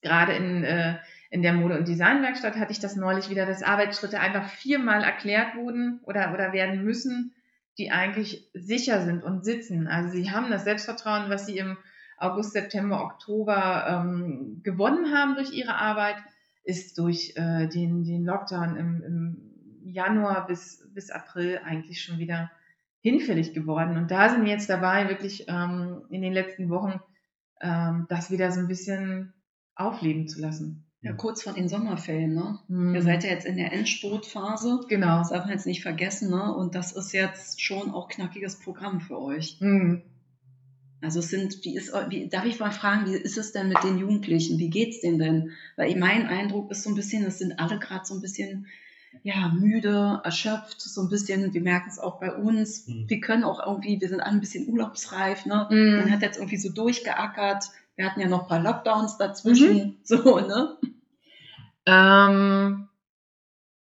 gerade 0.00 0.32
in 0.32 0.64
äh, 0.64 0.96
in 1.30 1.42
der 1.42 1.52
Mode- 1.52 1.78
und 1.78 1.88
Designwerkstatt 1.88 2.56
hatte 2.56 2.72
ich 2.72 2.80
das 2.80 2.96
neulich 2.96 3.28
wieder, 3.28 3.44
dass 3.44 3.62
Arbeitsschritte 3.62 4.20
einfach 4.20 4.48
viermal 4.48 5.02
erklärt 5.02 5.56
wurden 5.56 6.00
oder, 6.04 6.32
oder 6.32 6.52
werden 6.52 6.84
müssen, 6.84 7.34
die 7.76 7.90
eigentlich 7.90 8.48
sicher 8.54 9.04
sind 9.04 9.22
und 9.22 9.44
sitzen. 9.44 9.86
Also 9.86 10.10
sie 10.10 10.30
haben 10.30 10.50
das 10.50 10.64
Selbstvertrauen, 10.64 11.30
was 11.30 11.46
sie 11.46 11.58
im 11.58 11.76
August, 12.16 12.52
September, 12.52 13.04
Oktober 13.04 13.86
ähm, 13.88 14.60
gewonnen 14.64 15.14
haben 15.14 15.34
durch 15.36 15.52
ihre 15.52 15.76
Arbeit, 15.76 16.16
ist 16.64 16.98
durch 16.98 17.34
äh, 17.36 17.68
den, 17.68 18.04
den 18.04 18.24
Lockdown 18.24 18.76
im, 18.76 19.02
im 19.02 19.36
Januar 19.84 20.46
bis, 20.46 20.88
bis 20.92 21.10
April 21.10 21.60
eigentlich 21.64 22.02
schon 22.02 22.18
wieder 22.18 22.50
hinfällig 23.00 23.54
geworden. 23.54 23.96
Und 23.96 24.10
da 24.10 24.28
sind 24.28 24.44
wir 24.44 24.50
jetzt 24.50 24.68
dabei, 24.68 25.08
wirklich 25.08 25.46
ähm, 25.48 26.02
in 26.10 26.22
den 26.22 26.32
letzten 26.32 26.68
Wochen 26.68 27.00
ähm, 27.60 28.06
das 28.08 28.30
wieder 28.30 28.50
so 28.50 28.60
ein 28.60 28.68
bisschen 28.68 29.32
aufleben 29.76 30.26
zu 30.26 30.40
lassen. 30.40 30.87
Ja, 31.00 31.12
kurz 31.12 31.42
vor 31.42 31.52
den 31.52 31.68
Sommerferien, 31.68 32.34
ne? 32.34 32.58
Mhm. 32.66 32.94
Ihr 32.94 33.02
seid 33.02 33.22
ja 33.22 33.30
jetzt 33.30 33.46
in 33.46 33.56
der 33.56 33.72
Endspurtphase. 33.72 34.80
Genau. 34.88 35.18
Das 35.18 35.30
darf 35.30 35.44
man 35.44 35.52
jetzt 35.52 35.66
nicht 35.66 35.82
vergessen, 35.82 36.30
ne? 36.30 36.52
Und 36.54 36.74
das 36.74 36.92
ist 36.92 37.12
jetzt 37.12 37.60
schon 37.60 37.92
auch 37.92 38.08
knackiges 38.08 38.58
Programm 38.58 39.00
für 39.00 39.20
euch. 39.20 39.58
Mhm. 39.60 40.02
Also 41.00 41.20
es 41.20 41.28
sind, 41.28 41.64
wie 41.64 41.76
ist, 41.76 41.92
wie, 42.08 42.28
darf 42.28 42.44
ich 42.44 42.58
mal 42.58 42.72
fragen, 42.72 43.06
wie 43.06 43.14
ist 43.14 43.38
es 43.38 43.52
denn 43.52 43.68
mit 43.68 43.82
den 43.84 43.98
Jugendlichen? 43.98 44.58
Wie 44.58 44.70
geht's 44.70 45.00
denen 45.00 45.18
denn? 45.20 45.50
Weil 45.76 45.94
mein 45.96 46.26
Eindruck 46.26 46.72
ist 46.72 46.82
so 46.82 46.90
ein 46.90 46.96
bisschen, 46.96 47.24
es 47.24 47.38
sind 47.38 47.60
alle 47.60 47.78
gerade 47.78 48.04
so 48.04 48.14
ein 48.14 48.20
bisschen, 48.20 48.66
ja, 49.22 49.48
müde, 49.48 50.20
erschöpft, 50.24 50.80
so 50.80 51.00
ein 51.02 51.08
bisschen, 51.08 51.54
wir 51.54 51.60
merken 51.60 51.88
es 51.88 52.00
auch 52.00 52.18
bei 52.18 52.34
uns. 52.34 52.88
Mhm. 52.88 53.04
Wir 53.08 53.20
können 53.20 53.44
auch 53.44 53.64
irgendwie, 53.64 54.00
wir 54.00 54.08
sind 54.08 54.20
alle 54.20 54.34
ein 54.34 54.40
bisschen 54.40 54.68
urlaubsreif, 54.68 55.46
ne? 55.46 55.68
Mhm. 55.70 55.96
Man 55.98 56.10
hat 56.10 56.22
jetzt 56.22 56.38
irgendwie 56.38 56.56
so 56.56 56.70
durchgeackert, 56.70 57.70
wir 57.98 58.06
hatten 58.06 58.20
ja 58.20 58.28
noch 58.28 58.42
ein 58.42 58.48
paar 58.48 58.62
Lockdowns 58.62 59.18
dazwischen. 59.18 59.74
Mhm. 59.74 59.96
So, 60.04 60.38
ne? 60.38 60.78
Ähm, 61.84 62.88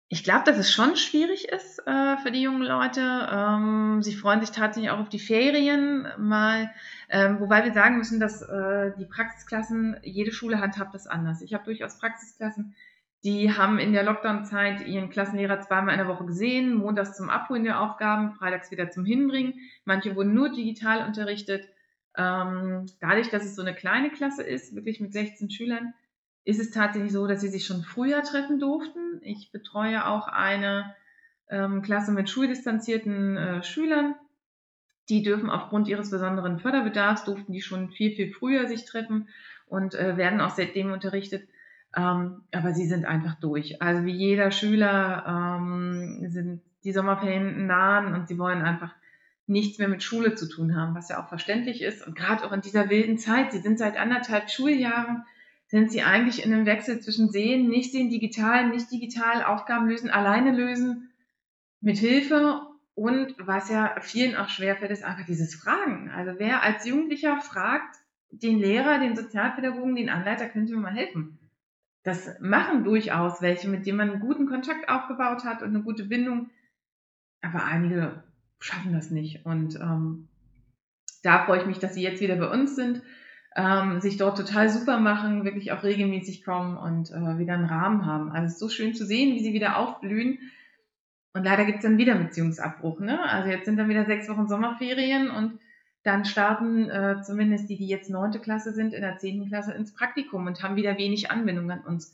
ich 0.10 0.24
glaube, 0.24 0.44
dass 0.46 0.58
es 0.58 0.72
schon 0.72 0.96
schwierig 0.96 1.48
ist 1.48 1.80
äh, 1.86 2.18
für 2.18 2.32
die 2.32 2.42
jungen 2.42 2.64
Leute. 2.64 3.00
Ähm, 3.32 4.02
sie 4.02 4.16
freuen 4.16 4.42
sich 4.42 4.50
tatsächlich 4.50 4.92
auch 4.92 5.00
auf 5.00 5.10
die 5.10 5.20
Ferien 5.20 6.08
mal, 6.18 6.72
ähm, 7.10 7.40
wobei 7.40 7.64
wir 7.64 7.74
sagen 7.74 8.00
müssen, 8.00 8.20
dass 8.20 8.42
äh, 8.42 8.92
die 8.98 9.06
Praxisklassen, 9.06 9.98
jede 10.02 10.32
Schule 10.32 10.60
handhabt 10.60 10.96
das 10.96 11.06
anders. 11.06 11.44
Ich 11.44 11.54
habe 11.54 11.64
durchaus 11.64 12.00
Praxisklassen, 12.00 12.76
die 13.24 13.56
haben 13.56 13.78
in 13.78 13.94
der 13.94 14.04
Lockdown-Zeit 14.04 14.88
ihren 14.88 15.12
Klassenlehrer 15.12 15.62
zweimal 15.62 15.94
in 15.94 16.00
der 16.00 16.08
Woche 16.08 16.26
gesehen, 16.26 16.74
montags 16.74 17.16
zum 17.16 17.30
Abholen 17.30 17.66
der 17.66 17.80
Aufgaben, 17.82 18.34
freitags 18.34 18.72
wieder 18.72 18.90
zum 18.90 19.06
Hinbringen. 19.06 19.54
Manche 19.86 20.16
wurden 20.16 20.34
nur 20.34 20.50
digital 20.50 21.06
unterrichtet. 21.06 21.70
Ähm, 22.18 22.86
dadurch, 23.00 23.30
dass 23.30 23.46
es 23.46 23.56
so 23.56 23.62
eine 23.62 23.74
kleine 23.74 24.10
Klasse 24.10 24.44
ist, 24.44 24.76
wirklich 24.76 25.00
mit 25.00 25.14
16 25.14 25.50
Schülern, 25.50 25.94
ist 26.44 26.60
es 26.60 26.72
tatsächlich 26.72 27.12
so, 27.12 27.28
dass 27.28 27.42
sie 27.42 27.50
sich 27.50 27.66
schon 27.66 27.84
früher 27.84 28.24
treffen 28.24 28.60
durften. 28.60 29.22
Ich 29.22 29.52
betreue 29.52 30.08
auch 30.08 30.28
eine 30.28 30.96
ähm, 31.50 31.82
Klasse 31.82 32.12
mit 32.12 32.30
schuldistanzierten 32.30 33.38
äh, 33.38 33.64
Schülern. 33.64 34.16
Die 35.10 35.24
dürfen 35.24 35.50
aufgrund 35.50 35.88
ihres 35.88 36.10
besonderen 36.10 36.60
Förderbedarfs, 36.60 37.26
durften 37.26 37.54
die 37.54 37.62
schon 37.62 37.92
viel, 37.92 38.16
viel 38.16 38.32
früher 38.32 38.68
sich 38.68 38.86
treffen 38.86 39.30
und 39.68 39.94
äh, 39.94 40.18
werden 40.18 40.42
auch 40.42 40.52
seitdem 40.52 40.92
unterrichtet. 40.92 41.48
Ähm, 41.96 42.44
aber 42.54 42.74
sie 42.74 42.86
sind 42.86 43.06
einfach 43.06 43.36
durch. 43.36 43.82
Also 43.82 44.06
wie 44.06 44.14
jeder 44.14 44.52
Schüler 44.52 45.58
ähm, 45.60 46.30
sind 46.30 46.62
die 46.84 46.94
Sommerferien 46.94 47.68
nahen 47.68 48.14
und 48.14 48.28
sie 48.28 48.40
wollen 48.40 48.62
einfach 48.62 48.94
nichts 49.52 49.78
mehr 49.78 49.88
mit 49.88 50.02
Schule 50.02 50.36
zu 50.36 50.48
tun 50.48 50.76
haben, 50.76 50.96
was 50.96 51.10
ja 51.10 51.22
auch 51.22 51.30
verständlich 51.30 51.82
ist. 51.82 52.06
Und 52.06 52.16
gerade 52.16 52.46
auch 52.46 52.52
in 52.52 52.62
dieser 52.62 52.90
wilden 52.90 53.18
Zeit, 53.18 53.52
sie 53.52 53.60
sind 53.60 53.78
seit 53.78 53.98
anderthalb 53.98 54.50
Schuljahren, 54.50 55.24
sind 55.68 55.92
sie 55.92 56.02
eigentlich 56.02 56.44
in 56.44 56.54
einem 56.54 56.66
Wechsel 56.66 57.00
zwischen 57.00 57.30
Sehen, 57.30 57.70
nicht 57.70 57.92
sehen, 57.92 58.10
digital, 58.10 58.70
nicht 58.70 58.92
digital, 58.92 59.44
Aufgaben 59.44 59.88
lösen, 59.88 60.10
alleine 60.10 60.52
lösen, 60.52 61.12
mit 61.80 61.98
Hilfe 61.98 62.62
und 62.94 63.36
was 63.40 63.70
ja 63.70 63.96
vielen 64.02 64.36
auch 64.36 64.50
schwerfällt, 64.50 64.92
ist 64.92 65.04
einfach 65.04 65.26
dieses 65.26 65.56
Fragen. 65.56 66.10
Also 66.10 66.34
wer 66.38 66.62
als 66.62 66.86
Jugendlicher 66.86 67.40
fragt, 67.40 67.96
den 68.32 68.60
Lehrer, 68.60 69.00
den 69.00 69.16
Sozialpädagogen, 69.16 69.96
den 69.96 70.10
Anleiter, 70.10 70.48
können 70.48 70.68
Sie 70.68 70.74
mir 70.74 70.82
mal 70.82 70.94
helfen? 70.94 71.40
Das 72.04 72.40
machen 72.40 72.84
durchaus 72.84 73.42
welche, 73.42 73.68
mit 73.68 73.86
denen 73.86 73.98
man 73.98 74.10
einen 74.12 74.20
guten 74.20 74.48
Kontakt 74.48 74.90
aufgebaut 74.90 75.46
hat 75.46 75.62
und 75.62 75.70
eine 75.70 75.84
gute 75.84 76.06
Bindung. 76.06 76.50
Aber 77.42 77.64
einige 77.64 78.24
schaffen 78.62 78.94
das 78.94 79.12
nicht. 79.12 79.46
Und 79.46 79.76
ähm, 79.76 80.30
da 81.24 81.46
freue 81.46 81.60
ich 81.60 81.68
mich, 81.68 81.80
dass 81.80 81.94
sie 81.94 82.04
jetzt 82.04 82.22
wieder 82.22 82.38
bei 82.38 82.50
uns 82.50 82.76
sind, 82.76 83.02
ähm, 83.56 84.00
sich 84.00 84.18
dort 84.18 84.38
total 84.38 84.70
super 84.70 85.00
machen, 85.00 85.44
wirklich 85.44 85.72
auch 85.72 85.84
regelmäßig 85.84 86.46
kommen 86.46 86.78
und 86.78 87.12
äh, 87.12 87.38
wieder 87.38 87.56
einen 87.56 87.66
Rahmen 87.66 88.06
haben. 88.06 88.32
Also 88.32 88.46
es 88.46 88.54
ist 88.54 88.60
so 88.60 88.70
schön 88.70 88.94
zu 88.94 89.06
sehen, 89.06 89.36
wie 89.36 89.44
sie 89.44 89.54
wieder 89.54 89.78
aufblühen. 89.78 90.40
Und 91.34 91.44
leider 91.44 91.66
gibt 91.66 91.80
es 91.80 91.84
dann 91.84 91.98
wieder 91.98 92.16
Beziehungsabbruch. 92.16 93.00
Ne? 93.00 93.22
Also 93.24 93.50
jetzt 93.50 93.66
sind 93.66 93.78
dann 93.78 93.90
wieder 93.90 94.06
sechs 94.06 94.30
Wochen 94.30 94.48
Sommerferien 94.48 95.30
und 95.30 95.60
dann 96.04 96.26
starten 96.26 96.90
äh, 96.90 97.22
zumindest 97.22 97.70
die, 97.70 97.78
die 97.78 97.88
jetzt 97.88 98.10
neunte 98.10 98.40
Klasse 98.40 98.74
sind, 98.74 98.94
in 98.94 99.02
der 99.02 99.18
zehnten 99.18 99.48
Klasse 99.48 99.74
ins 99.74 99.94
Praktikum 99.94 100.48
und 100.48 100.64
haben 100.64 100.76
wieder 100.76 100.98
wenig 100.98 101.30
Anbindung 101.30 101.70
an 101.72 101.82
uns. 101.82 102.14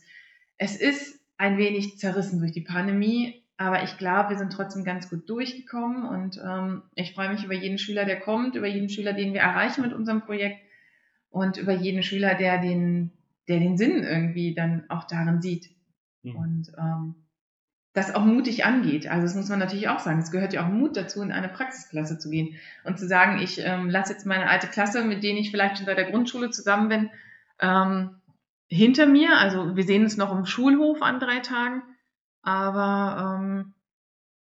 Es 0.56 0.76
ist 0.76 1.20
ein 1.36 1.56
wenig 1.56 1.98
zerrissen 1.98 2.40
durch 2.40 2.52
die 2.52 2.60
Pandemie, 2.60 3.42
aber 3.58 3.82
ich 3.82 3.98
glaube, 3.98 4.30
wir 4.30 4.38
sind 4.38 4.52
trotzdem 4.52 4.84
ganz 4.84 5.10
gut 5.10 5.28
durchgekommen 5.28 6.04
und 6.04 6.40
ähm, 6.42 6.82
ich 6.94 7.12
freue 7.12 7.30
mich 7.30 7.44
über 7.44 7.54
jeden 7.54 7.76
Schüler, 7.76 8.04
der 8.04 8.20
kommt, 8.20 8.54
über 8.54 8.68
jeden 8.68 8.88
Schüler, 8.88 9.12
den 9.12 9.34
wir 9.34 9.40
erreichen 9.40 9.82
mit 9.82 9.92
unserem 9.92 10.20
Projekt 10.22 10.60
und 11.28 11.56
über 11.56 11.72
jeden 11.72 12.04
Schüler, 12.04 12.36
der 12.36 12.58
den, 12.58 13.10
der 13.48 13.58
den 13.58 13.76
Sinn 13.76 14.04
irgendwie 14.04 14.54
dann 14.54 14.84
auch 14.88 15.04
darin 15.04 15.42
sieht. 15.42 15.70
Mhm. 16.22 16.36
Und 16.36 16.72
ähm, 16.78 17.14
das 17.94 18.14
auch 18.14 18.24
mutig 18.24 18.64
angeht. 18.64 19.08
Also 19.08 19.22
das 19.22 19.34
muss 19.34 19.48
man 19.48 19.58
natürlich 19.58 19.88
auch 19.88 19.98
sagen. 19.98 20.20
Es 20.20 20.30
gehört 20.30 20.52
ja 20.52 20.64
auch 20.64 20.70
Mut 20.70 20.96
dazu, 20.96 21.20
in 21.20 21.32
eine 21.32 21.48
Praxisklasse 21.48 22.16
zu 22.16 22.30
gehen 22.30 22.54
und 22.84 22.96
zu 22.96 23.08
sagen, 23.08 23.40
ich 23.40 23.58
ähm, 23.58 23.90
lasse 23.90 24.12
jetzt 24.12 24.24
meine 24.24 24.48
alte 24.48 24.68
Klasse, 24.68 25.04
mit 25.04 25.24
denen 25.24 25.38
ich 25.38 25.50
vielleicht 25.50 25.78
schon 25.78 25.86
seit 25.86 25.98
der 25.98 26.10
Grundschule 26.10 26.50
zusammen 26.50 26.88
bin, 26.88 27.10
ähm, 27.60 28.10
hinter 28.68 29.06
mir. 29.06 29.38
Also 29.38 29.74
wir 29.74 29.82
sehen 29.82 30.04
uns 30.04 30.16
noch 30.16 30.30
im 30.30 30.46
Schulhof 30.46 31.02
an 31.02 31.18
drei 31.18 31.40
Tagen, 31.40 31.82
aber 32.42 33.40
ähm, 33.40 33.74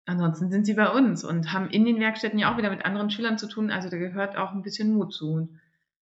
ansonsten 0.06 0.50
sind 0.50 0.66
sie 0.66 0.74
bei 0.74 0.90
uns 0.90 1.24
und 1.24 1.54
haben 1.54 1.70
in 1.70 1.86
den 1.86 2.00
Werkstätten 2.00 2.40
ja 2.40 2.52
auch 2.52 2.58
wieder 2.58 2.70
mit 2.70 2.86
anderen 2.86 3.10
Schülern 3.10 3.38
zu 3.38 3.48
tun. 3.48 3.72
Also 3.72 3.90
da 3.90 3.98
gehört 3.98 4.38
auch 4.38 4.52
ein 4.52 4.62
bisschen 4.62 4.94
Mut 4.94 5.14
zu. 5.14 5.32
Und 5.32 5.60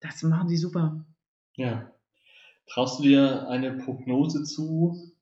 das 0.01 0.23
machen 0.23 0.49
sie 0.49 0.57
super. 0.57 1.05
Ja. 1.55 1.91
Traust 2.67 3.01
du 3.01 3.05
dir 3.05 3.49
eine 3.49 3.73
Prognose 3.73 4.45
zu, 4.45 5.13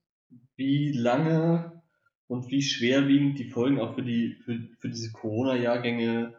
wie 0.57 0.93
lange 0.93 1.83
und 2.27 2.51
wie 2.51 2.63
schwerwiegend 2.63 3.39
die 3.39 3.49
Folgen 3.49 3.81
auch 3.81 3.95
für 3.95 4.03
die 4.03 4.37
für, 4.45 4.59
für 4.79 4.89
diese 4.89 5.13
Corona-Jahrgänge 5.13 6.35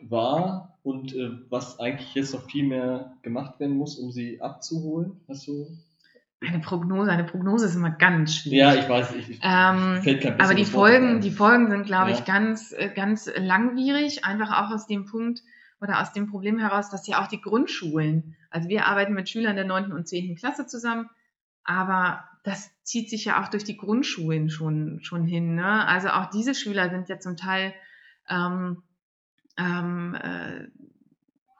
war 0.00 0.78
und 0.82 1.14
äh, 1.14 1.30
was 1.48 1.78
eigentlich 1.80 2.14
jetzt 2.14 2.34
noch 2.34 2.50
viel 2.50 2.64
mehr 2.64 3.16
gemacht 3.22 3.58
werden 3.58 3.76
muss, 3.76 3.98
um 3.98 4.12
sie 4.12 4.40
abzuholen? 4.42 5.20
Hast 5.28 5.48
du 5.48 5.66
eine 6.46 6.60
Prognose, 6.60 7.10
eine 7.10 7.24
Prognose 7.24 7.66
ist 7.66 7.74
immer 7.74 7.90
ganz 7.90 8.34
schwierig. 8.34 8.58
Ja, 8.58 8.74
ich 8.74 8.88
weiß, 8.88 9.14
ich, 9.14 9.40
ähm, 9.42 10.02
fällt 10.02 10.22
kein 10.22 10.40
Aber 10.40 10.54
die 10.54 10.64
Folgen, 10.64 11.20
die 11.20 11.30
Folgen 11.30 11.70
sind, 11.70 11.86
glaube 11.86 12.10
ja. 12.10 12.16
ich, 12.16 12.24
ganz, 12.24 12.72
äh, 12.72 12.90
ganz 12.94 13.30
langwierig, 13.36 14.24
einfach 14.24 14.50
auch 14.50 14.74
aus 14.74 14.86
dem 14.86 15.06
Punkt 15.06 15.42
oder 15.80 16.00
aus 16.00 16.12
dem 16.12 16.28
Problem 16.28 16.58
heraus, 16.58 16.90
dass 16.90 17.06
ja 17.06 17.22
auch 17.22 17.26
die 17.26 17.40
Grundschulen, 17.40 18.36
also 18.50 18.68
wir 18.68 18.86
arbeiten 18.86 19.14
mit 19.14 19.28
Schülern 19.28 19.56
der 19.56 19.66
9. 19.66 19.92
und 19.92 20.08
10. 20.08 20.36
Klasse 20.36 20.66
zusammen, 20.66 21.10
aber 21.64 22.24
das 22.42 22.70
zieht 22.82 23.08
sich 23.08 23.24
ja 23.24 23.42
auch 23.42 23.48
durch 23.48 23.64
die 23.64 23.76
Grundschulen 23.76 24.50
schon, 24.50 25.00
schon 25.02 25.24
hin. 25.24 25.54
Ne? 25.54 25.86
Also 25.86 26.08
auch 26.08 26.30
diese 26.30 26.54
Schüler 26.54 26.90
sind 26.90 27.08
ja 27.08 27.18
zum 27.18 27.36
Teil 27.36 27.74
ähm, 28.28 28.82
ähm, 29.56 30.14
äh, 30.14 30.68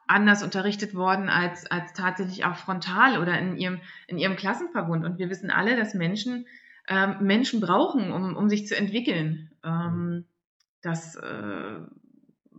anders 0.06 0.42
unterrichtet 0.42 0.94
worden 0.94 1.28
als, 1.28 1.70
als 1.70 1.92
tatsächlich 1.92 2.44
auch 2.44 2.56
frontal 2.56 3.18
oder 3.18 3.38
in 3.38 3.56
ihrem, 3.56 3.80
in 4.06 4.18
ihrem 4.18 4.36
Klassenverbund. 4.36 5.04
Und 5.04 5.18
wir 5.18 5.30
wissen 5.30 5.50
alle, 5.50 5.76
dass 5.76 5.94
Menschen 5.94 6.46
ähm, 6.88 7.16
Menschen 7.20 7.60
brauchen, 7.60 8.12
um, 8.12 8.36
um 8.36 8.48
sich 8.48 8.66
zu 8.66 8.76
entwickeln. 8.76 9.50
Ähm, 9.64 10.24
das 10.82 11.16
äh, 11.16 11.76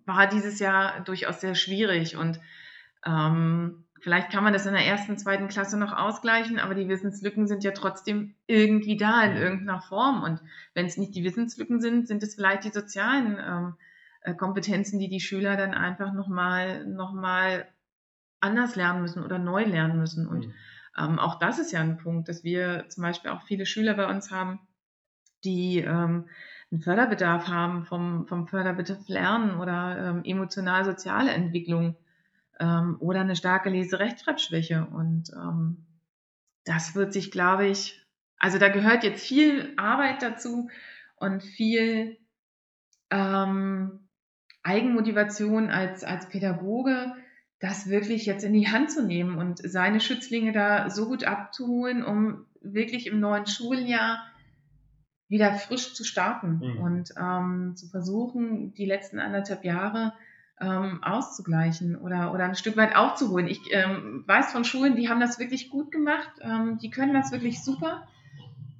war 0.05 0.27
dieses 0.27 0.59
Jahr 0.59 1.01
durchaus 1.01 1.41
sehr 1.41 1.55
schwierig 1.55 2.15
und 2.15 2.39
ähm, 3.05 3.85
vielleicht 3.99 4.31
kann 4.31 4.43
man 4.43 4.53
das 4.53 4.65
in 4.65 4.73
der 4.73 4.85
ersten, 4.85 5.17
zweiten 5.17 5.47
Klasse 5.47 5.77
noch 5.77 5.93
ausgleichen, 5.93 6.59
aber 6.59 6.73
die 6.73 6.87
Wissenslücken 6.87 7.47
sind 7.47 7.63
ja 7.63 7.71
trotzdem 7.71 8.35
irgendwie 8.47 8.97
da 8.97 9.23
in 9.23 9.37
irgendeiner 9.37 9.81
Form. 9.81 10.23
Und 10.23 10.41
wenn 10.73 10.85
es 10.85 10.97
nicht 10.97 11.15
die 11.15 11.23
Wissenslücken 11.23 11.79
sind, 11.79 12.07
sind 12.07 12.23
es 12.23 12.35
vielleicht 12.35 12.63
die 12.65 12.71
sozialen 12.71 13.37
ähm, 13.39 13.73
äh, 13.73 13.83
Kompetenzen, 14.33 14.99
die 14.99 15.09
die 15.09 15.19
Schüler 15.19 15.55
dann 15.57 15.73
einfach 15.73 16.13
nochmal 16.13 16.85
noch 16.85 17.13
mal 17.13 17.67
anders 18.39 18.75
lernen 18.75 19.01
müssen 19.01 19.23
oder 19.23 19.39
neu 19.39 19.63
lernen 19.63 19.99
müssen. 19.99 20.27
Und 20.27 20.47
mhm. 20.47 20.53
ähm, 20.97 21.19
auch 21.19 21.39
das 21.39 21.59
ist 21.59 21.71
ja 21.71 21.81
ein 21.81 21.97
Punkt, 21.97 22.29
dass 22.29 22.43
wir 22.43 22.85
zum 22.89 23.03
Beispiel 23.03 23.31
auch 23.31 23.43
viele 23.43 23.65
Schüler 23.65 23.95
bei 23.95 24.07
uns 24.07 24.31
haben, 24.31 24.59
die 25.43 25.79
ähm, 25.79 26.27
einen 26.71 26.81
Förderbedarf 26.81 27.47
haben 27.47 27.85
vom, 27.85 28.27
vom 28.27 28.47
Förderbedarf 28.47 29.07
Lernen 29.07 29.57
oder 29.59 29.97
ähm, 29.97 30.23
emotional-soziale 30.23 31.31
Entwicklung 31.31 31.95
ähm, 32.59 32.97
oder 32.99 33.21
eine 33.21 33.35
starke 33.35 33.69
Leserechtschreibschwäche. 33.69 34.87
Und 34.91 35.31
ähm, 35.33 35.85
das 36.65 36.95
wird 36.95 37.13
sich, 37.13 37.31
glaube 37.31 37.67
ich, 37.67 38.05
also 38.37 38.57
da 38.57 38.69
gehört 38.69 39.03
jetzt 39.03 39.25
viel 39.25 39.73
Arbeit 39.77 40.21
dazu 40.21 40.69
und 41.17 41.43
viel 41.43 42.17
ähm, 43.11 44.04
Eigenmotivation 44.65 45.69
als, 45.69 46.03
als 46.03 46.27
Pädagoge, 46.27 47.13
das 47.59 47.87
wirklich 47.87 48.25
jetzt 48.25 48.43
in 48.43 48.53
die 48.53 48.67
Hand 48.67 48.91
zu 48.91 49.05
nehmen 49.05 49.37
und 49.37 49.59
seine 49.59 49.99
Schützlinge 49.99 50.51
da 50.51 50.89
so 50.89 51.07
gut 51.07 51.23
abzuholen, 51.23 52.03
um 52.03 52.45
wirklich 52.61 53.07
im 53.07 53.19
neuen 53.19 53.45
Schuljahr 53.45 54.25
wieder 55.27 55.53
frisch 55.53 55.93
zu 55.93 56.03
starten 56.03 56.59
mhm. 56.61 56.79
und 56.79 57.13
ähm, 57.17 57.73
zu 57.75 57.87
versuchen, 57.87 58.73
die 58.73 58.85
letzten 58.85 59.19
anderthalb 59.19 59.63
Jahre 59.63 60.13
ähm, 60.59 61.03
auszugleichen 61.03 61.95
oder, 61.95 62.33
oder 62.33 62.45
ein 62.45 62.55
Stück 62.55 62.77
weit 62.77 62.95
aufzuholen. 62.95 63.47
Ich 63.47 63.61
ähm, 63.71 64.23
weiß 64.25 64.51
von 64.51 64.63
Schulen, 64.63 64.95
die 64.95 65.09
haben 65.09 65.19
das 65.19 65.39
wirklich 65.39 65.69
gut 65.69 65.91
gemacht, 65.91 66.31
ähm, 66.41 66.77
die 66.79 66.89
können 66.89 67.13
das 67.13 67.31
wirklich 67.31 67.63
super. 67.63 68.07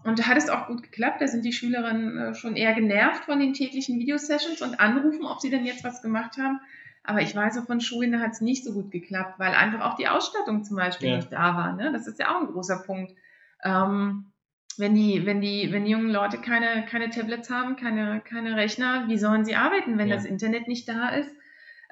Und 0.06 0.20
da 0.20 0.28
hat 0.28 0.38
es 0.38 0.50
auch 0.50 0.68
gut 0.68 0.84
geklappt. 0.84 1.20
Da 1.20 1.28
sind 1.28 1.44
die 1.44 1.52
Schülerinnen 1.52 2.18
äh, 2.18 2.36
schon 2.36 2.56
eher 2.56 2.76
genervt 2.76 3.26
von 3.26 3.40
den 3.40 3.54
täglichen 3.54 4.00
Videosessions 4.00 4.62
und 4.62 4.80
anrufen, 4.80 5.26
ob 5.26 5.42
sie 5.42 5.50
denn 5.50 5.66
jetzt 5.66 5.84
was 5.84 6.04
gemacht 6.04 6.38
haben. 6.38 6.60
Aber 7.04 7.22
ich 7.22 7.36
weiß 7.36 7.58
auch 7.58 7.66
von 7.66 7.82
Schulen, 7.82 8.12
da 8.12 8.20
hat 8.20 8.34
es 8.34 8.42
nicht 8.42 8.64
so 8.64 8.74
gut 8.74 8.92
geklappt, 8.92 9.40
weil 9.40 9.54
einfach 9.54 9.82
auch 9.82 9.96
die 9.96 10.08
Ausstattung 10.08 10.64
zum 10.64 10.78
Beispiel 10.78 11.10
ja. 11.10 11.16
nicht 11.18 11.32
da 11.32 11.56
war. 11.56 11.74
Ne? 11.74 11.92
Das 11.92 12.06
ist 12.06 12.20
ja 12.20 12.36
auch 12.36 12.42
ein 12.42 12.48
großer 12.48 12.84
Punkt. 12.86 13.14
Ähm, 13.64 14.32
wenn 14.78 14.94
die, 14.94 15.26
wenn 15.26 15.42
die, 15.42 15.72
wenn 15.72 15.86
die 15.86 15.92
jungen 15.92 16.12
Leute 16.12 16.38
keine, 16.38 16.86
keine 16.86 17.10
Tablets 17.10 17.50
haben, 17.50 17.76
keine, 17.76 18.22
keine 18.22 18.56
Rechner, 18.56 19.08
wie 19.08 19.18
sollen 19.18 19.44
sie 19.44 19.56
arbeiten, 19.56 19.98
wenn 19.98 20.08
ja. 20.08 20.16
das 20.16 20.26
Internet 20.26 20.68
nicht 20.68 20.88
da 20.88 21.10
ist? 21.10 21.36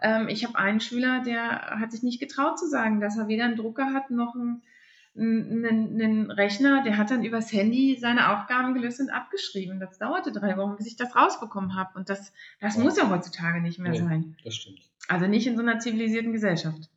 Ähm, 0.03 0.28
ich 0.28 0.45
habe 0.45 0.57
einen 0.57 0.82
Schüler, 0.82 1.24
der 1.26 1.80
hat 1.80 1.91
sich 1.91 2.03
nicht 2.03 2.20
getraut 2.20 2.59
zu 2.59 2.68
sagen, 2.68 2.99
dass 2.99 3.18
er 3.18 3.28
weder 3.28 3.45
einen 3.45 3.55
Drucker 3.55 3.93
hat 3.93 4.11
noch 4.11 4.36
einen 4.36 4.61
einen, 5.16 5.66
einen 6.01 6.32
Rechner, 6.32 6.84
der 6.84 6.97
hat 6.97 7.11
dann 7.11 7.24
übers 7.24 7.51
Handy 7.53 7.97
seine 7.99 8.32
Aufgaben 8.34 8.74
gelöst 8.74 8.99
und 8.99 9.09
abgeschrieben. 9.09 9.80
Das 9.80 9.97
dauerte 9.99 10.32
drei 10.32 10.57
Wochen, 10.57 10.76
bis 10.76 10.88
ich 10.88 10.95
das 10.95 11.16
rausbekommen 11.16 11.76
habe. 11.76 11.97
Und 11.97 12.09
das, 12.09 12.34
das 12.59 12.78
ja. 12.78 12.84
muss 12.84 12.97
ja 12.97 13.09
heutzutage 13.09 13.61
nicht 13.61 13.80
mehr 13.80 13.91
nee, 13.91 13.99
sein. 13.99 14.36
Das 14.43 14.55
stimmt. 14.55 14.80
Also 15.07 15.28
nicht 15.28 15.45
in 15.45 15.55
so 15.55 15.61
einer 15.61 15.80
zivilisierten 15.80 16.34
Gesellschaft. 16.34 16.89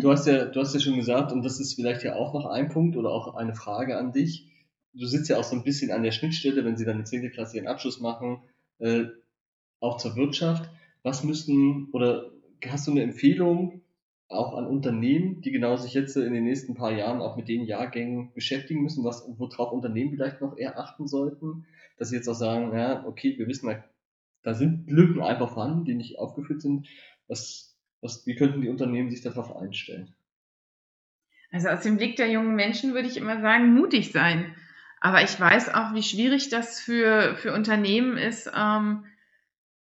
Du 0.00 0.10
hast 0.10 0.26
ja, 0.26 0.46
du 0.46 0.60
hast 0.60 0.74
ja 0.74 0.80
schon 0.80 0.96
gesagt, 0.96 1.30
und 1.30 1.44
das 1.44 1.60
ist 1.60 1.74
vielleicht 1.74 2.02
ja 2.02 2.16
auch 2.16 2.34
noch 2.34 2.46
ein 2.46 2.68
Punkt 2.68 2.96
oder 2.96 3.10
auch 3.10 3.34
eine 3.34 3.54
Frage 3.54 3.98
an 3.98 4.12
dich. 4.12 4.46
Du 4.94 5.06
sitzt 5.06 5.28
ja 5.28 5.36
auch 5.36 5.44
so 5.44 5.54
ein 5.54 5.62
bisschen 5.62 5.92
an 5.92 6.02
der 6.02 6.10
Schnittstelle, 6.10 6.64
wenn 6.64 6.76
sie 6.76 6.84
dann 6.84 6.98
in 6.98 7.06
10. 7.06 7.30
Klasse 7.30 7.58
ihren 7.58 7.68
Abschluss 7.68 8.00
machen, 8.00 8.42
äh, 8.78 9.04
auch 9.78 9.98
zur 9.98 10.16
Wirtschaft. 10.16 10.68
Was 11.02 11.22
müssten, 11.22 11.88
oder 11.92 12.30
hast 12.66 12.86
du 12.86 12.90
eine 12.90 13.02
Empfehlung, 13.02 13.82
auch 14.30 14.56
an 14.56 14.66
Unternehmen, 14.66 15.40
die 15.42 15.50
genau 15.50 15.76
sich 15.76 15.92
jetzt 15.92 16.16
in 16.16 16.32
den 16.32 16.44
nächsten 16.44 16.74
paar 16.74 16.92
Jahren 16.92 17.20
auch 17.20 17.36
mit 17.36 17.48
den 17.48 17.64
Jahrgängen 17.64 18.32
beschäftigen 18.32 18.82
müssen, 18.82 19.04
was, 19.04 19.24
worauf 19.26 19.72
Unternehmen 19.72 20.12
vielleicht 20.12 20.40
noch 20.40 20.56
eher 20.56 20.78
achten 20.78 21.08
sollten, 21.08 21.66
dass 21.98 22.10
sie 22.10 22.16
jetzt 22.16 22.28
auch 22.28 22.34
sagen, 22.34 22.72
ja, 22.72 23.04
okay, 23.04 23.36
wir 23.36 23.48
wissen, 23.48 23.74
da 24.42 24.54
sind 24.54 24.88
Lücken 24.88 25.20
einfach 25.20 25.52
vorhanden, 25.52 25.84
die 25.84 25.94
nicht 25.94 26.18
aufgeführt 26.18 26.62
sind. 26.62 26.86
Was, 27.26 27.76
was, 28.00 28.24
wie 28.26 28.36
könnten 28.36 28.62
die 28.62 28.68
Unternehmen 28.68 29.10
sich 29.10 29.20
darauf 29.20 29.54
einstellen? 29.56 30.14
Also 31.50 31.68
aus 31.68 31.82
dem 31.82 31.96
Blick 31.96 32.14
der 32.14 32.30
jungen 32.30 32.54
Menschen 32.54 32.94
würde 32.94 33.08
ich 33.08 33.16
immer 33.16 33.40
sagen, 33.40 33.74
mutig 33.74 34.12
sein. 34.12 34.54
Aber 35.00 35.22
ich 35.22 35.38
weiß 35.40 35.74
auch, 35.74 35.92
wie 35.94 36.04
schwierig 36.04 36.50
das 36.50 36.78
für, 36.78 37.34
für 37.34 37.52
Unternehmen 37.52 38.16
ist, 38.16 38.50
ähm, 38.56 39.04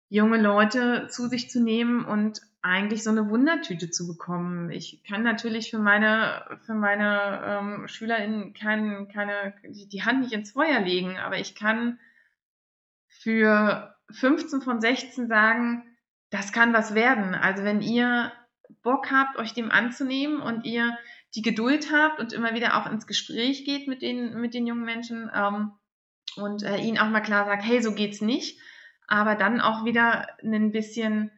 junge 0.08 0.40
Leute 0.40 1.08
zu 1.08 1.28
sich 1.28 1.50
zu 1.50 1.62
nehmen 1.62 2.04
und 2.04 2.40
eigentlich 2.62 3.02
so 3.02 3.10
eine 3.10 3.28
Wundertüte 3.28 3.90
zu 3.90 4.06
bekommen. 4.06 4.70
Ich 4.70 5.02
kann 5.04 5.22
natürlich 5.22 5.70
für 5.70 5.78
meine, 5.78 6.58
für 6.64 6.74
meine 6.74 7.42
ähm, 7.44 7.88
SchülerInnen 7.88 8.54
kein, 8.54 9.08
keine, 9.08 9.54
die 9.64 10.02
Hand 10.02 10.20
nicht 10.20 10.32
ins 10.32 10.52
Feuer 10.52 10.80
legen, 10.80 11.18
aber 11.18 11.38
ich 11.38 11.54
kann 11.54 11.98
für 13.08 13.94
15 14.10 14.62
von 14.62 14.80
16 14.80 15.28
sagen, 15.28 15.84
das 16.30 16.52
kann 16.52 16.72
was 16.72 16.94
werden. 16.94 17.34
Also 17.34 17.64
wenn 17.64 17.82
ihr 17.82 18.32
Bock 18.82 19.10
habt, 19.10 19.36
euch 19.36 19.52
dem 19.52 19.70
anzunehmen 19.70 20.40
und 20.40 20.64
ihr 20.64 20.96
die 21.34 21.42
Geduld 21.42 21.92
habt 21.92 22.20
und 22.20 22.32
immer 22.32 22.54
wieder 22.54 22.76
auch 22.78 22.90
ins 22.90 23.06
Gespräch 23.06 23.64
geht 23.64 23.88
mit 23.88 24.02
den, 24.02 24.40
mit 24.40 24.54
den 24.54 24.66
jungen 24.66 24.84
Menschen 24.84 25.30
ähm, 25.34 25.72
und 26.36 26.62
äh, 26.62 26.78
ihnen 26.78 26.98
auch 26.98 27.08
mal 27.10 27.20
klar 27.20 27.44
sagt, 27.44 27.62
hey, 27.64 27.82
so 27.82 27.94
geht's 27.94 28.20
nicht, 28.20 28.58
aber 29.06 29.34
dann 29.34 29.60
auch 29.60 29.84
wieder 29.84 30.26
ein 30.42 30.72
bisschen 30.72 31.30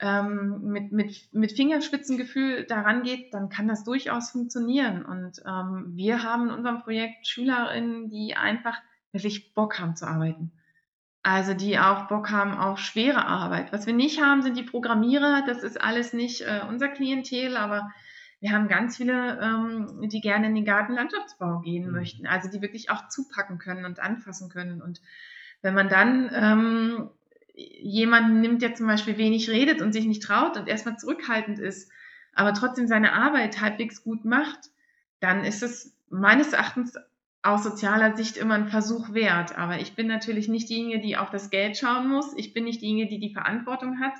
ähm, 0.00 0.62
mit, 0.62 0.92
mit, 0.92 1.28
mit 1.32 1.52
Fingerspitzengefühl 1.52 2.64
daran 2.64 3.02
geht, 3.02 3.34
dann 3.34 3.48
kann 3.48 3.68
das 3.68 3.84
durchaus 3.84 4.30
funktionieren. 4.30 5.04
Und 5.04 5.42
ähm, 5.46 5.92
wir 5.94 6.22
haben 6.22 6.48
in 6.48 6.54
unserem 6.54 6.82
Projekt 6.82 7.26
Schülerinnen, 7.26 8.08
die 8.08 8.34
einfach 8.34 8.78
wirklich 9.12 9.54
Bock 9.54 9.78
haben 9.78 9.96
zu 9.96 10.06
arbeiten. 10.06 10.52
Also 11.22 11.52
die 11.52 11.78
auch 11.78 12.08
Bock 12.08 12.30
haben 12.30 12.54
auf 12.54 12.78
schwere 12.78 13.26
Arbeit. 13.26 13.72
Was 13.72 13.86
wir 13.86 13.92
nicht 13.92 14.22
haben, 14.22 14.40
sind 14.40 14.56
die 14.56 14.62
Programmierer. 14.62 15.42
Das 15.46 15.62
ist 15.62 15.78
alles 15.78 16.14
nicht 16.14 16.40
äh, 16.40 16.62
unser 16.66 16.88
Klientel, 16.88 17.58
aber 17.58 17.90
wir 18.40 18.52
haben 18.52 18.68
ganz 18.68 18.96
viele, 18.96 19.38
ähm, 19.38 20.08
die 20.08 20.22
gerne 20.22 20.46
in 20.46 20.54
den 20.54 20.64
Gartenlandschaftsbau 20.64 21.58
gehen 21.60 21.88
mhm. 21.88 21.92
möchten. 21.92 22.26
Also 22.26 22.50
die 22.50 22.62
wirklich 22.62 22.88
auch 22.88 23.08
zupacken 23.08 23.58
können 23.58 23.84
und 23.84 24.00
anfassen 24.00 24.48
können. 24.48 24.80
Und 24.80 25.02
wenn 25.62 25.74
man 25.74 25.88
dann 25.88 26.30
ähm, 26.32 27.10
jemanden 27.54 28.40
nimmt, 28.40 28.62
der 28.62 28.74
zum 28.74 28.86
Beispiel 28.86 29.18
wenig 29.18 29.50
redet 29.50 29.82
und 29.82 29.92
sich 29.92 30.06
nicht 30.06 30.22
traut 30.22 30.56
und 30.56 30.68
erstmal 30.68 30.96
zurückhaltend 30.96 31.58
ist, 31.58 31.90
aber 32.34 32.54
trotzdem 32.54 32.86
seine 32.86 33.12
Arbeit 33.12 33.60
halbwegs 33.60 34.02
gut 34.02 34.24
macht, 34.24 34.70
dann 35.20 35.44
ist 35.44 35.62
es 35.62 35.96
meines 36.08 36.52
Erachtens 36.52 36.94
aus 37.42 37.62
sozialer 37.62 38.16
Sicht 38.16 38.36
immer 38.36 38.54
ein 38.54 38.68
Versuch 38.68 39.14
wert. 39.14 39.56
Aber 39.56 39.78
ich 39.78 39.94
bin 39.94 40.06
natürlich 40.06 40.48
nicht 40.48 40.68
diejenige, 40.68 41.00
die 41.00 41.16
auf 41.16 41.30
das 41.30 41.50
Geld 41.50 41.76
schauen 41.76 42.08
muss. 42.08 42.34
Ich 42.36 42.52
bin 42.52 42.64
nicht 42.64 42.82
diejenige, 42.82 43.08
die 43.08 43.18
die 43.18 43.32
Verantwortung 43.32 44.00
hat. 44.00 44.14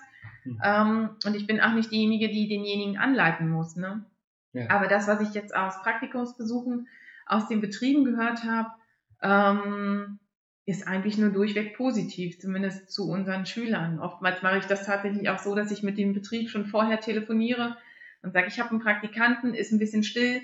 Mhm. 0.44 0.60
Ähm, 0.64 1.10
und 1.26 1.36
ich 1.36 1.46
bin 1.46 1.60
auch 1.60 1.72
nicht 1.72 1.90
diejenige, 1.90 2.28
die 2.28 2.48
denjenigen 2.48 2.98
anleiten 2.98 3.50
muss. 3.50 3.76
Ne? 3.76 4.04
Ja. 4.52 4.70
Aber 4.70 4.86
das, 4.86 5.06
was 5.06 5.20
ich 5.20 5.34
jetzt 5.34 5.54
aus 5.54 5.82
Praktikumsbesuchen 5.82 6.88
aus 7.26 7.48
den 7.48 7.60
Betrieben 7.60 8.04
gehört 8.04 8.44
habe, 8.44 8.70
ähm, 9.22 10.18
ist 10.70 10.86
eigentlich 10.86 11.18
nur 11.18 11.30
durchweg 11.30 11.76
positiv, 11.76 12.38
zumindest 12.38 12.90
zu 12.90 13.10
unseren 13.10 13.44
Schülern. 13.44 13.98
Oftmals 13.98 14.42
mache 14.42 14.58
ich 14.58 14.66
das 14.66 14.86
tatsächlich 14.86 15.28
auch 15.28 15.38
so, 15.38 15.54
dass 15.54 15.70
ich 15.70 15.82
mit 15.82 15.98
dem 15.98 16.14
Betrieb 16.14 16.48
schon 16.48 16.64
vorher 16.64 17.00
telefoniere 17.00 17.76
und 18.22 18.32
sage, 18.32 18.46
ich 18.48 18.60
habe 18.60 18.70
einen 18.70 18.80
Praktikanten, 18.80 19.54
ist 19.54 19.72
ein 19.72 19.78
bisschen 19.78 20.04
still, 20.04 20.42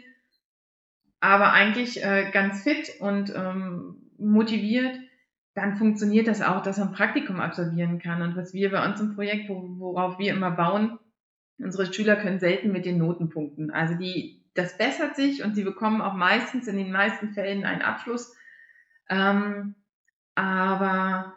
aber 1.21 1.53
eigentlich 1.53 2.05
äh, 2.05 2.31
ganz 2.33 2.63
fit 2.63 3.01
und 3.01 3.33
ähm, 3.35 3.97
motiviert, 4.19 4.99
dann 5.55 5.77
funktioniert 5.77 6.27
das 6.29 6.43
auch, 6.43 6.63
dass 6.63 6.79
er 6.79 6.85
ein 6.85 6.93
Praktikum 6.93 7.41
absolvieren 7.41 7.99
kann. 7.99 8.21
Und 8.21 8.37
was 8.37 8.53
wir 8.53 8.71
bei 8.71 8.87
uns 8.87 9.01
im 9.01 9.15
Projekt, 9.15 9.49
wo, 9.49 9.79
worauf 9.79 10.19
wir 10.19 10.35
immer 10.35 10.51
bauen, 10.51 10.99
unsere 11.59 11.93
Schüler 11.93 12.17
können 12.17 12.39
selten 12.39 12.73
mit 12.73 12.85
den 12.85 12.99
Notenpunkten. 12.99 13.71
Also 13.71 13.95
die, 13.95 14.45
das 14.55 14.77
bessert 14.77 15.17
sich 15.17 15.43
und 15.43 15.55
sie 15.55 15.65
bekommen 15.65 16.03
auch 16.03 16.15
meistens 16.15 16.67
in 16.67 16.77
den 16.77 16.93
meisten 16.93 17.31
Fällen 17.31 17.65
einen 17.65 17.83
Abschluss. 17.83 18.35
Ähm, 19.09 19.75
aber 20.37 21.35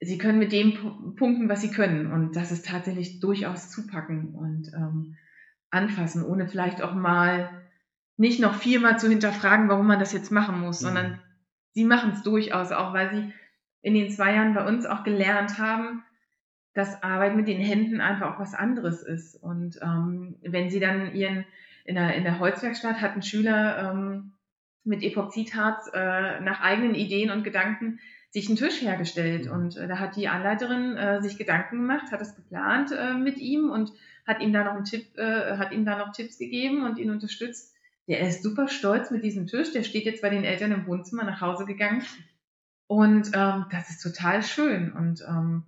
sie 0.00 0.18
können 0.18 0.38
mit 0.38 0.52
dem 0.52 1.14
punkten, 1.16 1.48
was 1.48 1.60
sie 1.60 1.70
können. 1.70 2.12
Und 2.12 2.36
das 2.36 2.52
ist 2.52 2.66
tatsächlich 2.66 3.18
durchaus 3.18 3.70
zupacken 3.70 4.34
und 4.34 4.72
ähm, 4.74 5.16
anfassen, 5.70 6.24
ohne 6.24 6.46
vielleicht 6.46 6.82
auch 6.82 6.94
mal 6.94 7.50
nicht 8.16 8.40
noch 8.40 8.54
viermal 8.54 8.98
zu 8.98 9.08
hinterfragen, 9.08 9.68
warum 9.68 9.86
man 9.86 9.98
das 9.98 10.12
jetzt 10.12 10.30
machen 10.30 10.60
muss, 10.60 10.80
mhm. 10.80 10.86
sondern 10.86 11.20
sie 11.72 11.84
machen 11.84 12.12
es 12.12 12.22
durchaus 12.22 12.72
auch, 12.72 12.92
weil 12.92 13.10
sie 13.10 13.32
in 13.82 13.94
den 13.94 14.10
zwei 14.10 14.34
Jahren 14.34 14.54
bei 14.54 14.66
uns 14.66 14.86
auch 14.86 15.04
gelernt 15.04 15.58
haben, 15.58 16.04
dass 16.74 17.02
Arbeit 17.02 17.34
mit 17.34 17.48
den 17.48 17.60
Händen 17.60 18.00
einfach 18.00 18.34
auch 18.34 18.40
was 18.40 18.54
anderes 18.54 19.02
ist. 19.02 19.34
Und 19.34 19.78
ähm, 19.82 20.36
wenn 20.42 20.70
sie 20.70 20.80
dann 20.80 21.14
ihren, 21.14 21.44
in 21.84 21.94
der, 21.94 22.14
in 22.14 22.24
der 22.24 22.38
Holzwerkstatt 22.38 23.00
hat 23.00 23.16
ein 23.16 23.22
Schüler 23.22 23.92
ähm, 23.92 24.32
mit 24.88 25.02
Epoxidharz 25.02 25.90
äh, 25.92 26.40
nach 26.40 26.60
eigenen 26.60 26.94
Ideen 26.94 27.30
und 27.30 27.44
Gedanken 27.44 28.00
sich 28.30 28.48
einen 28.48 28.56
Tisch 28.56 28.82
hergestellt. 28.82 29.46
Mhm. 29.46 29.52
Und 29.52 29.76
äh, 29.76 29.88
da 29.88 29.98
hat 29.98 30.16
die 30.16 30.28
Anleiterin 30.28 30.96
äh, 30.96 31.22
sich 31.22 31.38
Gedanken 31.38 31.76
gemacht, 31.78 32.10
hat 32.12 32.20
es 32.20 32.34
geplant 32.34 32.92
äh, 32.92 33.14
mit 33.14 33.38
ihm 33.38 33.70
und 33.70 33.92
hat 34.26 34.40
ihm 34.40 34.52
da 34.52 34.64
noch 34.64 34.74
einen 34.74 34.84
Tipp, 34.84 35.16
äh, 35.16 35.56
hat 35.56 35.72
ihm 35.72 35.84
da 35.84 35.96
noch 35.98 36.12
Tipps 36.12 36.38
gegeben 36.38 36.84
und 36.84 36.98
ihn 36.98 37.10
unterstützt. 37.10 37.74
Der 38.06 38.20
ist 38.20 38.42
super 38.42 38.68
stolz 38.68 39.10
mit 39.10 39.22
diesem 39.22 39.46
Tisch. 39.46 39.72
Der 39.72 39.82
steht 39.82 40.04
jetzt 40.04 40.22
bei 40.22 40.30
den 40.30 40.44
Eltern 40.44 40.72
im 40.72 40.86
Wohnzimmer 40.86 41.24
nach 41.24 41.40
Hause 41.40 41.66
gegangen. 41.66 42.02
Und 42.86 43.30
ähm, 43.34 43.66
das 43.70 43.90
ist 43.90 44.02
total 44.02 44.42
schön. 44.42 44.92
Und 44.92 45.22
ähm, 45.28 45.64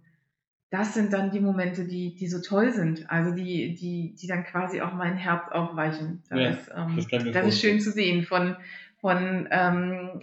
das 0.70 0.94
sind 0.94 1.12
dann 1.12 1.30
die 1.30 1.40
Momente, 1.40 1.84
die, 1.84 2.14
die 2.14 2.28
so 2.28 2.40
toll 2.40 2.72
sind. 2.72 3.10
Also 3.10 3.34
die, 3.34 3.74
die, 3.74 4.14
die 4.14 4.26
dann 4.26 4.44
quasi 4.44 4.80
auch 4.80 4.94
mein 4.94 5.16
Herz 5.16 5.50
aufweichen. 5.50 6.22
Das, 6.30 6.38
ja, 6.38 6.50
ist, 6.50 6.70
ähm, 6.74 6.96
das, 6.96 7.32
das 7.32 7.46
ist 7.46 7.60
schön 7.60 7.80
zu 7.80 7.90
sehen. 7.90 8.24
Von, 8.24 8.56
von 9.00 9.48
ähm, 9.50 10.20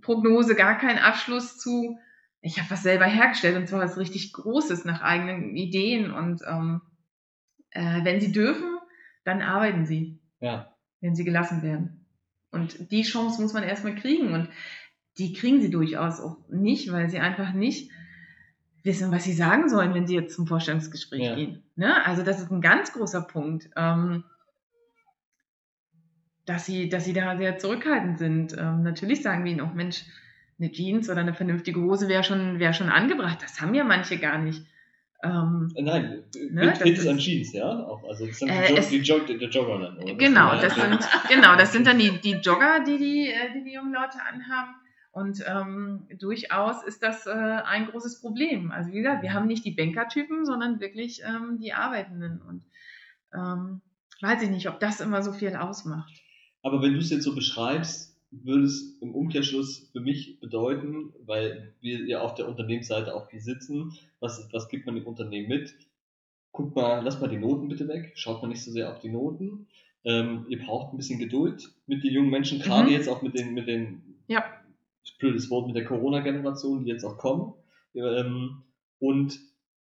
Prognose 0.00 0.54
gar 0.54 0.78
kein 0.78 0.98
Abschluss 0.98 1.58
zu, 1.58 1.98
ich 2.40 2.58
habe 2.58 2.70
was 2.70 2.82
selber 2.82 3.06
hergestellt 3.06 3.56
und 3.56 3.68
zwar 3.68 3.80
was 3.80 3.98
richtig 3.98 4.32
Großes 4.32 4.84
nach 4.84 5.02
eigenen 5.02 5.56
Ideen. 5.56 6.12
Und 6.12 6.42
ähm, 6.46 6.80
äh, 7.70 8.04
wenn 8.04 8.20
sie 8.20 8.32
dürfen, 8.32 8.78
dann 9.24 9.42
arbeiten 9.42 9.84
sie. 9.86 10.20
Ja 10.40 10.72
wenn 11.00 11.14
sie 11.14 11.24
gelassen 11.24 11.62
werden. 11.62 12.06
Und 12.50 12.90
die 12.90 13.02
Chance 13.02 13.40
muss 13.40 13.52
man 13.52 13.62
erstmal 13.62 13.94
kriegen. 13.94 14.32
Und 14.32 14.48
die 15.18 15.32
kriegen 15.32 15.60
sie 15.60 15.70
durchaus 15.70 16.20
auch 16.20 16.36
nicht, 16.48 16.90
weil 16.92 17.08
sie 17.08 17.18
einfach 17.18 17.52
nicht 17.52 17.90
wissen, 18.82 19.10
was 19.10 19.24
sie 19.24 19.32
sagen 19.32 19.68
sollen, 19.68 19.94
wenn 19.94 20.06
sie 20.06 20.14
jetzt 20.14 20.34
zum 20.34 20.46
Vorstellungsgespräch 20.46 21.22
ja. 21.22 21.34
gehen. 21.34 21.62
Ne? 21.74 22.04
Also 22.04 22.22
das 22.22 22.40
ist 22.40 22.50
ein 22.50 22.60
ganz 22.60 22.92
großer 22.92 23.22
Punkt, 23.22 23.68
ähm, 23.76 24.24
dass, 26.46 26.64
sie, 26.64 26.88
dass 26.88 27.04
sie 27.04 27.12
da 27.12 27.36
sehr 27.36 27.58
zurückhaltend 27.58 28.18
sind. 28.18 28.56
Ähm, 28.58 28.82
natürlich 28.82 29.22
sagen 29.22 29.44
wir 29.44 29.52
ihnen 29.52 29.60
auch, 29.60 29.74
Mensch, 29.74 30.04
eine 30.58 30.72
Jeans 30.72 31.10
oder 31.10 31.20
eine 31.20 31.34
vernünftige 31.34 31.80
Hose 31.80 32.08
wäre 32.08 32.24
schon, 32.24 32.58
wär 32.58 32.72
schon 32.72 32.88
angebracht. 32.88 33.38
Das 33.42 33.60
haben 33.60 33.74
ja 33.74 33.84
manche 33.84 34.16
gar 34.18 34.38
nicht. 34.38 34.62
Ähm, 35.22 35.72
äh, 35.74 35.82
Nein, 35.82 36.24
ne, 36.50 36.66
mit 36.66 36.82
Hits 36.82 37.06
an 37.06 37.18
Jeans, 37.18 37.52
ja? 37.52 37.68
Auch, 37.68 38.04
also 38.08 38.26
das 38.26 38.38
sind 38.38 38.48
äh, 38.48 38.68
die, 38.68 38.76
es, 38.76 38.88
die 38.88 38.98
Jog, 38.98 39.26
der 39.26 39.36
Jogger 39.36 39.80
dann, 39.80 39.98
oder? 39.98 40.14
Genau, 40.14 40.52
das 40.60 40.74
sind, 40.74 40.98
genau, 41.28 41.56
das 41.56 41.72
sind 41.72 41.86
dann 41.86 41.98
die, 41.98 42.20
die 42.20 42.34
Jogger, 42.34 42.80
die 42.86 42.98
die, 42.98 43.28
äh, 43.28 43.52
die 43.54 43.64
die 43.64 43.74
jungen 43.74 43.92
Leute 43.92 44.18
anhaben. 44.28 44.74
Und 45.10 45.42
ähm, 45.46 46.06
durchaus 46.18 46.84
ist 46.84 47.02
das 47.02 47.26
äh, 47.26 47.30
ein 47.30 47.86
großes 47.86 48.20
Problem. 48.20 48.70
Also 48.70 48.92
wie 48.92 48.98
gesagt, 48.98 49.22
wir 49.22 49.32
haben 49.32 49.46
nicht 49.46 49.64
die 49.64 49.70
Bankertypen, 49.70 50.44
sondern 50.44 50.78
wirklich 50.78 51.22
ähm, 51.26 51.58
die 51.58 51.72
Arbeitenden. 51.72 52.42
Und 52.42 52.64
ähm, 53.34 53.80
weiß 54.20 54.42
ich 54.42 54.50
nicht, 54.50 54.68
ob 54.68 54.78
das 54.78 55.00
immer 55.00 55.22
so 55.22 55.32
viel 55.32 55.56
ausmacht. 55.56 56.12
Aber 56.66 56.82
wenn 56.82 56.94
du 56.94 56.98
es 56.98 57.10
jetzt 57.10 57.22
so 57.22 57.32
beschreibst, 57.32 58.18
würde 58.32 58.64
es 58.64 58.98
im 59.00 59.14
Umkehrschluss 59.14 59.88
für 59.92 60.00
mich 60.00 60.40
bedeuten, 60.40 61.12
weil 61.24 61.72
wir 61.80 62.04
ja 62.08 62.22
auf 62.22 62.34
der 62.34 62.48
Unternehmensseite 62.48 63.14
auch 63.14 63.30
viel 63.30 63.38
sitzen, 63.38 63.96
was, 64.18 64.48
was 64.50 64.68
gibt 64.68 64.84
man 64.84 64.96
dem 64.96 65.06
Unternehmen 65.06 65.46
mit? 65.46 65.76
Guckt 66.50 66.74
mal, 66.74 67.04
lasst 67.04 67.20
mal 67.20 67.28
die 67.28 67.36
Noten 67.36 67.68
bitte 67.68 67.86
weg, 67.86 68.14
schaut 68.16 68.42
mal 68.42 68.48
nicht 68.48 68.64
so 68.64 68.72
sehr 68.72 68.90
auf 68.90 68.98
die 68.98 69.10
Noten. 69.10 69.68
Ähm, 70.02 70.44
ihr 70.48 70.58
braucht 70.58 70.92
ein 70.92 70.96
bisschen 70.96 71.20
Geduld 71.20 71.72
mit 71.86 72.02
den 72.02 72.12
jungen 72.12 72.30
Menschen, 72.30 72.58
gerade 72.58 72.88
mhm. 72.88 72.94
jetzt 72.94 73.08
auch 73.08 73.22
mit 73.22 73.38
den, 73.38 73.54
mit 73.54 73.68
den, 73.68 74.16
ja. 74.26 74.44
blödes 75.20 75.48
Wort, 75.50 75.68
mit 75.68 75.76
der 75.76 75.84
Corona-Generation, 75.84 76.82
die 76.82 76.90
jetzt 76.90 77.04
auch 77.04 77.16
kommen. 77.16 77.54
Ähm, 77.94 78.64
und 78.98 79.38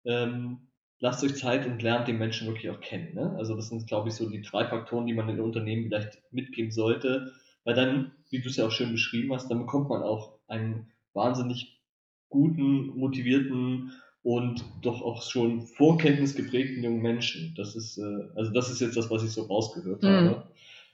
ähm, 0.07 0.70
lasst 1.01 1.25
euch 1.25 1.35
Zeit 1.35 1.67
und 1.67 1.83
lernt 1.83 2.09
den 2.09 2.19
Menschen 2.19 2.47
wirklich 2.47 2.71
auch 2.71 2.81
kennen. 2.81 3.15
Ne? 3.15 3.35
Also 3.37 3.57
das 3.57 3.69
sind, 3.69 3.87
glaube 3.87 4.11
ich, 4.11 4.15
so 4.15 4.29
die 4.29 4.43
drei 4.43 4.67
Faktoren, 4.67 5.07
die 5.07 5.15
man 5.15 5.29
in 5.29 5.41
Unternehmen 5.41 5.87
vielleicht 5.87 6.23
mitgeben 6.31 6.71
sollte, 6.71 7.33
weil 7.65 7.75
dann, 7.75 8.13
wie 8.31 8.41
du 8.41 8.49
es 8.49 8.57
ja 8.57 8.67
auch 8.67 8.71
schön 8.71 8.93
beschrieben 8.93 9.33
hast, 9.33 9.51
dann 9.51 9.59
bekommt 9.59 9.89
man 9.89 10.03
auch 10.03 10.39
einen 10.47 10.93
wahnsinnig 11.15 11.81
guten, 12.29 12.97
motivierten 12.99 13.93
und 14.23 14.63
doch 14.83 15.01
auch 15.01 15.23
schon 15.23 15.63
Vorkenntnis 15.63 16.35
geprägten 16.35 16.85
jungen 16.85 17.03
Menschen. 17.03 17.55
Das 17.57 17.75
ist, 17.75 17.99
äh, 17.99 18.29
also 18.37 18.53
das 18.53 18.71
ist 18.71 18.81
jetzt 18.81 18.97
das, 18.97 19.11
was 19.11 19.25
ich 19.25 19.31
so 19.31 19.43
rausgehört 19.43 20.03
mhm. 20.03 20.07
habe. 20.07 20.43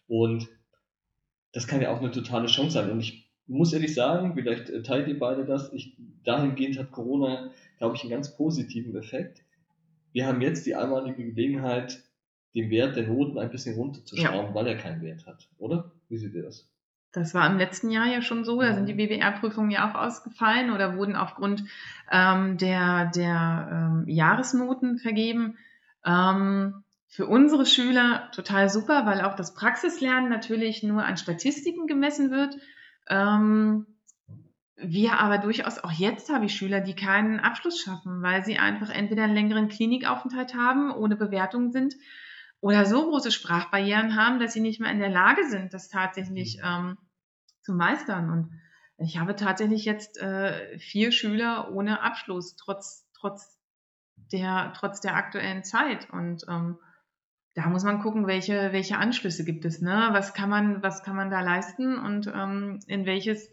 Und 0.07 0.49
das 1.53 1.67
kann 1.67 1.83
ja 1.83 1.93
auch 1.93 2.01
eine 2.01 2.13
totale 2.13 2.47
Chance 2.47 2.73
sein. 2.73 2.91
Und 2.91 3.01
ich 3.01 3.29
muss 3.49 3.73
ehrlich 3.73 3.95
sagen, 3.95 4.35
vielleicht 4.35 4.71
äh, 4.71 4.83
teilt 4.83 5.09
ihr 5.09 5.19
beide 5.19 5.45
das, 5.45 5.73
ich, 5.73 5.97
dahingehend 6.25 6.79
hat 6.79 6.93
Corona, 6.93 7.51
glaube 7.79 7.97
ich, 7.97 8.03
einen 8.03 8.11
ganz 8.11 8.37
positiven 8.37 8.95
Effekt. 8.95 9.43
Wir 10.17 10.27
haben 10.27 10.41
jetzt 10.41 10.65
die 10.65 10.75
einmalige 10.75 11.27
Gelegenheit, 11.27 12.03
den 12.55 12.71
Wert 12.71 12.97
der 12.97 13.07
Noten 13.07 13.39
ein 13.39 13.51
bisschen 13.51 13.75
runterzuschrauben, 13.75 14.49
ja. 14.49 14.55
weil 14.55 14.67
er 14.67 14.79
keinen 14.79 15.03
Wert 15.03 15.27
hat, 15.27 15.47
oder? 15.59 15.93
Wie 16.09 16.17
seht 16.17 16.33
ihr 16.33 16.43
das? 16.43 16.67
Das 17.13 17.35
war 17.35 17.47
im 17.47 17.59
letzten 17.59 17.91
Jahr 17.91 18.07
ja 18.07 18.23
schon 18.23 18.43
so. 18.43 18.63
Da 18.63 18.73
sind 18.73 18.89
die. 18.89 18.95
BWR-Prüfungen 18.95 19.71
ja 19.71 19.91
auch 19.91 19.95
ausgefallen 19.95 20.71
oder 20.71 20.97
wurden 20.97 21.17
aufgrund 21.17 21.65
ähm, 22.11 22.57
der, 22.57 23.11
der 23.15 23.69
ähm, 23.71 24.09
Jahresnoten 24.09 24.97
vergeben. 24.97 25.59
Ähm, 26.03 26.83
für 27.09 27.27
unsere 27.27 27.67
Schüler 27.67 28.31
total 28.35 28.71
super, 28.71 29.05
weil 29.05 29.21
auch 29.21 29.37
das 29.37 29.53
Praxislernen 29.53 30.31
natürlich 30.31 30.83
nur 30.83 31.05
an 31.05 31.19
Statistiken 31.19 31.87
gemessen 31.87 32.31
wird. 32.31 32.57
Ähm, 33.11 33.85
wir 34.77 35.19
aber 35.19 35.39
durchaus 35.39 35.79
auch 35.79 35.93
jetzt 35.93 36.33
habe 36.33 36.47
ich 36.47 36.55
Schüler, 36.55 36.81
die 36.81 36.95
keinen 36.95 37.41
Abschluss 37.41 37.81
schaffen, 37.81 38.23
weil 38.23 38.45
sie 38.45 38.59
einfach 38.59 38.91
entweder 38.91 39.25
einen 39.25 39.35
längeren 39.35 39.69
Klinikaufenthalt 39.69 40.55
haben, 40.55 40.93
ohne 40.93 41.17
Bewertung 41.17 41.71
sind 41.71 41.95
oder 42.61 42.85
so 42.85 43.09
große 43.09 43.33
Sprachbarrieren 43.33 44.17
haben, 44.17 44.39
dass 44.39 44.53
sie 44.53 44.61
nicht 44.61 44.81
mehr 44.81 44.91
in 44.91 44.99
der 44.99 45.09
Lage 45.11 45.49
sind, 45.49 45.73
das 45.73 45.89
tatsächlich 45.89 46.59
mhm. 46.59 46.65
ähm, 46.65 46.99
zu 47.63 47.73
meistern. 47.73 48.31
Und 48.31 48.53
ich 48.99 49.19
habe 49.19 49.37
tatsächlich 49.37 49.85
jetzt 49.85 50.19
äh, 50.19 50.79
vier 50.79 51.13
Schüler 51.13 51.73
ohne 51.73 52.03
Abschluss, 52.03 52.57
trotz, 52.57 53.07
trotz, 53.19 53.59
der, 54.33 54.73
trotz 54.77 55.01
der 55.01 55.15
aktuellen 55.17 55.65
Zeit. 55.65 56.11
Und 56.11 56.45
ähm, 56.49 56.79
da 57.55 57.69
muss 57.69 57.85
man 57.85 58.01
gucken, 58.01 58.27
welche, 58.27 58.73
welche 58.73 58.99
Anschlüsse 58.99 59.45
gibt 59.45 59.65
es, 59.65 59.81
ne? 59.81 60.09
Was 60.13 60.35
kann 60.35 60.51
man, 60.51 60.83
was 60.83 61.03
kann 61.03 61.17
man 61.17 61.31
da 61.31 61.41
leisten 61.41 61.99
und 61.99 62.27
ähm, 62.27 62.81
in 62.87 63.07
welches 63.07 63.49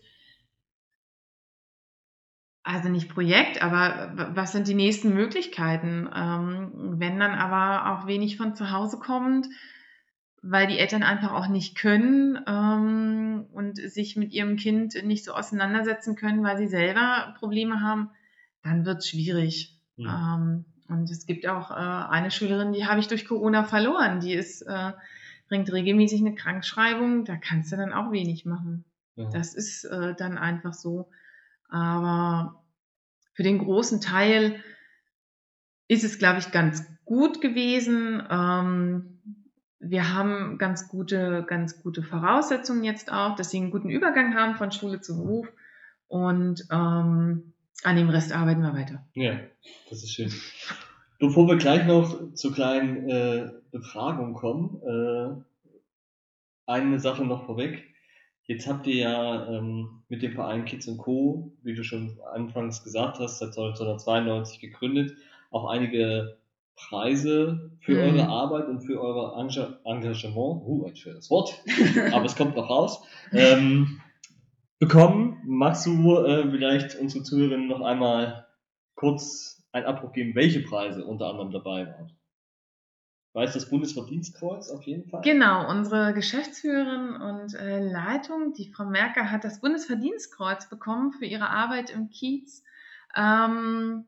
also 2.64 2.89
nicht 2.89 3.09
Projekt, 3.09 3.61
aber 3.61 4.14
was 4.36 4.53
sind 4.53 4.68
die 4.68 4.74
nächsten 4.74 5.14
Möglichkeiten? 5.14 6.09
Ähm, 6.16 6.72
wenn 6.97 7.20
dann 7.20 7.34
aber 7.34 7.91
auch 7.91 8.07
wenig 8.07 8.38
von 8.38 8.55
zu 8.55 8.72
Hause 8.72 8.97
kommt, 8.99 9.47
weil 10.41 10.68
die 10.68 10.80
Eltern 10.80 11.03
einfach 11.03 11.34
auch 11.34 11.47
nicht 11.47 11.78
können 11.78 12.39
ähm, 12.47 13.45
und 13.51 13.78
sich 13.78 14.16
mit 14.16 14.32
ihrem 14.32 14.55
Kind 14.55 14.95
nicht 15.03 15.26
so 15.26 15.34
auseinandersetzen 15.34 16.16
können, 16.16 16.43
weil 16.43 16.57
sie 16.57 16.68
selber 16.68 17.36
Probleme 17.39 17.82
haben, 17.82 18.11
dann 18.64 18.86
wird 18.86 18.99
es 18.99 19.09
schwierig. 19.09 19.78
Ja. 19.97 20.36
Ähm, 20.36 20.66
und 20.89 21.09
es 21.09 21.26
gibt 21.26 21.47
auch 21.47 21.72
äh, 21.72 21.74
eine 21.74 22.32
Schülerin, 22.32 22.74
die 22.74 22.86
habe 22.86 22.99
ich 22.99 23.07
durch 23.07 23.26
Corona 23.26 23.64
verloren. 23.64 24.20
Die 24.20 24.34
ist 24.34 24.61
äh, 24.64 24.91
bringt 25.47 25.72
regelmäßig 25.72 26.22
eine 26.22 26.36
Krankschreibung, 26.36 27.26
da 27.26 27.36
kannst 27.36 27.72
du 27.72 27.78
dann 27.78 27.93
auch 27.93 28.11
wenig 28.11 28.45
machen. 28.45 28.86
Ja. 29.16 29.30
Das 29.30 29.53
ist 29.53 29.84
äh, 29.84 30.16
dann 30.16 30.38
einfach 30.38 30.74
so. 30.74 31.09
Aber 31.70 32.64
für 33.34 33.43
den 33.43 33.59
großen 33.59 34.01
Teil 34.01 34.64
ist 35.88 36.03
es, 36.03 36.18
glaube 36.20 36.39
ich, 36.39 36.51
ganz 36.51 36.86
gut 37.05 37.41
gewesen. 37.41 38.24
Ähm, 38.30 39.20
wir 39.80 40.14
haben 40.14 40.57
ganz 40.57 40.88
gute, 40.88 41.43
ganz 41.47 41.82
gute 41.82 42.03
Voraussetzungen 42.03 42.84
jetzt 42.84 43.11
auch, 43.11 43.36
dass 43.36 43.49
sie 43.49 43.57
einen 43.57 43.72
guten 43.72 43.89
Übergang 43.89 44.36
haben 44.36 44.55
von 44.55 44.72
Schule 44.72 45.01
zu 45.01 45.18
Beruf. 45.18 45.51
Und 46.07 46.66
ähm, 46.72 47.53
an 47.84 47.95
dem 47.95 48.09
Rest 48.09 48.34
arbeiten 48.34 48.61
wir 48.61 48.74
weiter. 48.74 49.05
Ja, 49.14 49.39
das 49.89 50.03
ist 50.03 50.14
schön. 50.14 50.32
Bevor 51.20 51.47
wir 51.47 51.57
gleich 51.57 51.86
noch 51.86 52.34
zur 52.34 52.53
kleinen 52.53 53.09
äh, 53.09 53.51
Befragung 53.72 54.34
kommen, 54.34 54.82
äh, 54.84 55.43
eine 56.66 56.99
Sache 56.99 57.26
noch 57.26 57.45
vorweg. 57.45 57.93
Jetzt 58.46 58.68
habt 58.68 58.88
ihr 58.88 58.96
ja 58.96 59.48
ähm, 59.48 60.04
mit 60.10 60.22
dem 60.22 60.34
Verein 60.34 60.66
Kids 60.66 60.89
Co., 60.98 61.54
wie 61.64 61.74
du 61.76 61.84
schon 61.84 62.20
anfangs 62.34 62.84
gesagt 62.84 63.20
hast, 63.20 63.39
seit 63.39 63.50
1992 63.50 64.60
gegründet, 64.60 65.16
auch 65.50 65.66
einige 65.70 66.38
Preise 66.76 67.72
für 67.82 67.94
Mhm. 67.94 68.00
eure 68.00 68.28
Arbeit 68.28 68.68
und 68.68 68.82
für 68.82 69.00
euer 69.00 69.38
Enga 69.38 69.80
Engagement, 69.86 70.36
uh, 70.66 70.86
ein 70.88 70.96
schönes 70.96 71.30
Wort, 71.30 71.62
aber 72.12 72.26
es 72.26 72.36
kommt 72.36 72.56
noch 72.56 72.70
raus, 72.70 73.04
ähm, 73.32 74.02
bekommen. 74.80 75.41
Magst 75.46 75.86
du 75.86 76.18
äh, 76.18 76.50
vielleicht 76.50 76.96
unsere 77.00 77.24
Zuhörerinnen 77.24 77.68
noch 77.68 77.82
einmal 77.82 78.48
kurz 78.96 79.64
einen 79.72 79.86
Abbruch 79.86 80.12
geben, 80.12 80.36
welche 80.36 80.62
Preise 80.62 81.06
unter 81.06 81.28
anderem 81.30 81.52
dabei 81.52 81.88
waren? 81.88 82.12
Weiß 83.34 83.54
das 83.54 83.70
Bundesverdienstkreuz 83.70 84.70
auf 84.70 84.84
jeden 84.84 85.10
Fall? 85.10 85.22
Genau, 85.22 85.68
unsere 85.68 86.14
Geschäftsführerin 86.14 87.16
und 87.16 87.56
äh, 87.56 87.80
Leitung, 87.80 88.54
die 88.54 88.72
Frau 88.72 88.86
Merker, 88.86 89.32
hat 89.32 89.44
das 89.44 89.60
Bundesverdienstkreuz 89.60 90.70
bekommen 90.70 91.14
für 91.14 91.26
ihre 91.26 91.50
Arbeit 91.50 91.90
im 91.90 92.12
Kiez. 92.12 92.64
Ähm, 93.16 94.06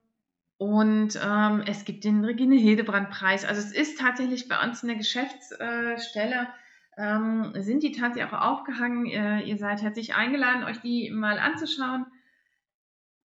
und 0.58 1.20
ähm, 1.22 1.64
es 1.66 1.86
gibt 1.86 2.04
den 2.04 2.24
Regine 2.24 2.56
Hildebrand 2.56 3.10
Preis. 3.10 3.46
Also 3.46 3.62
es 3.62 3.74
ist 3.74 4.00
tatsächlich 4.00 4.48
bei 4.48 4.64
uns 4.64 4.84
in 4.84 4.90
der 4.90 4.98
Geschäftsstelle, 4.98 6.48
ähm, 6.96 7.52
sind 7.56 7.82
die 7.82 7.94
tatsächlich 7.94 8.32
auch 8.32 8.42
aufgehangen. 8.42 9.08
Ihr, 9.08 9.44
ihr 9.44 9.58
seid 9.58 9.82
herzlich 9.82 10.14
eingeladen, 10.14 10.64
euch 10.64 10.80
die 10.82 11.10
mal 11.10 11.40
anzuschauen. 11.40 12.06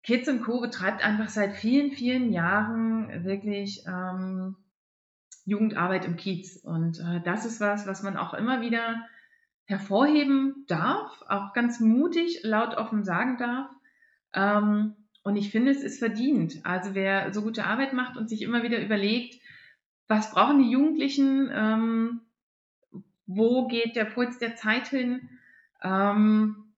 Kids 0.02 0.30
Co. 0.44 0.60
betreibt 0.62 1.04
einfach 1.04 1.28
seit 1.28 1.52
vielen, 1.52 1.92
vielen 1.92 2.32
Jahren 2.32 3.24
wirklich 3.24 3.84
ähm, 3.86 4.56
Jugendarbeit 5.50 6.04
im 6.04 6.16
Kiez. 6.16 6.56
Und 6.56 7.00
äh, 7.00 7.20
das 7.24 7.44
ist 7.44 7.60
was, 7.60 7.86
was 7.86 8.02
man 8.02 8.16
auch 8.16 8.34
immer 8.34 8.60
wieder 8.60 9.04
hervorheben 9.64 10.64
darf, 10.68 11.22
auch 11.28 11.52
ganz 11.52 11.80
mutig 11.80 12.40
laut 12.42 12.76
offen 12.76 13.04
sagen 13.04 13.36
darf. 13.36 13.68
Ähm, 14.32 14.94
und 15.22 15.36
ich 15.36 15.50
finde, 15.50 15.72
es 15.72 15.82
ist 15.82 15.98
verdient. 15.98 16.60
Also 16.64 16.94
wer 16.94 17.32
so 17.34 17.42
gute 17.42 17.66
Arbeit 17.66 17.92
macht 17.92 18.16
und 18.16 18.28
sich 18.28 18.42
immer 18.42 18.62
wieder 18.62 18.80
überlegt, 18.82 19.40
was 20.08 20.30
brauchen 20.30 20.62
die 20.62 20.70
Jugendlichen, 20.70 21.50
ähm, 21.52 22.20
wo 23.26 23.66
geht 23.66 23.96
der 23.96 24.06
Puls 24.06 24.38
der 24.38 24.56
Zeit 24.56 24.88
hin, 24.88 25.28
ähm, 25.82 26.72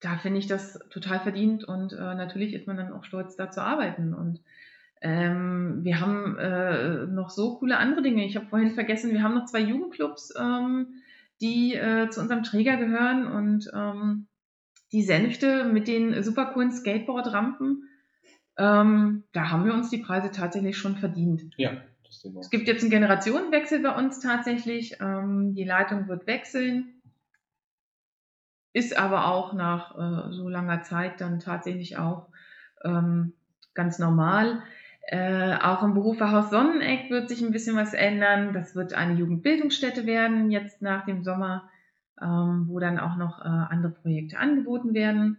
da 0.00 0.16
finde 0.16 0.38
ich 0.38 0.46
das 0.46 0.78
total 0.90 1.18
verdient 1.18 1.64
und 1.64 1.92
äh, 1.92 2.14
natürlich 2.14 2.54
ist 2.54 2.68
man 2.68 2.76
dann 2.76 2.92
auch 2.92 3.04
stolz, 3.04 3.34
da 3.34 3.50
zu 3.50 3.62
arbeiten. 3.62 4.14
Und 4.14 4.40
ähm, 5.00 5.80
wir 5.82 6.00
haben 6.00 6.38
äh, 6.38 7.06
noch 7.06 7.30
so 7.30 7.58
coole 7.58 7.76
andere 7.76 8.02
Dinge. 8.02 8.24
Ich 8.24 8.36
habe 8.36 8.46
vorhin 8.46 8.70
vergessen, 8.70 9.12
wir 9.12 9.22
haben 9.22 9.34
noch 9.34 9.46
zwei 9.46 9.60
Jugendclubs, 9.60 10.34
ähm, 10.38 11.02
die 11.40 11.74
äh, 11.74 12.10
zu 12.10 12.20
unserem 12.20 12.42
Träger 12.42 12.76
gehören 12.76 13.26
und 13.26 13.70
ähm, 13.74 14.26
die 14.92 15.02
Sänfte 15.02 15.64
mit 15.64 15.86
den 15.86 16.22
super 16.22 16.46
coolen 16.46 16.72
Skateboard-Rampen. 16.72 17.84
Ähm, 18.56 19.24
da 19.32 19.50
haben 19.50 19.64
wir 19.64 19.74
uns 19.74 19.90
die 19.90 19.98
Preise 19.98 20.30
tatsächlich 20.30 20.76
schon 20.76 20.96
verdient. 20.96 21.42
Ja, 21.56 21.72
das 22.04 22.20
Thema. 22.20 22.40
Es 22.40 22.50
gibt 22.50 22.66
jetzt 22.66 22.82
einen 22.82 22.90
Generationenwechsel 22.90 23.80
bei 23.80 23.94
uns 23.94 24.18
tatsächlich. 24.20 24.96
Ähm, 25.00 25.54
die 25.54 25.64
Leitung 25.64 26.08
wird 26.08 26.26
wechseln. 26.26 26.94
Ist 28.72 28.98
aber 28.98 29.28
auch 29.28 29.52
nach 29.52 29.96
äh, 29.96 30.32
so 30.32 30.48
langer 30.48 30.82
Zeit 30.82 31.20
dann 31.20 31.38
tatsächlich 31.38 31.98
auch 31.98 32.28
ähm, 32.84 33.34
ganz 33.74 33.98
normal. 33.98 34.62
Äh, 35.10 35.56
auch 35.62 35.82
im 35.82 35.94
Berufehaus 35.94 36.50
Sonneneck 36.50 37.08
wird 37.08 37.30
sich 37.30 37.40
ein 37.40 37.50
bisschen 37.50 37.76
was 37.76 37.94
ändern. 37.94 38.52
Das 38.52 38.76
wird 38.76 38.92
eine 38.92 39.14
Jugendbildungsstätte 39.14 40.04
werden, 40.04 40.50
jetzt 40.50 40.82
nach 40.82 41.06
dem 41.06 41.24
Sommer, 41.24 41.70
ähm, 42.20 42.66
wo 42.68 42.78
dann 42.78 42.98
auch 42.98 43.16
noch 43.16 43.40
äh, 43.40 43.48
andere 43.48 43.92
Projekte 43.92 44.38
angeboten 44.38 44.92
werden. 44.92 45.38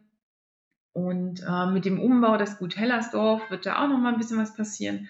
Und 0.91 1.43
äh, 1.47 1.67
mit 1.67 1.85
dem 1.85 1.99
Umbau 1.99 2.35
des 2.37 2.57
Gut 2.57 2.77
Hellersdorf 2.77 3.51
wird 3.51 3.67
da 3.67 3.83
auch 3.83 3.87
noch 3.87 3.99
mal 3.99 4.11
ein 4.11 4.17
bisschen 4.17 4.39
was 4.39 4.55
passieren. 4.55 5.07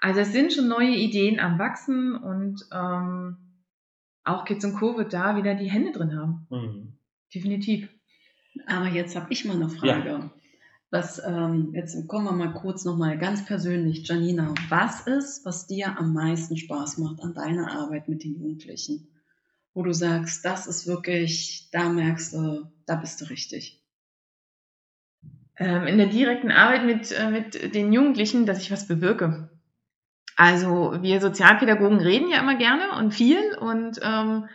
Also 0.00 0.20
es 0.20 0.30
sind 0.30 0.52
schon 0.52 0.68
neue 0.68 0.94
Ideen 0.94 1.40
am 1.40 1.58
Wachsen 1.58 2.14
und 2.14 2.64
ähm, 2.72 3.38
auch 4.22 4.44
Kids 4.44 4.72
Co. 4.78 4.96
wird 4.96 5.14
da 5.14 5.34
wieder 5.34 5.56
die 5.56 5.70
Hände 5.70 5.90
drin 5.90 6.16
haben. 6.16 6.46
Mhm. 6.48 6.98
Definitiv. 7.34 7.88
Aber 8.68 8.86
jetzt 8.86 9.16
habe 9.16 9.32
ich 9.32 9.44
mal 9.44 9.56
eine 9.56 9.68
Frage. 9.68 10.30
Was, 10.90 11.20
ähm, 11.26 11.70
jetzt 11.74 12.06
kommen 12.06 12.26
wir 12.26 12.32
mal 12.32 12.52
kurz 12.52 12.84
nochmal 12.84 13.18
ganz 13.18 13.44
persönlich. 13.44 14.06
Janina, 14.06 14.54
was 14.68 15.06
ist, 15.06 15.44
was 15.44 15.66
dir 15.66 15.98
am 15.98 16.12
meisten 16.12 16.56
Spaß 16.56 16.98
macht 16.98 17.20
an 17.20 17.34
deiner 17.34 17.72
Arbeit 17.72 18.08
mit 18.08 18.22
den 18.22 18.40
Jugendlichen? 18.40 19.08
Wo 19.74 19.82
du 19.82 19.92
sagst, 19.92 20.44
das 20.44 20.66
ist 20.66 20.86
wirklich, 20.86 21.68
da 21.72 21.88
merkst 21.88 22.34
du, 22.34 22.70
da 22.86 22.96
bist 22.96 23.20
du 23.20 23.24
richtig. 23.26 23.82
Ähm, 25.58 25.86
in 25.86 25.98
der 25.98 26.06
direkten 26.06 26.50
Arbeit 26.50 26.84
mit, 26.84 27.12
äh, 27.12 27.30
mit 27.30 27.74
den 27.74 27.92
Jugendlichen, 27.92 28.46
dass 28.46 28.60
ich 28.60 28.70
was 28.70 28.86
bewirke. 28.86 29.50
Also 30.36 30.98
wir 31.00 31.20
Sozialpädagogen 31.20 31.98
reden 31.98 32.30
ja 32.30 32.40
immer 32.40 32.56
gerne 32.56 32.96
und 32.98 33.12
viel 33.12 33.56
und 33.58 33.98
ähm, 34.02 34.48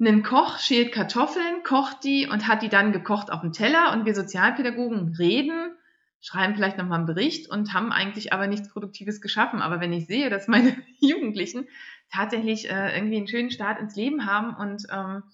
ein 0.00 0.22
Koch 0.22 0.58
schält 0.58 0.92
Kartoffeln, 0.92 1.62
kocht 1.64 2.04
die 2.04 2.28
und 2.28 2.46
hat 2.46 2.62
die 2.62 2.68
dann 2.68 2.92
gekocht 2.92 3.32
auf 3.32 3.40
dem 3.40 3.52
Teller 3.52 3.92
und 3.92 4.04
wir 4.04 4.14
Sozialpädagogen 4.14 5.16
reden, 5.16 5.72
schreiben 6.20 6.54
vielleicht 6.54 6.78
nochmal 6.78 6.98
einen 6.98 7.06
Bericht 7.06 7.50
und 7.50 7.72
haben 7.72 7.92
eigentlich 7.92 8.32
aber 8.32 8.46
nichts 8.46 8.68
Produktives 8.68 9.20
geschaffen. 9.20 9.60
Aber 9.60 9.80
wenn 9.80 9.92
ich 9.92 10.06
sehe, 10.06 10.30
dass 10.30 10.46
meine 10.48 10.76
Jugendlichen 11.00 11.68
tatsächlich 12.12 12.70
äh, 12.70 12.96
irgendwie 12.96 13.16
einen 13.16 13.28
schönen 13.28 13.50
Start 13.50 13.80
ins 13.80 13.96
Leben 13.96 14.24
haben 14.24 14.54
und 14.54 14.86
ähm, 14.90 15.24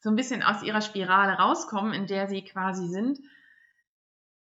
so 0.00 0.10
ein 0.10 0.16
bisschen 0.16 0.42
aus 0.42 0.62
ihrer 0.62 0.80
Spirale 0.80 1.32
rauskommen, 1.32 1.92
in 1.92 2.06
der 2.06 2.28
sie 2.28 2.42
quasi 2.42 2.88
sind, 2.88 3.18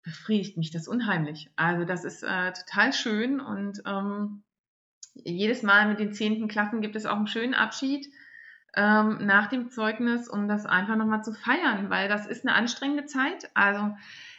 befriedigt 0.03 0.57
mich 0.57 0.71
das 0.71 0.87
unheimlich. 0.87 1.49
Also 1.55 1.85
das 1.85 2.03
ist 2.03 2.23
äh, 2.23 2.51
total 2.53 2.91
schön 2.91 3.39
und 3.39 3.81
ähm, 3.85 4.43
jedes 5.13 5.61
Mal 5.61 5.87
mit 5.87 5.99
den 5.99 6.13
zehnten 6.13 6.47
Klassen 6.47 6.81
gibt 6.81 6.95
es 6.95 7.05
auch 7.05 7.17
einen 7.17 7.27
schönen 7.27 7.53
Abschied 7.53 8.07
ähm, 8.75 9.25
nach 9.25 9.47
dem 9.47 9.69
Zeugnis, 9.69 10.29
um 10.29 10.47
das 10.47 10.65
einfach 10.65 10.95
nochmal 10.95 11.23
zu 11.23 11.33
feiern, 11.33 11.89
weil 11.89 12.07
das 12.07 12.27
ist 12.27 12.45
eine 12.45 12.55
anstrengende 12.55 13.05
Zeit. 13.05 13.49
Also 13.53 13.95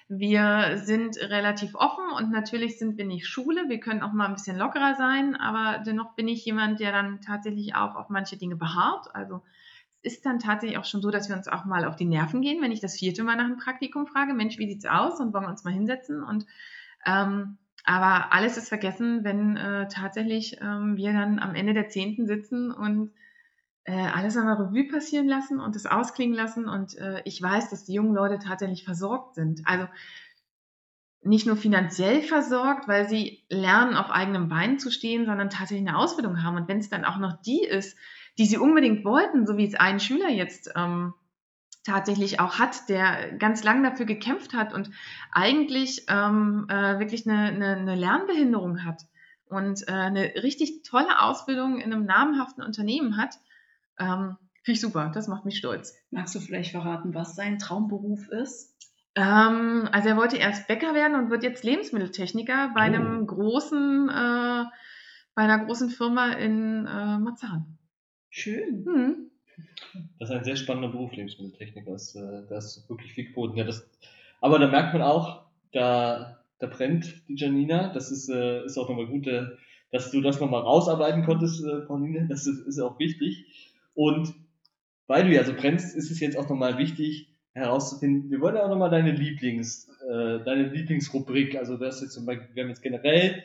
wir 0.09 0.78
sind 0.78 1.16
relativ 1.18 1.74
offen 1.74 2.05
und 2.16 2.30
natürlich 2.30 2.78
sind 2.78 2.99
wir 2.99 3.07
nicht 3.07 3.26
Schule. 3.26 3.68
Wir 3.68 3.80
können 3.80 4.03
auch 4.03 4.12
mal 4.12 4.26
ein 4.26 4.35
bisschen 4.35 4.59
lockerer 4.59 4.95
sein, 4.95 5.37
aber 5.37 5.83
dennoch 5.85 6.14
bin 6.14 6.28
ich 6.28 6.45
jemand, 6.45 6.80
der 6.80 6.93
dann 6.93 7.20
tatsächlich 7.20 7.74
auch 7.74 7.95
auf 7.95 8.09
manche 8.09 8.37
Dinge 8.37 8.57
beharrt. 8.57 9.14
Also 9.14 9.43
es 10.03 10.14
ist 10.14 10.26
dann 10.26 10.39
tatsächlich 10.39 10.78
auch 10.78 10.85
schon 10.85 11.03
so, 11.03 11.11
dass 11.11 11.28
wir 11.28 11.37
uns 11.37 11.49
auch 11.49 11.64
mal 11.64 11.85
auf 11.85 11.97
die 11.97 12.05
Nerven 12.05 12.43
gehen, 12.43 12.61
wenn 12.62 12.72
ich 12.72 12.80
das 12.80 12.99
vierte 12.99 13.22
Mal 13.22 13.37
nach 13.37 13.45
einem 13.45 13.59
Praktikum 13.59 14.07
frage, 14.07 14.35
Mensch, 14.35 14.59
wie 14.59 14.68
sieht's 14.68 14.87
aus 14.87 15.20
und 15.20 15.33
wollen 15.33 15.45
wir 15.45 15.51
uns 15.51 15.64
mal 15.64 15.72
hinsetzen 15.72 16.22
und 16.22 16.47
ähm, 17.07 17.59
aber 17.85 18.33
alles 18.33 18.57
ist 18.57 18.68
vergessen, 18.68 19.24
wenn 19.24 19.57
äh, 19.57 19.89
tatsächlich 19.89 20.59
ähm, 20.61 20.97
wir 20.97 21.12
dann 21.12 21.41
am 21.41 21.55
Ende 21.57 21.74
der 21.74 21.89
Zehnten 21.89 22.26
sitzen 22.26 22.70
und 22.70 23.11
äh, 23.85 24.07
alles 24.07 24.37
einmal 24.37 24.57
Revue 24.57 24.89
passieren 24.89 25.26
lassen 25.26 25.61
und 25.61 25.76
es 25.76 25.87
ausklingen 25.87 26.37
lassen. 26.37 26.68
Und 26.68 26.97
äh, 26.97 27.22
ich 27.24 27.41
weiß, 27.41 27.70
dass 27.70 27.85
die 27.85 27.95
jungen 27.95 28.14
Leute 28.14 28.39
tatsächlich 28.39 28.85
versorgt 28.85 29.35
sind. 29.35 29.62
Also 29.64 29.87
nicht 31.22 31.47
nur 31.47 31.57
finanziell 31.57 32.22
versorgt, 32.22 32.89
weil 32.89 33.09
sie 33.09 33.45
lernen, 33.49 33.95
auf 33.95 34.11
eigenem 34.11 34.49
Bein 34.49 34.78
zu 34.78 34.91
stehen, 34.91 35.24
sondern 35.24 35.51
tatsächlich 35.51 35.87
eine 35.87 35.99
Ausbildung 35.99 36.43
haben. 36.43 36.57
Und 36.57 36.68
wenn 36.68 36.78
es 36.78 36.91
dann 36.91 37.05
auch 37.05 37.18
noch 37.18 37.41
die 37.43 37.62
ist, 37.62 37.97
die 38.39 38.47
sie 38.47 38.59
unbedingt 38.59 39.05
wollten, 39.05 39.47
so 39.47 39.57
wie 39.57 39.66
es 39.66 39.74
ein 39.74 40.01
Schüler 40.01 40.28
jetzt 40.28 40.72
ähm, 40.74 41.14
tatsächlich 41.85 42.41
auch 42.41 42.59
hat, 42.59 42.89
der 42.89 43.33
ganz 43.33 43.62
lang 43.62 43.83
dafür 43.83 44.07
gekämpft 44.07 44.55
hat 44.55 44.72
und 44.72 44.91
eigentlich 45.30 46.07
ähm, 46.09 46.66
äh, 46.68 46.99
wirklich 46.99 47.28
eine, 47.28 47.49
eine, 47.49 47.76
eine 47.76 47.95
Lernbehinderung 47.95 48.85
hat 48.85 49.03
und 49.47 49.87
äh, 49.89 49.93
eine 49.93 50.33
richtig 50.43 50.83
tolle 50.83 51.20
Ausbildung 51.20 51.78
in 51.78 51.93
einem 51.93 52.05
namhaften 52.05 52.64
Unternehmen 52.64 53.16
hat, 53.16 53.35
ähm, 54.03 54.36
finde 54.62 54.74
ich 54.76 54.80
super. 54.80 55.11
Das 55.14 55.28
macht 55.28 55.44
mich 55.44 55.57
stolz. 55.59 55.94
Magst 56.11 56.34
du 56.34 56.40
vielleicht 56.40 56.72
verraten, 56.72 57.14
was 57.14 57.34
sein 57.34 57.59
Traumberuf 57.59 58.28
ist? 58.28 58.74
Ähm, 59.14 59.88
also 59.92 60.09
er 60.09 60.16
wollte 60.16 60.36
erst 60.38 60.68
Bäcker 60.68 60.94
werden 60.94 61.16
und 61.16 61.30
wird 61.30 61.42
jetzt 61.42 61.64
Lebensmitteltechniker 61.64 62.70
bei 62.74 62.80
Oh. 62.80 62.84
einem 62.84 63.26
großen, 63.26 64.09
äh, 64.09 64.64
bei 65.34 65.42
einer 65.42 65.64
großen 65.64 65.90
Firma 65.90 66.32
in 66.32 66.86
äh, 66.86 67.18
Marzahn. 67.18 67.78
Schön. 68.30 68.84
Hm. 68.86 69.30
Das 70.18 70.30
ist 70.30 70.34
ein 70.34 70.44
sehr 70.44 70.57
spannender 70.57 70.88
Beruf, 70.88 71.12
Lebensmitteltechniker. 71.12 71.90
Das, 71.90 72.14
äh, 72.14 72.42
das 72.48 72.78
ist 72.78 72.88
wirklich 72.88 73.12
viel 73.12 73.26
geboten. 73.26 73.57
Ja, 73.59 73.64
das, 73.64 73.86
aber 74.40 74.59
da 74.59 74.68
merkt 74.68 74.94
man 74.94 75.03
auch, 75.03 75.44
da, 75.72 76.38
da 76.59 76.66
brennt 76.66 77.22
die 77.28 77.36
Janina. 77.36 77.92
Das 77.92 78.11
ist, 78.11 78.30
äh, 78.30 78.64
ist 78.64 78.78
auch 78.78 78.88
nochmal 78.88 79.07
gut, 79.07 79.26
äh, 79.26 79.44
dass 79.90 80.11
du 80.11 80.22
das 80.22 80.40
nochmal 80.40 80.62
rausarbeiten 80.62 81.24
konntest, 81.24 81.62
äh, 81.64 81.80
Pauline. 81.86 82.28
Das 82.28 82.46
ist, 82.46 82.66
ist 82.66 82.80
auch 82.80 82.98
wichtig. 82.98 83.72
Und 83.95 84.34
weil 85.07 85.24
du 85.24 85.34
ja 85.34 85.45
so 85.45 85.53
brennst, 85.55 85.97
ist 85.97 86.11
es 86.11 86.20
jetzt 86.20 86.36
auch 86.38 86.49
nochmal 86.49 86.78
wichtig 86.78 87.28
herauszufinden. 87.53 88.30
Wir 88.30 88.40
wollen 88.40 88.57
ja 88.57 88.64
auch 88.64 88.70
nochmal 88.70 88.90
deine 88.90 89.12
Lieblings, 89.12 89.88
äh, 90.09 90.43
deine 90.45 90.68
Lieblingsrubrik. 90.68 91.57
Also 91.57 91.76
das 91.76 92.01
jetzt 92.01 92.12
zum 92.14 92.24
Beispiel, 92.24 92.49
wir 92.55 92.62
haben 92.62 92.70
jetzt 92.70 92.82
generell 92.82 93.43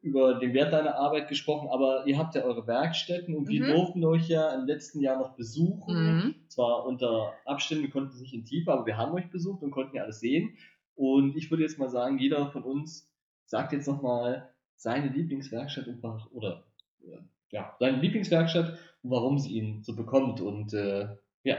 über 0.00 0.38
den 0.38 0.54
Wert 0.54 0.72
deiner 0.72 0.96
Arbeit 0.96 1.28
gesprochen, 1.28 1.68
aber 1.70 2.04
ihr 2.06 2.18
habt 2.18 2.34
ja 2.34 2.42
eure 2.42 2.66
Werkstätten 2.66 3.36
und 3.36 3.48
wir 3.48 3.62
Mhm. 3.62 3.66
durften 3.68 4.04
euch 4.04 4.28
ja 4.28 4.54
im 4.54 4.66
letzten 4.66 5.00
Jahr 5.00 5.18
noch 5.18 5.36
besuchen. 5.36 5.94
Mhm. 5.94 6.34
Zwar 6.48 6.86
unter 6.86 7.34
Abständen, 7.44 7.84
wir 7.84 7.90
konnten 7.90 8.14
es 8.14 8.20
nicht 8.20 8.32
in 8.34 8.44
Tiefe, 8.46 8.72
aber 8.72 8.86
wir 8.86 8.96
haben 8.96 9.12
euch 9.12 9.30
besucht 9.30 9.62
und 9.62 9.70
konnten 9.70 9.96
ja 9.96 10.02
alles 10.04 10.20
sehen. 10.20 10.56
Und 10.94 11.36
ich 11.36 11.50
würde 11.50 11.64
jetzt 11.64 11.78
mal 11.78 11.90
sagen, 11.90 12.18
jeder 12.18 12.50
von 12.50 12.62
uns 12.62 13.12
sagt 13.44 13.72
jetzt 13.72 13.86
nochmal 13.86 14.50
seine 14.74 15.08
Lieblingswerkstatt 15.08 15.86
oder 16.32 16.64
äh, 17.02 17.18
ja, 17.54 17.76
seine 17.78 17.98
Lieblingswerkstatt 17.98 18.78
und 19.02 19.10
warum 19.10 19.38
sie 19.38 19.52
ihn 19.52 19.84
so 19.84 19.94
bekommt. 19.94 20.40
Und 20.40 20.74
äh, 20.74 21.06
ja, 21.44 21.56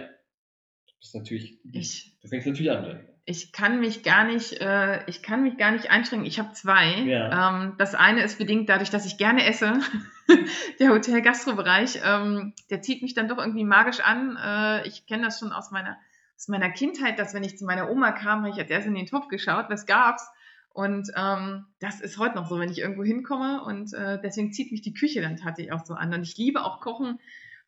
das 0.99 1.09
ist 1.09 1.15
natürlich, 1.15 1.57
Ich, 1.71 2.17
du 2.21 2.27
fängst 2.27 2.45
natürlich 2.45 2.71
an. 2.71 2.99
Ich 3.23 3.53
kann 3.53 3.79
mich 3.79 4.03
gar 4.03 4.25
nicht, 4.25 4.59
äh, 4.59 5.09
ich 5.09 5.23
kann 5.23 5.41
mich 5.41 5.57
gar 5.57 5.71
nicht 5.71 5.89
einschränken. 5.89 6.27
Ich 6.27 6.37
habe 6.37 6.51
zwei. 6.51 6.99
Ja. 7.05 7.49
Ähm, 7.49 7.75
das 7.77 7.95
eine 7.95 8.23
ist 8.23 8.37
bedingt 8.37 8.67
dadurch, 8.67 8.89
dass 8.89 9.05
ich 9.05 9.17
gerne 9.17 9.45
esse. 9.45 9.79
der 10.79 10.89
Hotel-Gastro-Bereich, 10.89 12.01
ähm, 12.03 12.53
der 12.69 12.81
zieht 12.81 13.01
mich 13.01 13.13
dann 13.13 13.29
doch 13.29 13.37
irgendwie 13.37 13.63
magisch 13.63 14.01
an. 14.01 14.37
Äh, 14.37 14.87
ich 14.87 15.07
kenne 15.07 15.23
das 15.23 15.39
schon 15.39 15.53
aus 15.53 15.71
meiner, 15.71 15.97
aus 16.35 16.49
meiner 16.49 16.69
Kindheit, 16.71 17.17
dass 17.19 17.33
wenn 17.33 17.45
ich 17.45 17.57
zu 17.57 17.65
meiner 17.65 17.89
Oma 17.89 18.11
kam, 18.11 18.41
habe 18.41 18.49
ich 18.49 18.59
als 18.59 18.69
erstes 18.69 18.89
in 18.89 18.95
den 18.95 19.07
Topf 19.07 19.29
geschaut, 19.29 19.67
was 19.69 19.85
gab's. 19.85 20.27
Und 20.76 21.09
ähm, 21.15 21.67
das 21.80 22.01
ist 22.01 22.17
heute 22.17 22.36
noch 22.36 22.49
so, 22.49 22.59
wenn 22.59 22.69
ich 22.69 22.80
irgendwo 22.80 23.05
hinkomme. 23.05 23.63
Und 23.63 23.93
äh, 23.93 24.19
deswegen 24.21 24.51
zieht 24.51 24.73
mich 24.73 24.82
die 24.82 24.93
Küche 24.93 25.21
dann 25.21 25.38
tatsächlich 25.38 25.71
auch 25.71 25.86
so 25.86 25.93
an. 25.93 26.13
Und 26.13 26.23
ich 26.23 26.36
liebe 26.36 26.65
auch 26.65 26.82
Kochen 26.82 27.17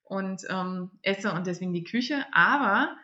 und 0.04 0.42
ähm, 0.50 0.92
esse 1.04 1.32
und 1.32 1.48
deswegen 1.48 1.72
die 1.72 1.86
Küche. 1.86 2.26
Aber 2.34 2.98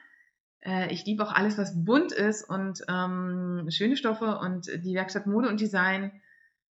äh, 0.59 0.91
ich 0.91 1.05
liebe 1.05 1.23
auch 1.23 1.31
alles, 1.31 1.57
was 1.57 1.85
bunt 1.85 2.11
ist 2.11 2.43
und 2.43 2.83
ähm, 2.89 3.67
schöne 3.69 3.95
Stoffe 3.95 4.39
und 4.39 4.67
die 4.83 4.93
Werkstatt 4.93 5.25
Mode 5.25 5.47
und 5.47 5.61
Design, 5.61 6.11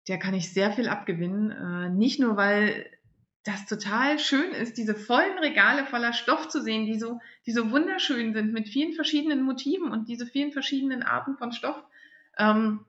der 0.09 0.19
kann 0.19 0.35
ich 0.35 0.53
sehr 0.53 0.73
viel 0.73 0.89
abgewinnen. 0.89 1.53
Äh, 1.53 1.91
nicht 1.91 2.19
nur, 2.19 2.37
weil 2.37 2.85
das 3.45 3.65
total 3.67 4.19
schön 4.19 4.51
ist, 4.51 4.77
diese 4.77 4.97
vollen 4.97 5.39
Regale 5.39 5.87
voller 5.87 6.15
Stoff 6.15 6.49
zu 6.49 6.61
sehen, 6.61 6.85
die 6.85 6.99
so, 6.99 7.21
die 7.47 7.53
so 7.53 7.71
wunderschön 7.71 8.35
sind 8.35 8.53
mit 8.53 8.69
vielen 8.69 8.93
verschiedenen 8.93 9.43
Motiven 9.43 9.93
und 9.93 10.09
diese 10.09 10.27
vielen 10.27 10.51
verschiedenen 10.51 11.05
Arten 11.05 11.37
von 11.37 11.53
Stoff, 11.53 11.81
ähm, 12.37 12.85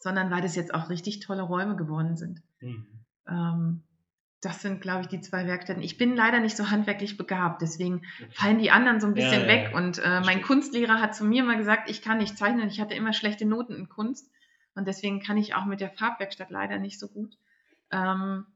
sondern 0.00 0.30
weil 0.30 0.42
das 0.42 0.56
jetzt 0.56 0.74
auch 0.74 0.90
richtig 0.90 1.20
tolle 1.20 1.42
Räume 1.42 1.76
geworden 1.76 2.16
sind. 2.16 2.42
Mhm. 2.60 2.86
Ähm, 3.28 3.82
das 4.42 4.62
sind, 4.62 4.80
glaube 4.80 5.02
ich, 5.02 5.08
die 5.08 5.20
zwei 5.20 5.46
Werkstätten. 5.46 5.82
Ich 5.82 5.98
bin 5.98 6.16
leider 6.16 6.40
nicht 6.40 6.56
so 6.56 6.70
handwerklich 6.70 7.18
begabt, 7.18 7.60
deswegen 7.60 8.02
fallen 8.32 8.58
die 8.58 8.70
anderen 8.70 8.98
so 8.98 9.06
ein 9.06 9.14
Ja, 9.14 9.24
bisschen 9.24 9.42
ja, 9.42 9.48
weg. 9.48 9.68
ja. 9.70 9.76
Und 9.76 9.98
äh, 9.98 10.20
mein. 10.22 10.40
Kunstlehrer 10.42 11.00
hat 11.00 11.14
zu 11.14 11.24
mir 11.24 11.44
mal 11.44 11.58
gesagt, 11.58 11.90
ich 11.90 12.00
kann 12.00 12.18
nicht 12.18 12.38
zeichnen. 12.38 12.68
Ich 12.68 12.80
hatte 12.80 12.94
immer 12.94 13.12
schlechte 13.12 13.44
Noten 13.44 13.74
in 13.74 13.88
Kunst. 13.88 14.30
Und 14.74 14.88
deswegen 14.88 15.20
kann 15.20 15.36
ich 15.36 15.54
auch 15.54 15.66
mit 15.66 15.80
der 15.80 15.90
Farbwerkstatt 15.90 16.50
leider 16.50 16.78
nicht 16.78 16.98
so 16.98 17.08
gut. 17.08 17.36
Ähm, 17.90 18.46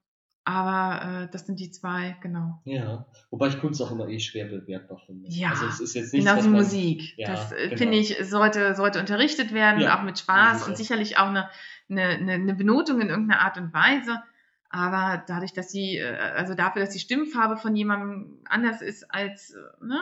aber 0.44 1.22
äh, 1.24 1.28
das 1.30 1.46
sind 1.46 1.58
die 1.58 1.70
zwei, 1.70 2.16
genau. 2.20 2.60
Ja, 2.64 3.06
wobei 3.30 3.48
ich 3.48 3.58
Kunst 3.60 3.80
auch 3.80 3.90
immer 3.90 4.08
eh 4.08 4.20
schwer 4.20 4.44
bewertbar 4.44 4.98
finde. 5.06 5.28
Ja, 5.30 5.50
also 5.50 5.66
es 5.66 5.80
ist 5.80 5.94
jetzt 5.94 6.12
nichts, 6.12 6.28
Genau 6.28 6.42
wie 6.44 6.48
man, 6.48 6.60
Musik. 6.60 7.14
Ja, 7.16 7.32
das 7.32 7.52
äh, 7.52 7.68
genau. 7.68 7.76
finde 7.78 7.96
ich, 7.96 8.16
sollte, 8.28 8.74
sollte 8.74 9.00
unterrichtet 9.00 9.52
werden, 9.54 9.80
Ja, 9.80 9.98
auch 9.98 10.02
mit 10.02 10.18
Spaß 10.18 10.58
sicher. 10.58 10.68
und 10.68 10.76
sicherlich 10.76 11.16
auch 11.16 11.28
eine, 11.28 11.48
eine, 11.88 12.02
eine, 12.02 12.32
eine 12.34 12.54
Benotung 12.54 13.00
in 13.00 13.08
irgendeiner 13.08 13.40
Art 13.40 13.56
und 13.56 13.72
Weise. 13.72 14.22
Aber 14.68 15.22
dadurch, 15.26 15.52
dass 15.52 15.70
sie, 15.70 15.96
äh, 15.96 16.14
also 16.36 16.54
dafür, 16.54 16.82
dass 16.82 16.90
die 16.90 16.98
Stimmfarbe 16.98 17.56
von 17.56 17.74
jemandem 17.74 18.38
anders 18.44 18.82
ist 18.82 19.04
als, 19.14 19.54
äh, 19.54 19.84
ne, 19.84 19.98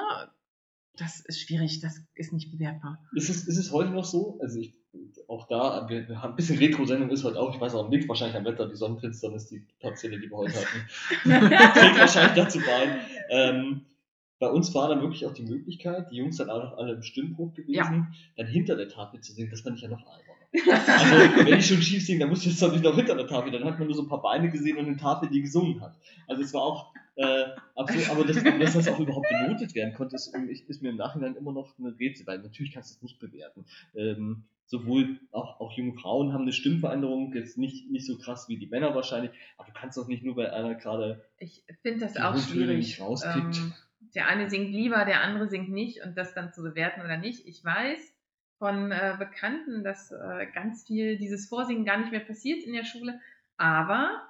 das 0.96 1.20
ist 1.20 1.40
schwierig, 1.40 1.80
das 1.80 2.00
ist 2.14 2.32
nicht 2.32 2.50
bewertbar. 2.50 2.98
Ist 3.14 3.30
es, 3.30 3.46
ist 3.46 3.56
es 3.56 3.72
heute 3.72 3.90
noch 3.90 4.04
so? 4.04 4.38
Also 4.42 4.60
ich, 4.60 4.74
auch 5.26 5.48
da, 5.48 5.88
wir, 5.88 6.08
wir 6.08 6.22
haben 6.22 6.32
ein 6.32 6.36
bisschen 6.36 6.58
Retro-Sendung 6.58 7.08
ist 7.10 7.24
heute 7.24 7.40
auch, 7.40 7.54
ich 7.54 7.60
weiß 7.60 7.74
auch 7.74 7.88
nicht, 7.88 8.08
wahrscheinlich 8.08 8.36
am 8.36 8.44
Wetter, 8.44 8.68
die 8.68 8.76
Sonnenfinsternis, 8.76 9.48
die 9.48 9.64
Topzelle, 9.80 10.20
die 10.20 10.28
wir 10.28 10.36
heute 10.36 10.54
hatten, 10.54 10.88
trägt 11.78 11.98
wahrscheinlich 11.98 12.34
dazu 12.34 12.58
bei. 12.58 12.98
Ähm, 13.30 13.82
bei 14.38 14.50
uns 14.50 14.74
war 14.74 14.88
dann 14.88 15.00
wirklich 15.00 15.24
auch 15.24 15.32
die 15.32 15.44
Möglichkeit, 15.44 16.10
die 16.10 16.16
Jungs 16.16 16.36
dann 16.36 16.50
auch 16.50 16.62
noch 16.62 16.76
alle 16.76 16.94
im 16.94 17.02
Stimmbruch 17.02 17.54
gewesen, 17.54 18.14
dann 18.36 18.46
hinter 18.46 18.76
der 18.76 18.88
Tafel 18.88 19.20
zu 19.20 19.32
singen, 19.32 19.50
das 19.50 19.60
fand 19.60 19.76
ich 19.76 19.82
ja 19.82 19.88
noch 19.88 20.04
alberner. 20.04 20.42
Also, 20.86 21.46
wenn 21.46 21.58
ich 21.58 21.66
schon 21.66 21.80
schief 21.80 22.04
singe, 22.04 22.20
dann 22.20 22.28
muss 22.28 22.44
ich 22.44 22.60
jetzt 22.60 22.72
nicht 22.72 22.84
noch 22.84 22.94
hinter 22.94 23.14
der 23.14 23.26
Tafel, 23.26 23.52
dann 23.52 23.64
hat 23.64 23.78
man 23.78 23.86
nur 23.86 23.96
so 23.96 24.02
ein 24.02 24.08
paar 24.08 24.20
Beine 24.20 24.50
gesehen 24.50 24.76
und 24.76 24.86
eine 24.86 24.96
Tafel, 24.96 25.30
die 25.30 25.40
gesungen 25.40 25.80
hat. 25.80 25.96
Also 26.26 26.42
es 26.42 26.52
war 26.52 26.62
auch 26.62 26.92
äh, 27.16 27.44
absurd, 27.74 28.10
aber 28.10 28.24
das, 28.24 28.42
dass 28.42 28.72
das 28.74 28.88
auch 28.88 28.98
überhaupt 28.98 29.28
benotet 29.28 29.74
werden 29.74 29.94
konnte, 29.94 30.16
ist, 30.16 30.34
ist, 30.34 30.68
ist 30.68 30.82
mir 30.82 30.90
im 30.90 30.96
Nachhinein 30.96 31.36
immer 31.36 31.52
noch 31.52 31.78
eine 31.78 31.98
Rätsel, 31.98 32.26
weil 32.26 32.38
natürlich 32.38 32.72
kannst 32.72 32.90
du 32.90 32.96
es 32.96 33.02
nicht 33.02 33.18
bewerten. 33.18 33.66
Ähm, 33.94 34.44
sowohl 34.66 35.20
auch, 35.30 35.60
auch 35.60 35.72
junge 35.72 35.92
Frauen 35.94 36.32
haben 36.32 36.42
eine 36.42 36.52
Stimmveränderung, 36.52 37.34
jetzt 37.34 37.58
nicht, 37.58 37.90
nicht 37.90 38.06
so 38.06 38.16
krass 38.16 38.48
wie 38.48 38.56
die 38.56 38.68
Männer 38.68 38.94
wahrscheinlich, 38.94 39.30
aber 39.58 39.68
du 39.68 39.78
kannst 39.78 39.98
doch 39.98 40.08
nicht 40.08 40.24
nur 40.24 40.34
bei 40.34 40.50
einer 40.50 40.74
gerade 40.74 41.24
Ich 41.38 41.64
finde 41.82 42.00
das 42.00 42.16
auch 42.16 42.32
Grundtöne 42.32 42.82
schwierig. 42.82 43.00
rauskriegt. 43.00 43.58
Ähm, 43.58 43.74
der 44.14 44.28
eine 44.28 44.48
singt 44.48 44.70
lieber, 44.70 45.04
der 45.04 45.22
andere 45.22 45.48
singt 45.48 45.70
nicht 45.70 46.02
und 46.02 46.16
das 46.16 46.34
dann 46.34 46.52
zu 46.52 46.62
bewerten 46.62 47.02
oder 47.02 47.18
nicht. 47.18 47.46
Ich 47.46 47.64
weiß 47.64 48.14
von 48.58 48.92
äh, 48.92 49.16
Bekannten, 49.18 49.84
dass 49.84 50.12
äh, 50.12 50.46
ganz 50.54 50.86
viel 50.86 51.18
dieses 51.18 51.48
Vorsingen 51.48 51.84
gar 51.84 51.98
nicht 51.98 52.10
mehr 52.10 52.20
passiert 52.20 52.64
in 52.64 52.72
der 52.72 52.84
Schule, 52.84 53.20
aber 53.56 54.22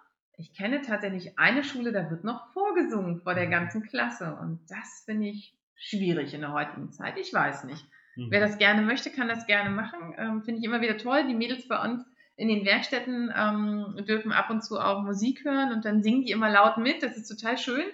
ich 0.42 0.52
kenne 0.54 0.82
tatsächlich 0.82 1.38
eine 1.38 1.62
Schule, 1.62 1.92
da 1.92 2.10
wird 2.10 2.24
noch 2.24 2.52
vorgesungen 2.52 3.20
vor 3.20 3.34
der 3.34 3.46
ganzen 3.46 3.82
Klasse 3.84 4.36
und 4.40 4.58
das 4.68 5.02
finde 5.04 5.28
ich 5.28 5.54
schwierig 5.76 6.34
in 6.34 6.40
der 6.40 6.52
heutigen 6.52 6.90
Zeit. 6.90 7.16
Ich 7.16 7.32
weiß 7.32 7.64
nicht. 7.64 7.84
hm, 8.14 8.26
Wer 8.30 8.40
das 8.40 8.58
gerne 8.58 8.82
möchte, 8.82 9.10
kann 9.10 9.28
das 9.28 9.46
gerne 9.46 9.70
machen. 9.70 10.14
Ähm, 10.18 10.42
Finde 10.42 10.58
ich 10.60 10.64
immer 10.66 10.80
wieder 10.80 10.98
toll. 10.98 11.26
Die 11.28 11.34
Mädels 11.34 11.68
bei 11.68 11.80
uns 11.80 12.04
in 12.36 12.48
den 12.48 12.64
Werkstätten 12.64 13.32
ähm, 13.36 14.04
dürfen 14.08 14.32
ab 14.32 14.50
und 14.50 14.64
zu 14.64 14.80
auch 14.80 15.02
Musik 15.02 15.44
hören 15.44 15.72
und 15.72 15.84
dann 15.84 16.02
singen 16.02 16.22
die 16.22 16.32
immer 16.32 16.50
laut 16.50 16.76
mit. 16.76 17.02
Das 17.02 17.16
ist 17.16 17.28
total 17.28 17.56
schön, 17.56 17.84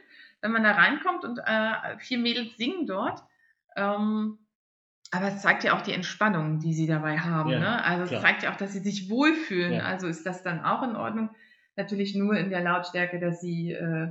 wenn 0.40 0.52
man 0.52 0.62
da 0.62 0.72
reinkommt 0.72 1.24
und 1.24 1.38
äh, 1.44 1.98
vier 1.98 2.18
Mädels 2.18 2.56
singen 2.56 2.86
dort. 2.86 3.22
Ähm, 3.76 4.38
aber 5.10 5.28
es 5.28 5.42
zeigt 5.42 5.64
ja 5.64 5.76
auch 5.76 5.82
die 5.82 5.92
Entspannung, 5.92 6.60
die 6.60 6.74
sie 6.74 6.86
dabei 6.86 7.18
haben. 7.18 7.50
Ja, 7.50 7.58
ne? 7.58 7.84
Also 7.84 8.04
es 8.04 8.10
klar. 8.10 8.22
zeigt 8.22 8.42
ja 8.42 8.52
auch, 8.52 8.56
dass 8.56 8.72
sie 8.72 8.80
sich 8.80 9.10
wohlfühlen. 9.10 9.74
Ja. 9.74 9.84
Also 9.84 10.06
ist 10.06 10.24
das 10.24 10.42
dann 10.42 10.64
auch 10.64 10.82
in 10.82 10.96
Ordnung. 10.96 11.30
Natürlich 11.78 12.14
nur 12.16 12.34
in 12.36 12.50
der 12.50 12.60
Lautstärke, 12.60 13.20
dass 13.20 13.40
sie 13.40 13.70
äh, 13.70 14.08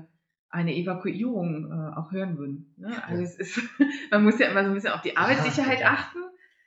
eine 0.50 0.74
Evakuierung 0.74 1.70
äh, 1.70 1.98
auch 2.00 2.14
hören 2.14 2.38
würden. 2.38 2.74
Ne? 2.78 3.04
Also 3.06 3.22
es 3.22 3.36
ist, 3.36 3.60
man 4.12 4.24
muss 4.24 4.40
ja 4.40 4.48
immer 4.48 4.64
so 4.64 4.70
ein 4.70 4.74
bisschen 4.74 4.94
auf 4.94 5.02
die 5.02 5.18
Arbeitssicherheit 5.18 5.82
ja. 5.82 5.92
achten. 5.92 6.20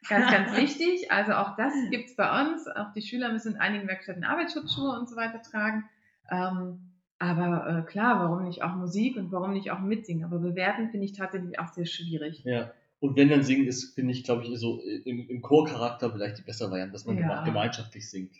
Ganz, 0.08 0.30
ganz 0.30 0.56
wichtig. 0.56 1.10
Also 1.10 1.32
auch 1.32 1.56
das 1.56 1.72
gibt's 1.90 2.16
bei 2.16 2.42
uns. 2.42 2.66
Auch 2.68 2.92
die 2.92 3.00
Schüler 3.00 3.32
müssen 3.32 3.54
in 3.54 3.58
einigen 3.60 3.88
Werkstätten 3.88 4.24
Arbeitsschutzschuhe 4.24 4.98
und 4.98 5.08
so 5.08 5.16
weiter 5.16 5.40
tragen. 5.40 5.84
Ähm, 6.30 6.80
aber 7.18 7.78
äh, 7.86 7.90
klar, 7.90 8.18
warum 8.20 8.44
nicht 8.44 8.62
auch 8.62 8.74
Musik 8.76 9.16
und 9.16 9.32
warum 9.32 9.54
nicht 9.54 9.70
auch 9.70 9.80
mitsingen? 9.80 10.24
Aber 10.24 10.38
bewerten 10.38 10.90
finde 10.90 11.06
ich 11.06 11.12
tatsächlich 11.14 11.58
auch 11.58 11.68
sehr 11.68 11.86
schwierig. 11.86 12.42
Ja. 12.44 12.72
Und 12.98 13.16
wenn 13.16 13.30
dann 13.30 13.42
singen 13.42 13.66
ist, 13.66 13.94
finde 13.94 14.12
ich, 14.12 14.24
glaube 14.24 14.44
ich, 14.44 14.58
so 14.58 14.82
im, 14.82 15.26
im 15.30 15.40
Chorcharakter 15.40 16.12
vielleicht 16.12 16.36
die 16.36 16.42
bessere 16.42 16.70
Variante, 16.70 16.92
dass 16.92 17.06
man 17.06 17.16
Ja. 17.16 17.40
geme- 17.40 17.44
gemeinschaftlich 17.46 18.10
singt. 18.10 18.36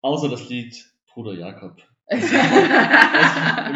Außer 0.00 0.28
das 0.28 0.48
Lied 0.48 0.91
Bruder 1.14 1.34
Jakob. 1.34 1.76
In 2.12 2.20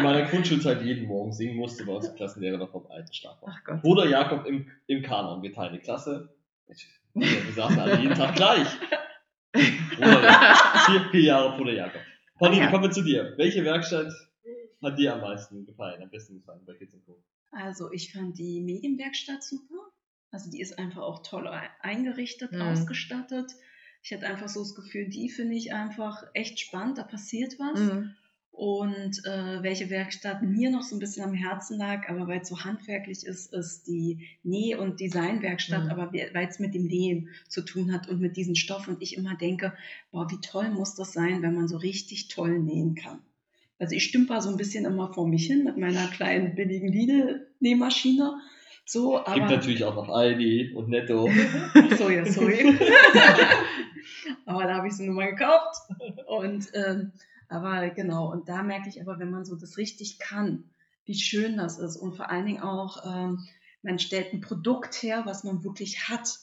meiner 0.03 0.23
Grundschulzeit 0.29 0.81
jeden 0.83 1.07
Morgen 1.07 1.31
singen 1.33 1.55
musste, 1.57 1.85
bei 1.85 1.93
uns 1.93 2.13
Klassenlehrer 2.15 2.57
noch 2.57 2.71
vom 2.71 2.85
alten 2.91 3.11
Gott. 3.65 3.81
Bruder 3.81 4.07
Jakob 4.07 4.45
im, 4.45 4.69
im 4.85 5.01
Kanon, 5.01 5.41
die 5.73 5.79
Klasse. 5.79 6.29
Wir 7.13 7.53
saßen 7.55 7.79
alle 7.79 7.99
jeden 7.99 8.13
Tag 8.15 8.35
gleich. 8.35 8.67
Bruder 9.53 10.23
Jakob. 10.23 10.81
Vier, 10.85 11.01
vier 11.11 11.21
Jahre 11.21 11.57
Bruder 11.57 11.73
Jakob. 11.73 12.01
Pauline, 12.37 12.63
Ja. 12.65 12.69
kommen 12.71 12.83
wir 12.83 12.91
zu 12.91 13.01
dir. 13.01 13.33
Welche 13.37 13.63
Werkstatt 13.63 14.11
hat 14.83 14.99
dir 14.99 15.13
am 15.15 15.21
meisten 15.21 15.65
gefallen, 15.65 16.03
am 16.03 16.09
besten 16.09 16.35
gefallen 16.35 16.61
bei 16.65 16.73
Kids 16.75 16.93
Co? 17.05 17.17
Also 17.51 17.91
ich 17.91 18.11
fand 18.13 18.37
die 18.37 18.61
Medienwerkstatt 18.61 19.41
super. 19.43 19.73
Also 20.31 20.51
die 20.51 20.59
ist 20.61 20.77
einfach 20.77 21.01
auch 21.01 21.23
toll 21.23 21.47
ei- 21.47 21.69
eingerichtet, 21.81 22.51
Mhm. 22.51 22.61
ausgestattet. 22.61 23.49
Ich 24.07 24.13
hatte 24.13 24.25
einfach 24.25 24.47
so 24.47 24.61
das 24.61 24.73
Gefühl, 24.73 25.09
die 25.09 25.27
finde 25.27 25.55
ich 25.55 25.73
einfach 25.73 26.23
echt 26.33 26.61
spannend, 26.61 26.97
da 26.97 27.03
passiert 27.03 27.55
was. 27.59 27.77
Mhm. 27.77 28.11
Und 28.51 29.21
äh, 29.25 29.61
welche 29.61 29.89
Werkstatt 29.89 30.43
mir 30.43 30.71
noch 30.71 30.83
so 30.83 30.95
ein 30.95 30.99
bisschen 30.99 31.25
am 31.25 31.33
Herzen 31.33 31.77
lag, 31.77 32.07
aber 32.07 32.25
weil 32.25 32.39
es 32.39 32.47
so 32.47 32.63
handwerklich 32.63 33.25
ist, 33.25 33.53
ist 33.53 33.85
die 33.85 34.29
Näh- 34.43 34.77
und 34.77 35.01
Designwerkstatt, 35.01 35.83
Mhm. 35.83 35.89
aber 35.89 36.13
weil 36.13 36.47
es 36.47 36.57
mit 36.57 36.73
dem 36.73 36.85
Nähen 36.85 37.27
zu 37.49 37.63
tun 37.63 37.91
hat 37.91 38.07
und 38.07 38.21
mit 38.21 38.37
diesen 38.37 38.55
Stoffen. 38.55 38.95
Und 38.95 39.03
ich 39.03 39.17
immer 39.17 39.35
denke, 39.35 39.73
boah, 40.09 40.31
wie 40.31 40.39
toll 40.39 40.69
muss 40.69 40.95
das 40.95 41.11
sein, 41.11 41.41
wenn 41.41 41.55
man 41.55 41.67
so 41.67 41.75
richtig 41.75 42.29
toll 42.29 42.59
nähen 42.59 42.95
kann. 42.95 43.19
Also 43.77 43.93
ich 43.93 44.05
stümper 44.05 44.39
so 44.39 44.49
ein 44.49 44.57
bisschen 44.57 44.85
immer 44.85 45.13
vor 45.13 45.27
mich 45.27 45.47
hin 45.47 45.65
mit 45.65 45.75
meiner 45.75 46.07
kleinen 46.07 46.55
billigen 46.55 46.87
Lidl-Nähmaschine. 46.87 48.39
So, 48.85 49.17
aber 49.17 49.33
Gibt 49.35 49.49
natürlich 49.49 49.83
auch 49.83 49.95
noch 49.95 50.07
Aldi 50.07 50.71
und 50.73 50.87
Netto. 50.87 51.29
so, 51.97 52.09
ja, 52.09 52.25
sorry. 52.25 52.73
aber 54.45 54.63
da 54.63 54.75
habe 54.75 54.87
ich 54.87 54.93
sie 54.93 55.05
nun 55.05 55.15
mal 55.15 55.31
gekauft. 55.33 55.81
Und 56.27 56.69
ähm, 56.73 57.11
aber 57.49 57.89
genau, 57.89 58.31
und 58.31 58.49
da 58.49 58.61
merke 58.63 58.89
ich 58.89 59.01
aber, 59.01 59.19
wenn 59.19 59.29
man 59.31 59.45
so 59.45 59.55
das 59.55 59.77
richtig 59.77 60.19
kann, 60.19 60.65
wie 61.05 61.15
schön 61.15 61.57
das 61.57 61.79
ist. 61.79 61.95
Und 61.97 62.15
vor 62.17 62.29
allen 62.29 62.45
Dingen 62.45 62.61
auch, 62.61 63.05
ähm, 63.05 63.47
man 63.83 63.99
stellt 63.99 64.33
ein 64.33 64.41
Produkt 64.41 65.01
her, 65.01 65.21
was 65.25 65.43
man 65.43 65.63
wirklich 65.63 66.09
hat. 66.09 66.39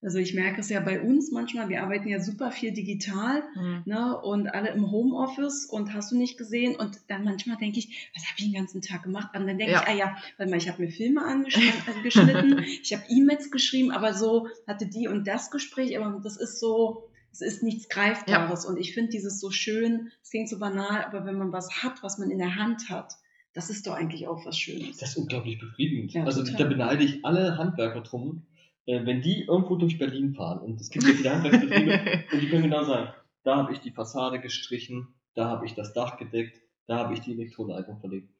Also 0.00 0.18
ich 0.18 0.34
merke 0.34 0.60
es 0.60 0.68
ja 0.68 0.80
bei 0.80 1.00
uns 1.00 1.32
manchmal, 1.32 1.70
wir 1.70 1.82
arbeiten 1.82 2.08
ja 2.08 2.20
super 2.20 2.50
viel 2.52 2.72
digital 2.72 3.42
Mhm. 3.56 3.82
ne, 3.86 4.20
und 4.20 4.48
alle 4.48 4.68
im 4.68 4.90
Homeoffice 4.90 5.64
und 5.64 5.94
hast 5.94 6.12
du 6.12 6.16
nicht 6.18 6.36
gesehen 6.36 6.76
und 6.76 7.00
dann 7.08 7.24
manchmal 7.24 7.56
denke 7.56 7.78
ich, 7.78 8.10
was 8.14 8.22
habe 8.24 8.34
ich 8.36 8.44
den 8.44 8.52
ganzen 8.52 8.82
Tag 8.82 9.02
gemacht? 9.02 9.30
Und 9.34 9.46
dann 9.46 9.56
denke 9.56 9.72
Ja. 9.72 9.80
ich, 9.82 9.88
ah 9.88 9.94
ja, 9.94 10.16
warte 10.36 10.50
mal, 10.50 10.58
ich 10.58 10.68
habe 10.68 10.82
mir 10.82 10.90
Filme 10.90 11.22
angesch- 11.22 11.88
angeschnitten, 11.90 12.58
ich 12.82 12.92
habe 12.92 13.02
E-Mails 13.08 13.50
geschrieben, 13.50 13.92
aber 13.92 14.12
so 14.12 14.46
hatte 14.66 14.86
die 14.86 15.08
und 15.08 15.26
das 15.26 15.50
Gespräch, 15.50 15.98
aber 15.98 16.20
das 16.22 16.36
ist 16.36 16.60
so, 16.60 17.08
es 17.34 17.40
ist 17.40 17.62
nichts 17.64 17.88
Greifbares 17.88 18.64
und 18.64 18.78
ich 18.78 18.94
finde 18.94 19.10
dieses 19.10 19.40
so 19.40 19.50
schön, 19.50 20.12
es 20.22 20.30
klingt 20.30 20.48
so 20.48 20.58
banal, 20.60 21.04
aber 21.04 21.26
wenn 21.26 21.36
man 21.36 21.52
was 21.52 21.82
hat, 21.82 22.02
was 22.02 22.18
man 22.18 22.30
in 22.30 22.38
der 22.38 22.54
Hand 22.54 22.88
hat, 22.90 23.14
das 23.54 23.70
ist 23.70 23.86
doch 23.86 23.94
eigentlich 23.94 24.28
auch 24.28 24.46
was 24.46 24.56
Schönes. 24.56 24.98
Das 24.98 25.10
ist 25.10 25.16
unglaublich 25.16 25.58
befriedigend. 25.58 26.12
Ja, 26.12 26.24
also 26.24 26.42
total. 26.44 26.58
da 26.58 26.64
beneide 26.66 27.04
ich 27.04 27.24
alle 27.24 27.58
Handwerker 27.58 28.02
drum, 28.02 28.46
äh, 28.86 29.04
wenn 29.04 29.20
die 29.20 29.42
irgendwo 29.42 29.74
durch 29.74 29.98
Berlin 29.98 30.34
fahren 30.34 30.60
und 30.60 30.80
es 30.80 30.90
gibt 30.90 31.06
ja 31.06 31.14
viele 31.14 31.34
Handwerksbetriebe 31.34 32.24
und 32.32 32.40
die 32.40 32.48
können 32.48 32.62
genau 32.62 32.84
sagen, 32.84 33.12
da 33.42 33.56
habe 33.56 33.72
ich 33.72 33.80
die 33.80 33.90
Fassade 33.90 34.40
gestrichen, 34.40 35.08
da 35.34 35.48
habe 35.48 35.66
ich 35.66 35.74
das 35.74 35.92
Dach 35.92 36.16
gedeckt, 36.18 36.60
da 36.86 36.98
habe 36.98 37.14
ich 37.14 37.20
die 37.20 37.32
Elektroleitung 37.32 37.98
verlegt. 37.98 38.30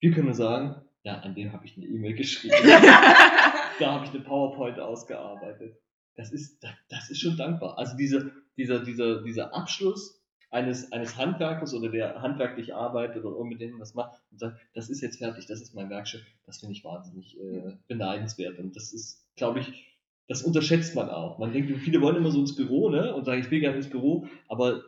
Wir 0.00 0.10
können 0.10 0.34
sagen, 0.34 0.82
ja, 1.04 1.20
an 1.20 1.36
dem 1.36 1.52
habe 1.52 1.66
ich 1.66 1.76
eine 1.76 1.86
E-Mail 1.86 2.14
geschrieben, 2.14 2.56
da 3.78 3.92
habe 3.92 4.04
ich 4.06 4.10
eine 4.10 4.20
PowerPoint 4.20 4.80
ausgearbeitet. 4.80 5.78
Das 6.16 6.32
ist, 6.32 6.62
das, 6.88 7.10
ist 7.10 7.20
schon 7.20 7.36
dankbar. 7.36 7.78
Also 7.78 7.96
diese, 7.96 8.32
dieser, 8.56 8.84
dieser, 8.84 9.22
dieser 9.22 9.54
Abschluss 9.54 10.22
eines, 10.50 10.92
eines 10.92 11.16
Handwerkers 11.16 11.74
oder 11.74 11.90
der 11.90 12.22
handwerklich 12.22 12.74
arbeitet 12.74 13.24
oder 13.24 13.36
unbedingt 13.36 13.78
was 13.80 13.94
macht 13.94 14.20
und 14.30 14.38
sagt, 14.38 14.60
das 14.74 14.88
ist 14.88 15.00
jetzt 15.00 15.18
fertig, 15.18 15.46
das 15.46 15.60
ist 15.60 15.74
mein 15.74 15.90
Werkstück, 15.90 16.22
das 16.46 16.58
finde 16.58 16.74
ich 16.74 16.84
wahnsinnig 16.84 17.36
äh, 17.40 17.76
beneidenswert. 17.88 18.58
Und 18.60 18.76
das 18.76 18.92
ist, 18.92 19.26
glaube 19.34 19.58
ich, 19.60 19.98
das 20.28 20.42
unterschätzt 20.42 20.94
man 20.94 21.10
auch. 21.10 21.38
Man 21.38 21.52
denkt, 21.52 21.76
viele 21.80 22.00
wollen 22.00 22.16
immer 22.16 22.30
so 22.30 22.40
ins 22.40 22.54
Büro, 22.54 22.88
ne? 22.88 23.14
Und 23.14 23.24
sagen, 23.24 23.40
ich 23.40 23.50
will 23.50 23.60
gerne 23.60 23.76
ins 23.76 23.90
Büro, 23.90 24.28
aber 24.48 24.82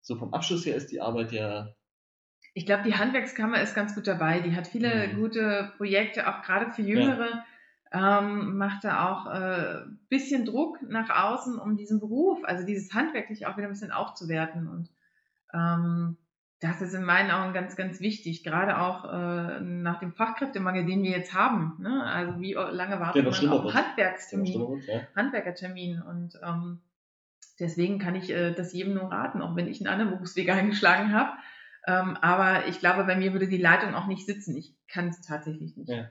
so 0.00 0.16
vom 0.16 0.32
Abschluss 0.34 0.66
her 0.66 0.76
ist 0.76 0.92
die 0.92 1.00
Arbeit 1.00 1.32
ja 1.32 1.74
Ich 2.54 2.66
glaube, 2.66 2.84
die 2.84 2.94
Handwerkskammer 2.94 3.60
ist 3.60 3.74
ganz 3.74 3.94
gut 3.94 4.06
dabei. 4.06 4.40
Die 4.40 4.54
hat 4.54 4.66
viele 4.66 5.08
Mhm. 5.08 5.16
gute 5.16 5.72
Projekte, 5.78 6.28
auch 6.28 6.42
gerade 6.42 6.70
für 6.70 6.82
Jüngere. 6.82 7.44
Ähm, 7.92 8.56
macht 8.58 8.84
da 8.84 9.08
auch 9.08 9.32
äh, 9.32 9.82
bisschen 10.08 10.44
Druck 10.44 10.82
nach 10.82 11.08
außen, 11.08 11.58
um 11.58 11.76
diesen 11.76 12.00
Beruf, 12.00 12.40
also 12.42 12.66
dieses 12.66 12.92
handwerklich 12.92 13.46
auch 13.46 13.56
wieder 13.56 13.68
ein 13.68 13.72
bisschen 13.72 13.92
aufzuwerten. 13.92 14.66
Und 14.66 14.90
ähm, 15.54 16.16
das 16.60 16.80
ist 16.80 16.94
in 16.94 17.04
meinen 17.04 17.30
Augen 17.30 17.52
ganz, 17.52 17.76
ganz 17.76 18.00
wichtig, 18.00 18.42
gerade 18.42 18.78
auch 18.78 19.04
äh, 19.04 19.60
nach 19.60 20.00
dem 20.00 20.12
Fachkräftemangel, 20.12 20.86
den 20.86 21.02
wir 21.02 21.10
jetzt 21.10 21.34
haben. 21.34 21.76
Ne? 21.80 22.02
Also 22.04 22.40
wie 22.40 22.54
lange 22.54 22.98
wartet 22.98 23.24
man 23.24 23.50
auf 23.50 23.60
einen 23.60 23.74
Handwerkstermin? 23.74 24.82
ja. 24.86 25.00
Handwerkertermin. 25.14 26.02
Und 26.02 26.40
ähm, 26.42 26.80
deswegen 27.60 27.98
kann 27.98 28.14
ich 28.14 28.30
äh, 28.30 28.52
das 28.52 28.72
jedem 28.72 28.94
nur 28.94 29.12
raten, 29.12 29.42
auch 29.42 29.54
wenn 29.54 29.68
ich 29.68 29.80
einen 29.80 29.88
anderen 29.88 30.12
Berufsweg 30.12 30.48
eingeschlagen 30.50 31.12
habe. 31.12 31.30
Ähm, 31.86 32.16
aber 32.20 32.66
ich 32.66 32.80
glaube, 32.80 33.04
bei 33.04 33.16
mir 33.16 33.32
würde 33.32 33.48
die 33.48 33.58
Leitung 33.58 33.94
auch 33.94 34.06
nicht 34.06 34.26
sitzen. 34.26 34.56
Ich 34.56 34.74
kann 34.88 35.08
es 35.08 35.20
tatsächlich 35.20 35.76
nicht. 35.76 35.90
Ja. 35.90 36.06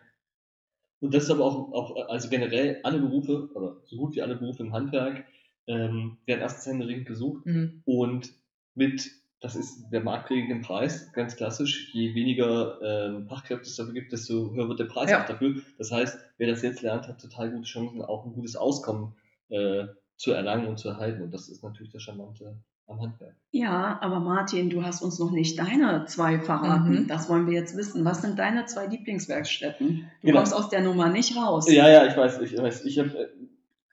Und 1.06 1.14
das 1.14 1.24
ist 1.26 1.32
aber 1.32 1.46
auch, 1.46 1.72
auch, 1.72 2.10
also 2.10 2.30
generell 2.30 2.80
alle 2.84 3.00
Berufe, 3.00 3.50
oder 3.54 3.78
so 3.86 3.96
gut 3.98 4.16
wie 4.16 4.22
alle 4.22 4.36
Berufe 4.36 4.64
im 4.64 4.74
Handwerk, 4.74 5.26
ähm, 5.68 6.18
werden 6.26 6.42
erstens 6.42 6.66
händeringend 6.66 7.06
gesucht 7.08 7.46
Mhm. 7.46 7.82
und 7.86 8.34
mit, 8.76 9.10
das 9.40 9.56
ist 9.56 9.90
der 9.92 10.02
marktprägende 10.02 10.66
Preis, 10.66 11.12
ganz 11.14 11.36
klassisch, 11.36 11.94
je 11.94 12.16
weniger 12.16 12.80
ähm, 12.82 13.28
Fachkräfte 13.28 13.68
es 13.68 13.76
dafür 13.76 13.94
gibt, 13.94 14.12
desto 14.12 14.54
höher 14.54 14.68
wird 14.68 14.80
der 14.80 14.86
Preis 14.86 15.12
Ja. 15.12 15.24
auch 15.24 15.28
dafür. 15.28 15.62
Das 15.78 15.92
heißt, 15.92 16.18
wer 16.38 16.48
das 16.48 16.62
jetzt 16.62 16.82
lernt, 16.82 17.08
hat 17.08 17.22
total 17.22 17.52
gute 17.52 17.66
Chancen, 17.68 18.02
auch 18.02 18.26
ein 18.26 18.34
gutes 18.34 18.56
Auskommen 18.56 19.14
äh, 19.50 19.86
zu 20.18 20.32
erlangen 20.32 20.68
und 20.68 20.78
zu 20.80 20.90
erhalten. 20.90 21.22
Und 21.22 21.32
das 21.32 21.50
ist 21.50 21.64
natürlich 21.64 21.92
das 21.92 22.02
Charmante 22.02 22.58
am 22.88 23.02
Handwerk. 23.02 23.36
Ja, 23.52 23.98
aber 24.02 24.20
Martin, 24.20 24.70
du 24.70 24.84
hast 24.84 25.02
uns 25.02 25.18
noch 25.20 25.32
nicht 25.32 25.58
deine 25.58 26.06
zwei 26.06 26.40
verraten. 26.40 27.04
Mhm. 27.04 27.08
Das 27.08 27.30
wollen 27.30 27.48
wir 27.48 27.54
jetzt 27.54 27.76
wissen. 27.78 28.06
Was 28.06 28.22
sind 28.22 28.38
deine 28.38 28.66
zwei 28.66 28.86
Lieblingswerkstätten? 28.88 29.88
Du 30.22 30.28
Genau. 30.28 30.38
kommst 30.40 30.54
aus 30.54 30.70
der 30.70 30.82
Nummer 30.82 31.10
nicht 31.10 31.36
raus. 31.36 31.72
Ja, 31.72 31.90
ja, 31.90 32.06
ich 32.08 32.16
weiß, 32.16 32.40
ich 32.42 32.58
weiß. 32.58 32.86
Ich 32.86 33.00
habe, 33.00 33.30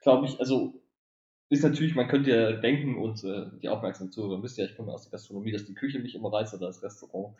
glaube 0.03 0.26
ich, 0.26 0.38
also 0.40 0.74
ist 1.49 1.62
natürlich, 1.62 1.95
man 1.95 2.09
könnte 2.09 2.30
ja 2.30 2.53
denken 2.53 2.97
und 2.97 3.22
äh, 3.24 3.45
die 3.62 3.68
aufmerksamen 3.68 4.11
Zuhörer 4.11 4.43
wisst 4.43 4.57
ja, 4.57 4.64
ich 4.64 4.74
komme 4.74 4.90
aus 4.90 5.03
der 5.03 5.11
Gastronomie, 5.12 5.53
dass 5.53 5.66
die 5.66 5.74
Küche 5.74 5.99
mich 5.99 6.14
immer 6.14 6.32
reizt 6.32 6.55
oder 6.55 6.66
das 6.66 6.82
Restaurant. 6.82 7.34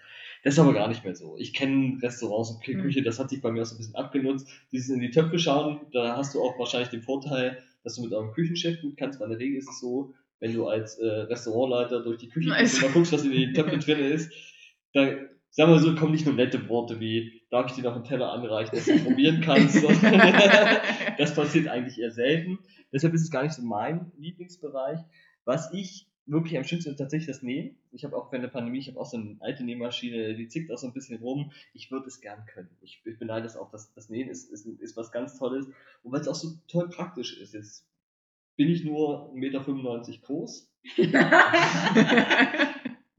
Das 0.45 0.53
ist 0.55 0.61
aber 0.61 0.75
gar 0.75 0.89
nicht 0.89 1.03
mehr 1.03 1.17
so. 1.17 1.37
Ich 1.39 1.55
kenne 1.55 1.97
Restaurants 2.03 2.51
und 2.51 2.67
Mhm. 2.69 2.83
Küche, 2.83 3.03
das 3.03 3.19
hat 3.19 3.31
sich 3.31 3.41
bei 3.41 3.51
mir 3.51 3.63
auch 3.63 3.67
so 3.67 3.75
ein 3.75 3.79
bisschen 3.79 3.95
abgenutzt. 3.97 4.49
Dieses 4.71 4.91
in 4.91 5.01
die 5.01 5.11
Töpfe 5.11 5.39
schauen, 5.39 5.81
da 5.93 6.17
hast 6.19 6.35
du 6.35 6.43
auch 6.43 6.59
wahrscheinlich 6.59 6.91
den 6.91 7.01
Vorteil, 7.03 7.59
dass 7.85 7.95
du 7.97 8.03
mit 8.03 8.13
eurem 8.13 8.33
Küchenchef 8.33 8.83
gut 8.83 8.97
kannst, 8.99 9.19
weil 9.19 9.27
in 9.29 9.31
der 9.33 9.39
Regel 9.41 9.57
ist 9.59 9.71
es 9.71 9.81
so, 9.81 10.13
wenn 10.43 10.53
du 10.53 10.67
als 10.67 10.99
äh, 10.99 11.07
Restaurantleiter 11.07 12.03
durch 12.03 12.19
die 12.19 12.29
Küche 12.29 12.49
Nice. 12.49 12.73
gehst 12.73 12.83
und 12.83 12.89
mal 12.89 12.95
guckst, 12.95 13.13
was 13.13 13.25
in 13.25 13.31
den 13.31 13.55
Töpfen 13.55 13.79
drin 13.81 14.01
ist, 14.01 14.33
da 14.93 15.07
sagen 15.51 15.71
wir 15.71 15.79
so, 15.79 15.95
kommen 15.95 16.11
nicht 16.11 16.27
nur 16.27 16.35
nette 16.35 16.69
Worte 16.69 16.99
wie, 16.99 17.43
darf 17.49 17.67
ich 17.67 17.75
dir 17.75 17.85
noch 17.85 17.95
einen 17.95 18.03
Teller 18.03 18.33
anreichen, 18.33 18.75
dass 18.75 18.87
du 18.87 18.99
probieren 19.05 19.41
kannst. 19.41 19.77
das 21.19 21.35
passiert 21.37 21.69
eigentlich 21.69 22.01
eher 22.01 22.11
selten. 22.11 22.59
Deshalb 22.93 23.15
ist 23.15 23.23
es 23.23 23.31
gar 23.31 23.45
nicht 23.45 23.53
so 23.53 23.63
mein 23.63 24.11
Lieblingsbereich. 24.19 24.99
Was 25.45 25.73
ich 25.73 26.09
wirklich 26.27 26.59
am 26.59 26.65
schönsten 26.65 26.91
ist 26.91 26.97
tatsächlich 26.97 27.29
das 27.29 27.43
Nähen. 27.43 27.77
Ich 27.93 28.05
habe 28.05 28.17
auch 28.17 28.33
während 28.33 28.45
der 28.45 28.51
Pandemie, 28.51 28.81
ich 28.81 28.89
habe 28.89 28.99
auch 28.99 29.07
so 29.07 29.19
eine 29.19 29.37
alte 29.39 29.63
Nähmaschine, 29.63 30.35
die 30.35 30.49
zickt 30.49 30.73
auch 30.73 30.79
so 30.79 30.89
ein 30.89 30.93
bisschen 30.93 31.21
rum. 31.21 31.53
Ich 31.73 31.93
würde 31.93 32.09
es 32.09 32.21
gern 32.21 32.45
können. 32.47 32.71
Ich, 32.81 33.01
ich 33.05 33.19
beneide 33.19 33.47
es 33.47 33.57
auch, 33.57 33.71
dass 33.71 33.95
das 33.95 34.09
Nähen 34.09 34.29
ist, 34.29 34.51
ist, 34.51 34.67
ist 34.67 34.97
was 34.97 35.13
ganz 35.13 35.39
Tolles. 35.39 35.67
Und 36.03 36.13
weil 36.13 36.21
es 36.21 36.29
auch 36.29 36.35
so 36.35 36.49
toll 36.67 36.89
praktisch 36.89 37.41
ist. 37.41 37.55
Jetzt 37.55 37.87
bin 38.57 38.69
ich 38.69 38.85
nur 38.85 39.33
1,95 39.35 39.35
Meter 39.35 40.27
groß. 40.27 40.73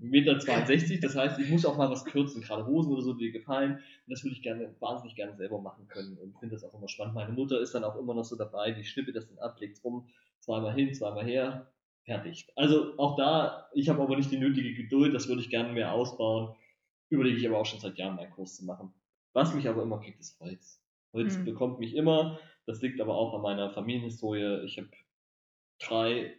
1,62 0.03 0.89
Meter, 0.89 1.01
das 1.01 1.15
heißt, 1.15 1.39
ich 1.39 1.49
muss 1.49 1.65
auch 1.65 1.77
mal 1.77 1.89
was 1.89 2.03
kürzen, 2.05 2.41
gerade 2.41 2.65
Hosen 2.65 2.91
oder 2.91 3.01
so, 3.01 3.13
die 3.13 3.31
gefallen. 3.31 3.75
Und 3.75 3.81
das 4.07 4.23
würde 4.23 4.36
ich 4.36 4.41
gerne, 4.41 4.75
wahnsinnig 4.79 5.15
gerne 5.15 5.36
selber 5.36 5.61
machen 5.61 5.88
können 5.88 6.17
und 6.17 6.38
finde 6.39 6.55
das 6.55 6.63
auch 6.63 6.73
immer 6.73 6.89
spannend. 6.89 7.15
Meine 7.15 7.31
Mutter 7.31 7.59
ist 7.61 7.73
dann 7.73 7.84
auch 7.84 7.97
immer 7.97 8.13
noch 8.13 8.25
so 8.25 8.36
dabei, 8.36 8.71
die 8.71 8.84
schnippelt 8.84 9.15
das 9.15 9.27
dann 9.27 9.39
ab, 9.39 9.57
legt 9.59 9.84
rum, 9.84 10.07
zweimal 10.39 10.73
hin, 10.73 10.93
zweimal 10.93 11.25
her, 11.25 11.71
fertig. 12.03 12.47
Also 12.55 12.97
auch 12.97 13.15
da, 13.15 13.69
ich 13.73 13.88
habe 13.89 14.01
aber 14.01 14.17
nicht 14.17 14.31
die 14.31 14.38
nötige 14.39 14.73
Geduld, 14.73 15.13
das 15.13 15.29
würde 15.29 15.41
ich 15.41 15.49
gerne 15.49 15.71
mehr 15.71 15.93
ausbauen. 15.93 16.53
Überlege 17.09 17.38
ich 17.38 17.47
aber 17.47 17.59
auch 17.59 17.65
schon 17.65 17.79
seit 17.79 17.97
Jahren, 17.97 18.15
meinen 18.15 18.31
Kurs 18.31 18.57
zu 18.57 18.65
machen. 18.65 18.93
Was 19.34 19.53
mich 19.53 19.67
aber 19.67 19.84
immer 19.84 19.99
kriegt, 19.99 20.19
ist 20.19 20.39
Holz. 20.39 20.81
Holz 21.13 21.38
Mhm. 21.38 21.45
bekommt 21.45 21.79
mich 21.79 21.95
immer. 21.95 22.39
Das 22.65 22.81
liegt 22.81 22.99
aber 23.01 23.15
auch 23.15 23.34
an 23.34 23.41
meiner 23.41 23.69
Familienhistorie. 23.69 24.63
Ich 24.65 24.77
habe 24.77 24.89
drei 25.88 26.34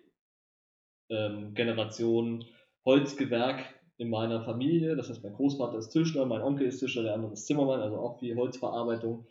ähm, 1.11 1.55
Generationen 1.55 2.45
Holzgewerk 2.85 3.65
in 3.97 4.11
meiner 4.11 4.43
Familie. 4.43 4.97
Das 4.97 5.09
heißt, 5.09 5.23
mein 5.23 5.35
Großvater 5.35 5.79
ist 5.79 5.91
Tischler, 5.91 6.27
mein 6.27 6.43
Onkel 6.43 6.67
ist 6.67 6.81
Tischler, 6.81 7.05
der 7.05 7.15
andere 7.15 7.33
ist 7.33 7.47
Zimmermann, 7.47 7.81
also 7.81 7.97
auch 7.97 8.19
viel 8.19 8.37
Holzverarbeitung. 8.37 9.27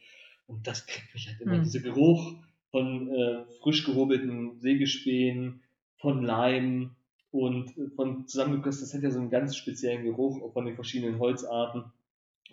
Und 0.47 0.68
das 0.68 0.86
kriegt 0.86 1.14
mich 1.14 1.28
halt 1.28 1.41
immer. 1.41 1.57
Mhm. 1.57 1.64
Dieser 1.64 1.82
Geruch 1.82 2.34
von 2.72 3.09
äh, 3.09 3.45
frisch 3.61 3.86
gehobelten 3.86 4.59
Sägespänen, 4.59 5.61
von 5.97 6.24
Leim 6.24 6.95
und 7.32 7.78
äh, 7.78 7.89
von 7.95 8.28
zusammengepresst, 8.28 8.82
das 8.82 8.93
hat 8.93 9.03
ja 9.03 9.11
so 9.11 9.20
einen 9.20 9.30
ganz 9.30 9.55
speziellen 9.55 10.03
Geruch 10.03 10.51
von 10.53 10.66
den 10.66 10.76
verschiedenen 10.76 11.20
Holzarten. 11.20 11.86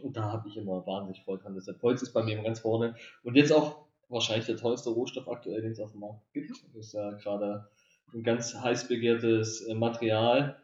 Und 0.02 0.16
da 0.16 0.32
habe 0.32 0.48
ich 0.48 0.56
immer 0.56 0.86
wahnsinnig 0.86 1.22
Freude 1.22 1.42
dran. 1.42 1.54
Deshalb 1.54 1.82
Holz 1.82 2.02
ist 2.02 2.12
bei 2.12 2.22
mir 2.22 2.34
immer 2.34 2.44
ganz 2.44 2.60
vorne. 2.60 2.94
Und 3.22 3.36
jetzt 3.36 3.52
auch 3.52 3.86
wahrscheinlich 4.10 4.46
der 4.46 4.56
teuerste 4.56 4.90
Rohstoff 4.90 5.28
aktuell, 5.28 5.62
den 5.62 5.72
es 5.72 5.80
auf 5.80 5.92
dem 5.92 6.00
Markt 6.00 6.20
gibt. 6.32 6.50
Das 6.74 6.86
ist 6.86 6.92
ja 6.94 7.10
gerade 7.12 7.68
ein 8.12 8.22
ganz 8.22 8.54
heiß 8.54 8.88
begehrtes 8.88 9.62
äh, 9.62 9.74
Material. 9.74 10.56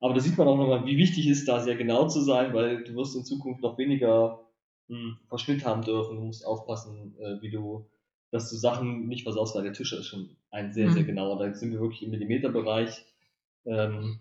Aber 0.00 0.14
da 0.14 0.20
sieht 0.20 0.36
man 0.36 0.48
auch 0.48 0.56
nochmal, 0.56 0.84
wie 0.84 0.96
wichtig 0.96 1.26
es 1.28 1.40
ist, 1.40 1.48
da 1.48 1.60
sehr 1.60 1.76
genau 1.76 2.08
zu 2.08 2.20
sein, 2.20 2.52
weil 2.54 2.82
du 2.84 2.94
wirst 2.96 3.14
in 3.16 3.24
Zukunft 3.24 3.62
noch 3.62 3.78
weniger 3.78 4.40
hm, 4.88 5.16
Verschnitt 5.28 5.64
haben 5.64 5.82
dürfen. 5.82 6.16
Du 6.16 6.22
musst 6.22 6.44
aufpassen, 6.44 7.14
äh, 7.20 7.40
wie 7.40 7.50
du, 7.50 7.86
dass 8.32 8.50
du 8.50 8.56
Sachen 8.56 9.06
nicht 9.06 9.22
versaust, 9.22 9.54
weil 9.54 9.62
der 9.62 9.72
Tisch 9.74 9.92
ist 9.92 10.06
schon 10.06 10.36
ein 10.50 10.72
sehr, 10.72 10.88
Mhm. 10.88 10.92
sehr 10.92 11.04
genauer. 11.04 11.38
Da 11.38 11.54
sind 11.54 11.70
wir 11.72 11.80
wirklich 11.80 12.02
im 12.02 12.10
Millimeterbereich. 12.10 13.04
Ähm, 13.64 14.20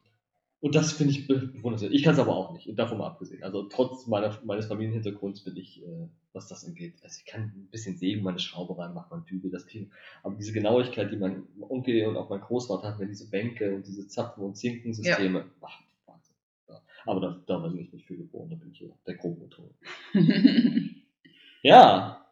und 0.61 0.75
das 0.75 0.93
finde 0.93 1.11
ich 1.11 1.27
be- 1.27 1.47
bewundernswert. 1.47 1.91
Ich 1.91 2.03
kann 2.03 2.13
es 2.13 2.19
aber 2.19 2.35
auch 2.35 2.53
nicht, 2.53 2.67
davon 2.77 2.99
mal 2.99 3.07
abgesehen. 3.07 3.43
Also 3.43 3.63
trotz 3.63 4.05
meiner, 4.07 4.37
meines 4.45 4.67
Familienhintergrunds 4.67 5.43
bin 5.43 5.57
ich, 5.57 5.81
äh, 5.83 6.07
was 6.33 6.47
das 6.47 6.65
angeht. 6.65 6.93
Also 7.03 7.17
ich 7.19 7.25
kann 7.25 7.41
ein 7.41 7.67
bisschen 7.71 7.97
sägen, 7.97 8.23
meine 8.23 8.39
Schraube 8.39 8.77
reinmachen, 8.77 9.07
mein 9.09 9.25
Dübel, 9.25 9.49
das 9.51 9.65
kriegen. 9.65 9.91
Aber 10.23 10.35
diese 10.35 10.53
Genauigkeit, 10.53 11.11
die 11.11 11.17
mein 11.17 11.43
Onkel 11.67 12.05
und 12.05 12.15
auch 12.15 12.29
mein 12.29 12.41
Großvater 12.41 12.87
hatten, 12.87 12.99
wenn 13.01 13.09
diese 13.09 13.29
Bänke 13.29 13.73
und 13.73 13.87
diese 13.87 14.07
Zapfen- 14.07 14.43
und 14.43 14.55
Zinkensysteme, 14.55 15.45
ach, 15.61 15.81
Wahnsinn. 16.05 16.35
Ja. 16.69 16.81
Aber 17.05 17.19
da, 17.19 17.41
da 17.47 17.57
bin 17.57 17.79
ich 17.79 17.91
nicht 17.91 18.05
für 18.05 18.15
geboren, 18.15 18.49
da 18.51 18.55
bin 18.55 18.71
ich 18.71 18.81
ja 18.81 18.87
der 19.07 19.15
Grobmotor. 19.15 19.65
ja, 21.63 22.25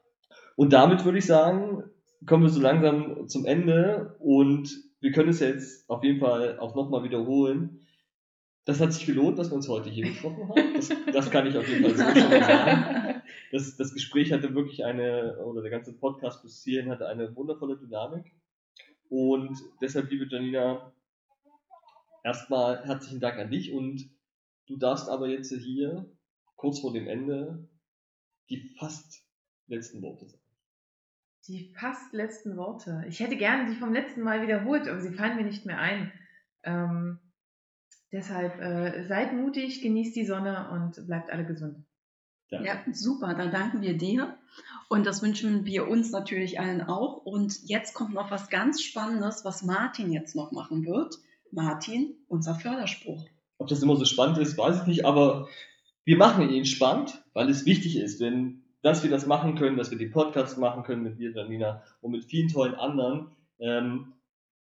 und 0.55 0.73
damit 0.73 1.05
würde 1.05 1.17
ich 1.17 1.25
sagen, 1.25 1.83
kommen 2.25 2.43
wir 2.43 2.49
so 2.49 2.61
langsam 2.61 3.27
zum 3.27 3.45
Ende 3.45 4.15
und 4.19 4.69
wir 5.01 5.11
können 5.11 5.29
es 5.29 5.39
jetzt 5.39 5.89
auf 5.89 6.03
jeden 6.03 6.19
Fall 6.19 6.59
auch 6.59 6.75
nochmal 6.75 7.03
wiederholen. 7.03 7.79
Das 8.65 8.79
hat 8.79 8.93
sich 8.93 9.05
gelohnt, 9.05 9.39
dass 9.39 9.49
wir 9.49 9.55
uns 9.55 9.67
heute 9.67 9.89
hier 9.89 10.05
gesprochen 10.05 10.49
haben. 10.49 10.73
Das, 10.75 10.89
das 11.13 11.31
kann 11.31 11.47
ich 11.47 11.57
auf 11.57 11.67
jeden 11.67 11.83
Fall 11.83 11.97
so 11.97 12.19
schon 12.19 12.29
mal 12.29 12.43
sagen. 12.43 13.21
Das, 13.51 13.77
das 13.77 13.93
Gespräch 13.93 14.31
hatte 14.31 14.53
wirklich 14.53 14.85
eine, 14.85 15.37
oder 15.43 15.61
der 15.61 15.71
ganze 15.71 15.93
Podcast 15.93 16.43
bis 16.43 16.63
hierhin 16.63 16.91
hatte 16.91 17.07
eine 17.07 17.35
wundervolle 17.35 17.77
Dynamik. 17.77 18.31
Und 19.09 19.57
deshalb, 19.81 20.11
liebe 20.11 20.27
Janina, 20.29 20.93
erstmal 22.23 22.85
herzlichen 22.85 23.19
Dank 23.19 23.39
an 23.39 23.49
dich 23.49 23.73
und 23.73 24.09
du 24.67 24.77
darfst 24.77 25.09
aber 25.09 25.27
jetzt 25.27 25.51
hier 25.51 26.05
kurz 26.55 26.79
vor 26.79 26.93
dem 26.93 27.07
Ende 27.07 27.67
die 28.49 28.75
fast 28.77 29.23
letzten 29.67 30.01
Worte 30.01 30.27
sagen. 30.27 30.43
Die 31.47 31.73
fast 31.73 32.13
letzten 32.13 32.57
Worte. 32.57 33.03
Ich 33.07 33.19
hätte 33.19 33.37
gerne 33.37 33.71
die 33.71 33.77
vom 33.77 33.93
letzten 33.93 34.21
Mal 34.21 34.41
wiederholt, 34.41 34.87
aber 34.87 34.99
sie 34.99 35.13
fallen 35.13 35.37
mir 35.37 35.45
nicht 35.45 35.65
mehr 35.65 35.79
ein. 35.79 36.11
Ähm, 36.63 37.19
deshalb 38.11 38.59
äh, 38.59 39.07
seid 39.07 39.33
mutig, 39.33 39.81
genießt 39.81 40.15
die 40.15 40.25
Sonne 40.25 40.69
und 40.71 41.05
bleibt 41.07 41.31
alle 41.31 41.45
gesund. 41.45 41.85
Ja. 42.49 42.61
ja, 42.63 42.83
super. 42.91 43.35
Dann 43.35 43.51
danken 43.51 43.81
wir 43.81 43.97
dir. 43.97 44.35
Und 44.89 45.05
das 45.05 45.21
wünschen 45.21 45.65
wir 45.65 45.87
uns 45.87 46.11
natürlich 46.11 46.59
allen 46.59 46.81
auch. 46.81 47.17
Und 47.25 47.59
jetzt 47.65 47.93
kommt 47.93 48.13
noch 48.13 48.31
was 48.31 48.49
ganz 48.49 48.81
Spannendes, 48.81 49.45
was 49.45 49.63
Martin 49.63 50.11
jetzt 50.11 50.35
noch 50.35 50.51
machen 50.51 50.85
wird. 50.85 51.15
Martin, 51.51 52.15
unser 52.27 52.55
Förderspruch. 52.55 53.27
Ob 53.59 53.67
das 53.67 53.83
immer 53.83 53.95
so 53.95 54.05
spannend 54.05 54.37
ist, 54.39 54.57
weiß 54.57 54.81
ich 54.81 54.87
nicht, 54.87 55.05
aber 55.05 55.47
wir 56.05 56.17
machen 56.17 56.49
ihn 56.49 56.65
spannend, 56.65 57.23
weil 57.33 57.49
es 57.49 57.65
wichtig 57.65 57.97
ist, 57.97 58.19
denn 58.21 58.63
dass 58.81 59.03
wir 59.03 59.09
das 59.09 59.25
machen 59.25 59.55
können, 59.55 59.77
dass 59.77 59.91
wir 59.91 59.97
den 59.97 60.11
Podcast 60.11 60.57
machen 60.57 60.83
können 60.83 61.03
mit 61.03 61.19
dir, 61.19 61.31
Janina, 61.31 61.83
und 62.01 62.11
mit 62.11 62.25
vielen 62.25 62.47
tollen 62.47 62.75
anderen, 62.75 63.31
ähm, 63.59 64.13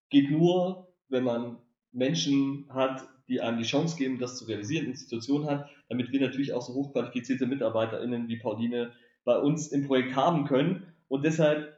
geht 0.09 0.31
nur, 0.31 0.93
wenn 1.09 1.23
man 1.23 1.59
Menschen 1.93 2.67
hat, 2.71 3.09
die 3.31 3.41
einem 3.41 3.59
die 3.59 3.65
Chance 3.65 3.97
geben, 3.97 4.19
das 4.19 4.37
zu 4.37 4.45
realisieren, 4.45 4.87
Institutionen 4.87 5.49
hat, 5.49 5.71
damit 5.89 6.11
wir 6.13 6.21
natürlich 6.21 6.53
auch 6.53 6.63
so 6.63 6.75
hochqualifizierte 6.75 7.47
MitarbeiterInnen 7.47 8.29
wie 8.29 8.39
Pauline 8.39 8.93
bei 9.25 9.39
uns 9.39 9.69
im 9.69 9.87
Projekt 9.87 10.17
haben 10.17 10.45
können. 10.45 10.93
Und 11.09 11.25
deshalb 11.25 11.77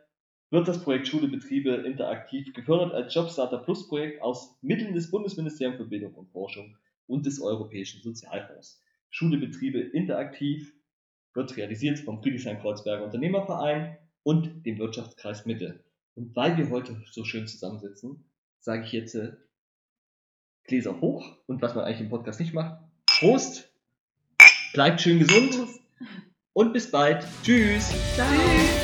wird 0.50 0.66
das 0.66 0.82
Projekt 0.82 1.09
Schule 1.09 1.28
Betriebe 1.28 1.70
interaktiv 1.70 2.53
gefördert 2.55 2.92
als 2.92 3.14
Jobstarter 3.14 3.59
Plus 3.59 3.86
Projekt 3.88 4.22
aus 4.22 4.59
Mitteln 4.62 4.94
des 4.94 5.11
Bundesministeriums 5.11 5.76
für 5.76 5.86
Bildung 5.86 6.14
und 6.14 6.30
Forschung 6.30 6.76
und 7.07 7.26
des 7.26 7.40
Europäischen 7.40 8.03
Sozialfonds. 8.03 8.82
Schule 9.11 9.36
Betriebe 9.36 9.78
interaktiv 9.78 10.74
wird 11.34 11.57
realisiert 11.57 11.98
vom 11.98 12.22
Friedrichshain-Kreuzberger 12.22 13.05
Unternehmerverein 13.05 13.98
und 14.22 14.64
dem 14.64 14.78
Wirtschaftskreis 14.78 15.44
Mitte. 15.44 15.84
Und 16.14 16.34
weil 16.34 16.57
wir 16.57 16.70
heute 16.70 17.03
so 17.11 17.24
schön 17.24 17.46
zusammensitzen, 17.46 18.24
sage 18.59 18.84
ich 18.84 18.92
jetzt 18.92 19.14
äh, 19.14 19.32
Gläser 20.65 21.01
hoch 21.01 21.37
und 21.47 21.63
was 21.63 21.75
man 21.75 21.85
eigentlich 21.85 22.01
im 22.01 22.09
Podcast 22.09 22.41
nicht 22.41 22.55
macht. 22.55 22.81
Prost! 23.07 23.71
Bleibt 24.73 25.01
schön 25.01 25.19
gesund 25.19 25.59
und 26.53 26.73
bis 26.73 26.91
bald. 26.91 27.27
Tschüss. 27.43 27.91
Ciao. 28.15 28.27
Tschüss. 28.29 28.82